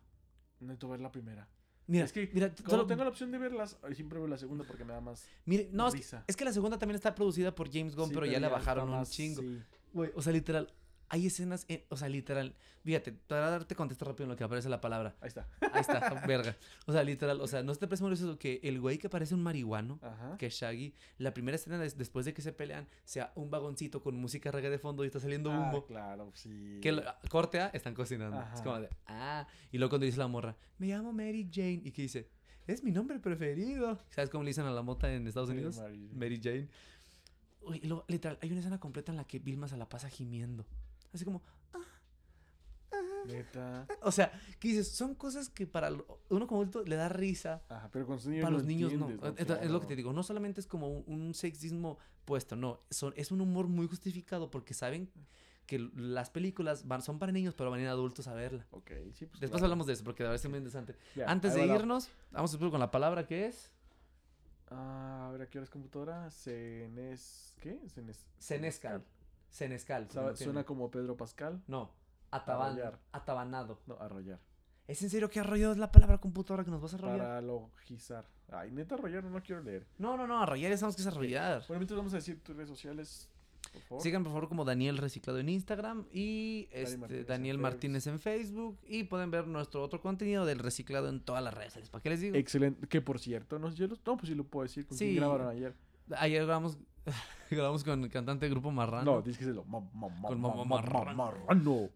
[0.60, 1.46] Necesito ver la primera.
[1.86, 4.64] Mira, Es que mira, Cuando solo- tengo la opción de verlas, siempre veo la segunda
[4.64, 6.24] porque me da más mire, no, es que, risa.
[6.26, 8.58] es que la segunda también está producida por James Gunn, Sí, pero ya le está
[8.58, 9.42] bajaron un chingo.
[9.42, 9.60] sí.
[9.92, 10.72] Güey, o sea, literal,
[11.08, 14.68] hay escenas, en- o sea, literal, fíjate, para darte contexto rápido en lo que aparece
[14.68, 15.14] la palabra.
[15.20, 15.46] Ahí está.
[15.72, 16.56] Ahí está, verga.
[16.86, 19.34] O sea, literal, o sea, ¿no te parece muy gracioso que el güey que parece
[19.34, 20.36] un marihuano, Ajá.
[20.38, 24.02] que es Shaggy, la primera escena des- después de que se pelean, sea un vagoncito
[24.02, 25.84] con música reggae de fondo y está saliendo Ah, humo?
[25.86, 26.78] claro, sí.
[26.82, 28.42] Que lo- corte A, están cocinando.
[28.54, 29.46] Es como de, ah.
[29.72, 31.80] Y luego cuando dice la morra, me llamo Mary Jane.
[31.84, 32.28] Y que dice,
[32.66, 33.98] es mi nombre preferido.
[34.10, 35.76] ¿Sabes cómo le dicen a la mota en Estados Unidos?
[35.78, 36.68] Mary- Mary Jane.
[37.66, 40.10] Uy, y luego, literal, hay una escena completa en la que Vilma se la pasa
[40.10, 40.66] gimiendo.
[41.14, 41.42] Así como,
[43.26, 43.86] Neta.
[44.02, 47.62] o sea, que dices, son cosas que para uno como adulto le da risa.
[47.68, 49.08] Ajá, pero con niños Para los niños no.
[49.36, 50.12] Es- Es, lo que te digo.
[50.12, 52.80] No solamente es como un, un sexismo puesto, no.
[52.90, 55.10] Son, es un humor muy justificado porque saben
[55.66, 58.66] que las películas van, son para niños, pero van a ir adultos a verla.
[58.70, 59.64] Ok, sí, pues Después claro.
[59.66, 60.94] hablamos de eso porque de verdad es muy interesante.
[61.26, 63.70] Antes de la- irnos, vamos a con la palabra que es
[64.70, 66.30] Ah, a ver, ¿a qué hora es computadora?
[66.30, 67.54] Cenes...
[67.60, 67.78] ¿Qué?
[67.88, 68.26] Cenes...
[69.54, 70.08] Senescal.
[70.34, 71.62] Suena como Pedro Pascal.
[71.68, 71.92] No,
[72.32, 72.98] ataban, Arrollar.
[73.12, 73.80] atabanado.
[73.86, 74.40] No, arrollar.
[74.88, 77.18] ¿Es en serio que arrollado es la palabra computadora que nos vas a arrollar?
[77.18, 78.26] Paralogizar.
[78.50, 79.86] Ay, neta, arrollar no, no quiero leer.
[79.96, 81.62] No, no, no, arrollar ya sabemos que es arrollar.
[81.68, 83.30] Bueno, entonces vamos a decir tus redes sociales,
[83.72, 84.02] por favor.
[84.02, 87.58] Sigan por favor como Daniel Reciclado en Instagram y este, Martínez Daniel.
[87.58, 91.68] Martínez en Facebook y pueden ver nuestro otro contenido del reciclado en todas las redes
[91.74, 91.90] sociales.
[91.90, 92.36] ¿Para qué les digo?
[92.36, 92.88] Excelente.
[92.88, 94.84] Que por cierto, no, yo lo- no pues sí lo puedo decir.
[94.86, 95.16] ¿Con quién Sí.
[95.16, 95.74] grabaron ayer?
[96.18, 96.76] Ayer grabamos,
[97.50, 99.16] grabamos con el cantante de Grupo Marrano.
[99.16, 99.64] No, tienes que decirlo.
[99.64, 101.14] Ma- ma- ma- Con ma- ma- ma- marrano.
[101.14, 101.90] marrano.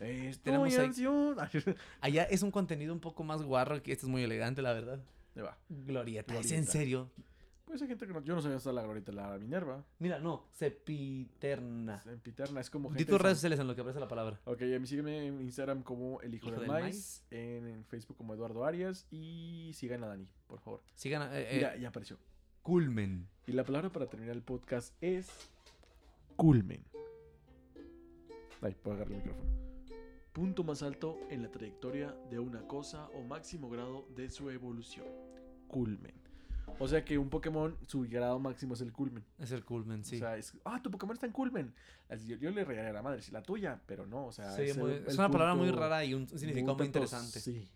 [0.00, 0.90] Estoy Tenemos ahí-.
[2.00, 5.00] Allá es un contenido un poco más guarro que este es muy elegante, la verdad.
[5.36, 5.56] Ahí va.
[5.68, 7.10] Glorieta, ¿es en serio?
[7.70, 8.20] Pues hay gente que no.
[8.22, 9.84] Yo no sabía hasta la glorieta la Minerva.
[10.00, 12.02] Mira, no, sepiterna.
[12.04, 13.12] En Piterna es como Di gente.
[13.12, 14.40] tus de redes sociales en lo que aparece la palabra.
[14.44, 17.68] Ok, a mí sígueme en Instagram como El Hijo, Hijo del, del.
[17.68, 20.82] En, Facebook como Eduardo Arias y sigan a Dani, por favor.
[20.96, 22.18] Sigan, eh, eh, Mira, ya apareció.
[22.62, 23.28] Culmen.
[23.46, 25.28] Y la palabra para terminar el podcast es
[26.36, 26.84] culmen.
[28.60, 29.50] Ay, puedo agarrar el micrófono.
[30.32, 35.06] Punto más alto en la trayectoria de una cosa o máximo grado de su evolución.
[35.68, 36.14] Culmen.
[36.78, 39.24] O sea que un Pokémon, su grado máximo es el culmen.
[39.38, 40.16] Es el culmen, sí.
[40.16, 41.74] O sea, es, ah, tu Pokémon está en culmen.
[42.08, 44.52] Así, Yo, yo le regalé a la madre, si la tuya, pero no, o sea,
[44.52, 46.84] Sí, es, el- muy- el es una palabra muy rara y un significado muy tanto-
[46.84, 47.40] interesante.
[47.40, 47.68] Sí.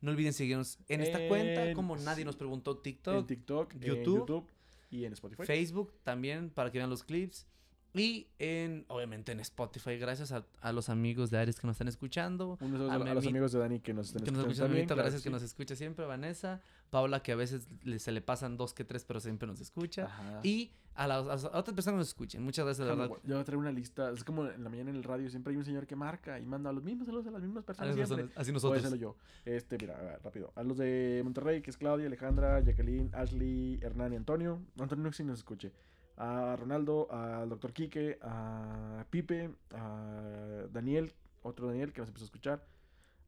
[0.00, 2.24] No olviden seguirnos en esta cuenta, En- como nadie sí.
[2.24, 2.76] nos preguntó,
[3.18, 4.46] En TikTok, en YouTube, YouTube
[4.90, 5.44] y en Spotify.
[5.44, 7.46] Facebook también, para que vean los clips.
[7.94, 11.88] Y en, obviamente en Spotify, gracias a, a los amigos de Ares que nos están
[11.88, 12.58] escuchando.
[12.60, 14.52] Unos a a, a los Memi- amigos de Dani que nos están Que nos escuchando
[14.52, 15.32] escuchan, también, claro gracias que sí.
[15.32, 16.60] nos escucha siempre, Vanessa.
[16.90, 20.04] Paula, que a veces le- se le pasan dos que tres, pero siempre nos escucha.
[20.04, 20.40] Ajá.
[20.42, 22.42] Y a, las- otras personas que nos escuchen.
[22.42, 23.08] Muchas gracias, de verdad.
[23.24, 24.10] Yo voy a traer una lista.
[24.10, 26.44] Es como en la mañana en el radio siempre hay un señor que marca y
[26.44, 27.96] manda a los mismos saludos a las mismas personas.
[27.96, 28.98] las personas- así Voy a nosotros.
[29.00, 29.16] yo.
[29.46, 30.52] Este, mira, ver, rápido.
[30.56, 34.60] A los de Monterrey, que es Claudia, Alejandra, Jacqueline, Ashley, Hernán y Antonio.
[34.78, 35.72] Antonio no sé si nos escuche.
[36.20, 41.12] A Ronaldo, al doctor Quique, a Pipe, a Daniel,
[41.42, 42.66] otro Daniel que nos empezó a escuchar.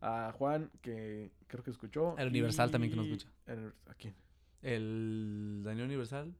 [0.03, 2.16] A Juan, que creo que escuchó.
[2.18, 3.28] El Universal también que nos escucha.
[3.47, 4.14] el- ¿A quién?
[4.62, 6.34] El Daniel Universal.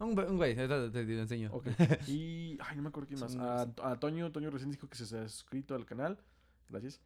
[0.00, 1.50] Un, güey- un güey, ahorita te, te lo enseño.
[2.08, 2.56] Y.
[2.60, 3.36] Ay, no me acuerdo quién más.
[3.36, 4.30] A, a Toño.
[4.32, 6.18] Toño recién dijo que se ha suscrito al canal.
[6.68, 7.00] Gracias.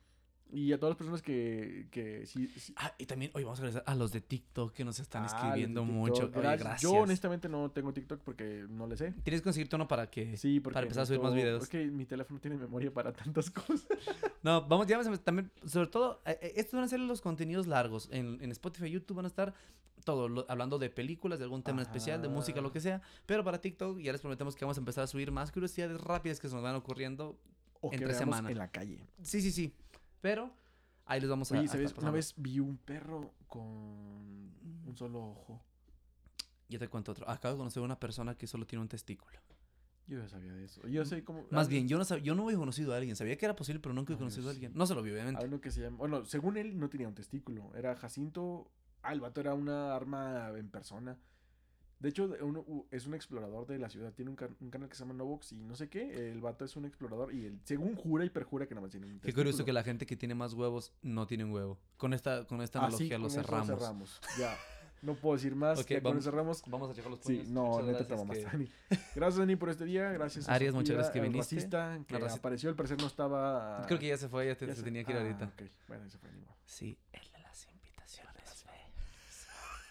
[0.51, 1.89] Y a todas las personas que.
[1.91, 4.83] que sí, sí- Ah, y también, oye, vamos a agradecer a los de TikTok que
[4.85, 6.25] nos están Ah, escribiendo mucho.
[6.25, 6.81] Oye, Gracias.
[6.81, 9.13] Yo honestamente no tengo TikTok porque no le sé.
[9.25, 10.39] Tienes que conseguirte uno para que...
[10.39, 11.65] Sí, para empezar a subir más videos.
[11.65, 13.87] Es que mi teléfono tiene memoria para tantas cosas.
[14.43, 17.21] No, vamos, ya vamos a también, sobre todo, eh, eh, estos van a ser los
[17.21, 18.09] contenidos largos.
[18.11, 19.53] En, en Spotify y YouTube van a estar
[20.05, 23.03] todo, lo- hablando de películas, de algún tema especial, de música, lo que sea.
[23.27, 26.41] Pero para TikTok ya les prometemos que vamos a empezar a subir más curiosidades rápidas
[26.41, 27.39] que se nos van ocurriendo.
[27.81, 28.51] O Entre veamos semana.
[28.51, 28.99] en la calle.
[29.23, 29.73] Sí, sí, sí.
[30.21, 30.51] Pero
[31.07, 31.59] ahí les vamos a...
[31.59, 31.95] Oye, a ¿sabes?
[31.99, 35.63] Una vez vi un perro con un solo ojo.
[36.69, 37.29] Yo te cuento otro.
[37.29, 39.39] Acabo de conocer a una persona que solo tiene un testículo.
[40.07, 40.87] Yo ya sabía de eso.
[40.89, 41.45] Yo sé cómo.
[41.51, 43.15] Más ah, bien, yo no, sab- yo no había conocido a alguien.
[43.15, 44.73] Sabía que era posible, pero nunca he Ah, conocido a alguien.
[44.75, 45.41] No se lo vi, obviamente.
[45.43, 45.99] Hay uno que se llama.
[45.99, 47.75] Bueno, según él, no tenía un testículo.
[47.75, 48.71] Era Jacinto.
[49.03, 51.19] Ah, el vato era una arma en persona.
[52.01, 54.13] De hecho, uno- es un explorador de la ciudad.
[54.13, 56.31] Tiene un, can- un canal que se llama Novox y no sé qué.
[56.31, 59.07] El vato es un explorador y él, según jura y perjura que nada más tiene
[59.07, 61.79] un Qué curioso que la gente que tiene más huevos no tiene un huevo.
[61.97, 63.43] Con esta, con esta Así, analogía lo con eso
[63.77, 64.21] cerramos.
[64.39, 64.57] Ya.
[65.03, 65.81] No puedo decir más.
[65.81, 66.63] Ok, ya con vamos- cerramos.
[66.69, 67.49] Vamos a checar los Sí, puños.
[67.49, 68.69] no, Muchas neta te mamaste, que- Dani.
[69.17, 70.13] Gracias, Dani, por este día.
[70.13, 71.57] Gracias a Arias, muchas gracias que viniste.
[71.57, 73.85] racista que apareció, al parecer no estaba...
[73.89, 75.45] Creo que ya se fue, ya, te- ya se tenía que ir ah, ahorita.
[75.47, 75.63] ok.
[75.89, 76.55] Bueno, se fue, ni modo.
[76.65, 76.97] Sí.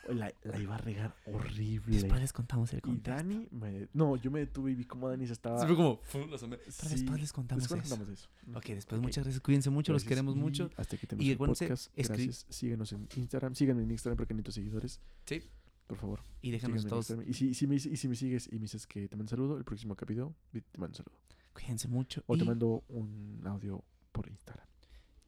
[0.07, 1.97] La, la iba a regar horrible.
[1.97, 3.11] Después les contamos el Y contexto.
[3.11, 3.87] Dani, me...
[3.93, 5.59] no, yo me detuve y vi cómo Dani se estaba...
[5.59, 5.99] Se fue como...
[6.11, 6.47] Pero Sí,
[6.89, 7.95] después les contamos después eso.
[7.95, 8.29] contamos eso.
[8.55, 9.41] Ok, después muchas gracias.
[9.41, 10.69] Cuídense mucho, los queremos y mucho.
[10.77, 11.91] Hasta aquí tenemos Y el podcast.
[11.97, 12.45] escri- Gracias.
[12.49, 13.55] Síguenos en Instagram.
[13.55, 14.99] Síganme en Instagram porque necesito seguidores.
[15.25, 15.41] Sí.
[15.87, 16.19] Por favor.
[16.41, 17.13] Y déjanos todos.
[17.25, 19.29] Y si, si me, y si me sigues y me dices que te mando un
[19.29, 21.17] saludo, el próximo capítulo te mando un saludo.
[21.53, 22.23] Cuídense mucho.
[22.27, 24.67] O te Y, mando un audio por Instagram.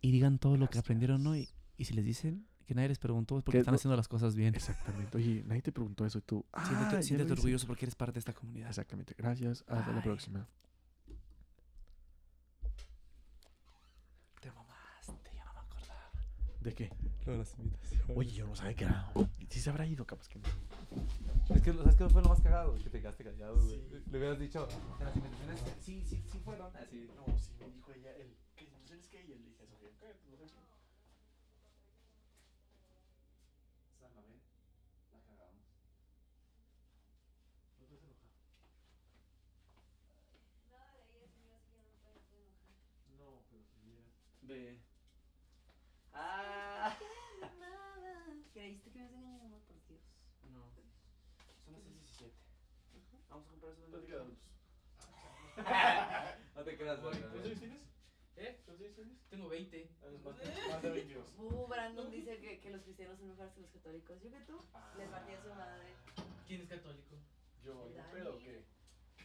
[0.01, 1.49] y digan todo lo que aprendieron hoy.
[1.77, 4.07] Y si les dicen que nadie les preguntó es porque Que están no- haciendo las
[4.07, 4.53] cosas bien.
[4.53, 5.17] Exactamente.
[5.17, 6.45] Oye, nadie te preguntó eso y tú.
[6.53, 8.69] Ah, Siéntete, orgulloso porque eres parte de esta comunidad.
[8.69, 9.15] Exactamente.
[9.17, 9.63] Gracias.
[9.67, 10.03] Hasta la Bye.
[10.03, 10.47] próxima.
[14.39, 16.11] Te mamaste, ya no me acordaba.
[16.61, 16.91] ¿De qué?
[17.25, 18.15] Lo de las invitaciones.
[18.15, 19.11] Oye, yo no sabía que era.
[19.49, 20.45] Sí se habrá ido, capaz que no.
[21.55, 22.75] Es que, ¿sabes qué fue lo más cagado?
[22.75, 23.81] Que te quedaste callado, güey.
[24.11, 24.67] Le hubieras dicho,
[24.99, 25.59] ¿en las invitaciones?
[25.81, 26.75] Sí, sí, sí fueron.
[26.77, 27.09] Así.
[27.15, 28.11] No, sí, me dijo ella.
[28.15, 28.35] El,
[28.85, 29.35] ¿Qué es que ella?
[29.37, 29.73] Le dije eso.
[29.99, 30.61] Cállate, no sé qué.
[35.11, 35.65] La cagamos.
[43.17, 43.63] No, pero
[44.38, 44.79] si Ve.
[46.11, 46.97] Ah.
[47.39, 48.25] Nada.
[48.51, 49.61] ¿Creíste que me ibas a engañar, amor?
[49.61, 50.01] Por Dios.
[50.51, 50.63] No.
[51.63, 52.33] Son las 6:17.
[53.29, 53.85] Vamos a comprar eso.
[53.91, 54.49] Plática de adultos.
[56.55, 57.19] No te creas, güey.
[57.19, 57.81] ¿Cuántos años tienes?
[58.37, 58.59] ¿Eh?
[58.65, 59.17] ¿Cuántos años tienes?
[59.29, 59.89] Tengo 20.
[60.71, 61.27] Más de 22.
[61.37, 64.19] Uh, Brandon dice que, que los cristianos son mejores que los católicos.
[64.23, 64.65] Yo que tú
[64.97, 65.93] les partí a su madre.
[66.47, 67.15] ¿Quién es católico?
[67.63, 68.13] Yo, ¿algún Dani.
[68.13, 68.65] pedo o qué?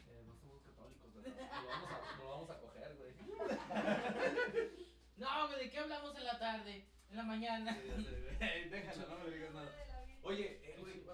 [0.06, 1.50] Eh, no somos católicos, ¿verdad?
[1.62, 3.14] Lo vamos a, lo vamos a coger, güey.
[5.16, 6.88] No, güey, ¿de qué hablamos en la tarde?
[7.10, 7.72] En la mañana.
[8.70, 9.70] Déjalo, no me digas nada.
[10.22, 11.04] Oye, eh, güey.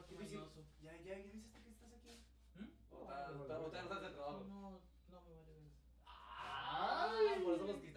[0.82, 2.24] ¿Ya, ya, ya viste que estás aquí?
[2.54, 2.68] ¿Mm?
[2.94, 4.44] ¿O ta- o ta- o te hartas de trabajo?
[4.48, 5.70] No, no me vale ver.
[6.06, 7.10] Ah,
[7.42, 7.89] por eso los cristianos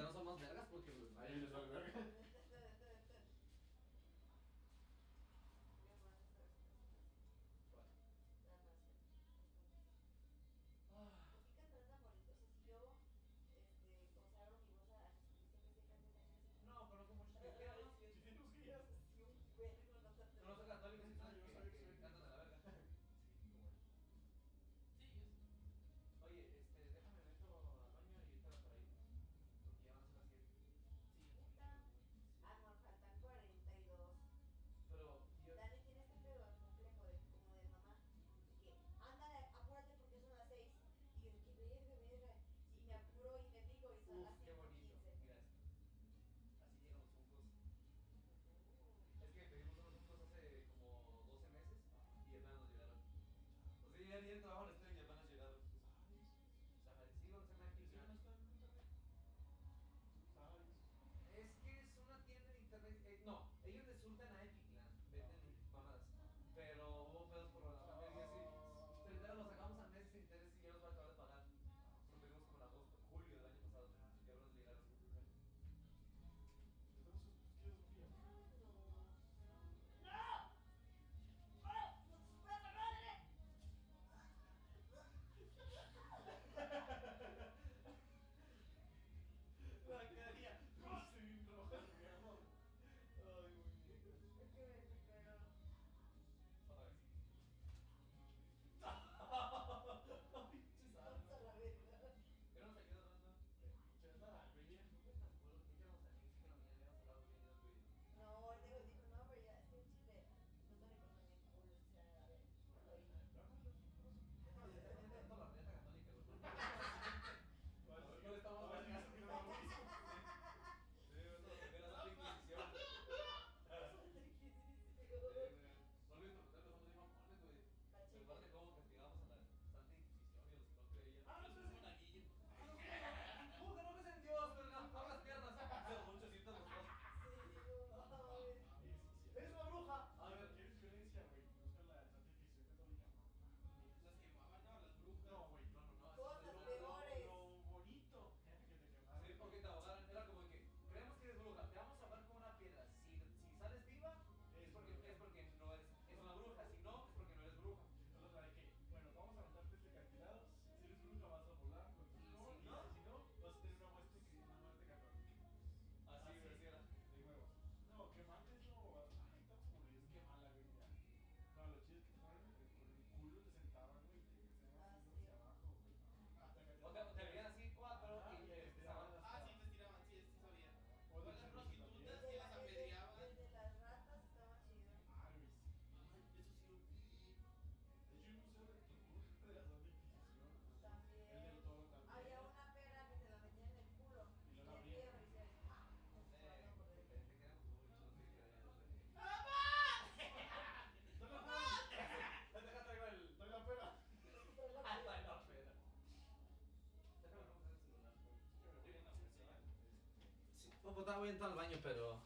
[211.03, 212.17] voy a entrar al baño, pero.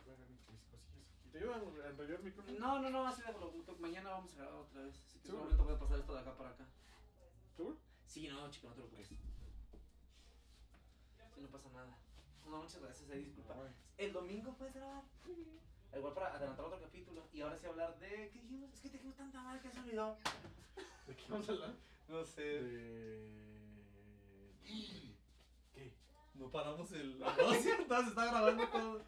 [1.25, 2.59] ¿Y te ayudan a enrollar el micrófono?
[2.59, 3.53] No, no, no, así déjalo.
[3.79, 4.95] Mañana vamos a grabar otra vez.
[5.05, 5.49] Así que ¿Seguro?
[5.49, 6.65] solamente voy a pasar esto de acá para acá.
[7.55, 7.77] ¿Seguro?
[8.05, 9.19] Sí, no, chico, no te lo preocupes.
[11.33, 11.97] Sí, no pasa nada.
[12.45, 13.55] No, muchas gracias, ahí disculpa.
[13.97, 15.03] El domingo puedes grabar.
[15.95, 17.23] Igual para adelantar otro capítulo.
[17.33, 18.29] Y ahora sí hablar de.
[18.31, 18.73] ¿Qué dijimos?
[18.73, 20.17] Es que te dijimos tanta madre que se olvidó.
[21.07, 21.73] ¿De qué vamos a hablar?
[22.07, 22.41] No sé.
[22.41, 23.47] De...
[26.37, 27.19] No paramos el.
[27.19, 29.01] No, sí, se está grabando todo.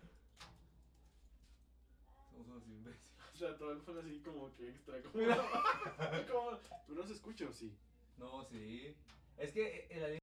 [2.31, 3.10] Somos unos imbéciles.
[3.34, 5.01] O sea, todo el fue así como que extra.
[5.03, 5.14] Como,
[6.31, 6.57] como,
[6.88, 7.77] ¿Tú no se escucha o sí?
[8.18, 8.95] No, sí.
[9.38, 10.19] Es que el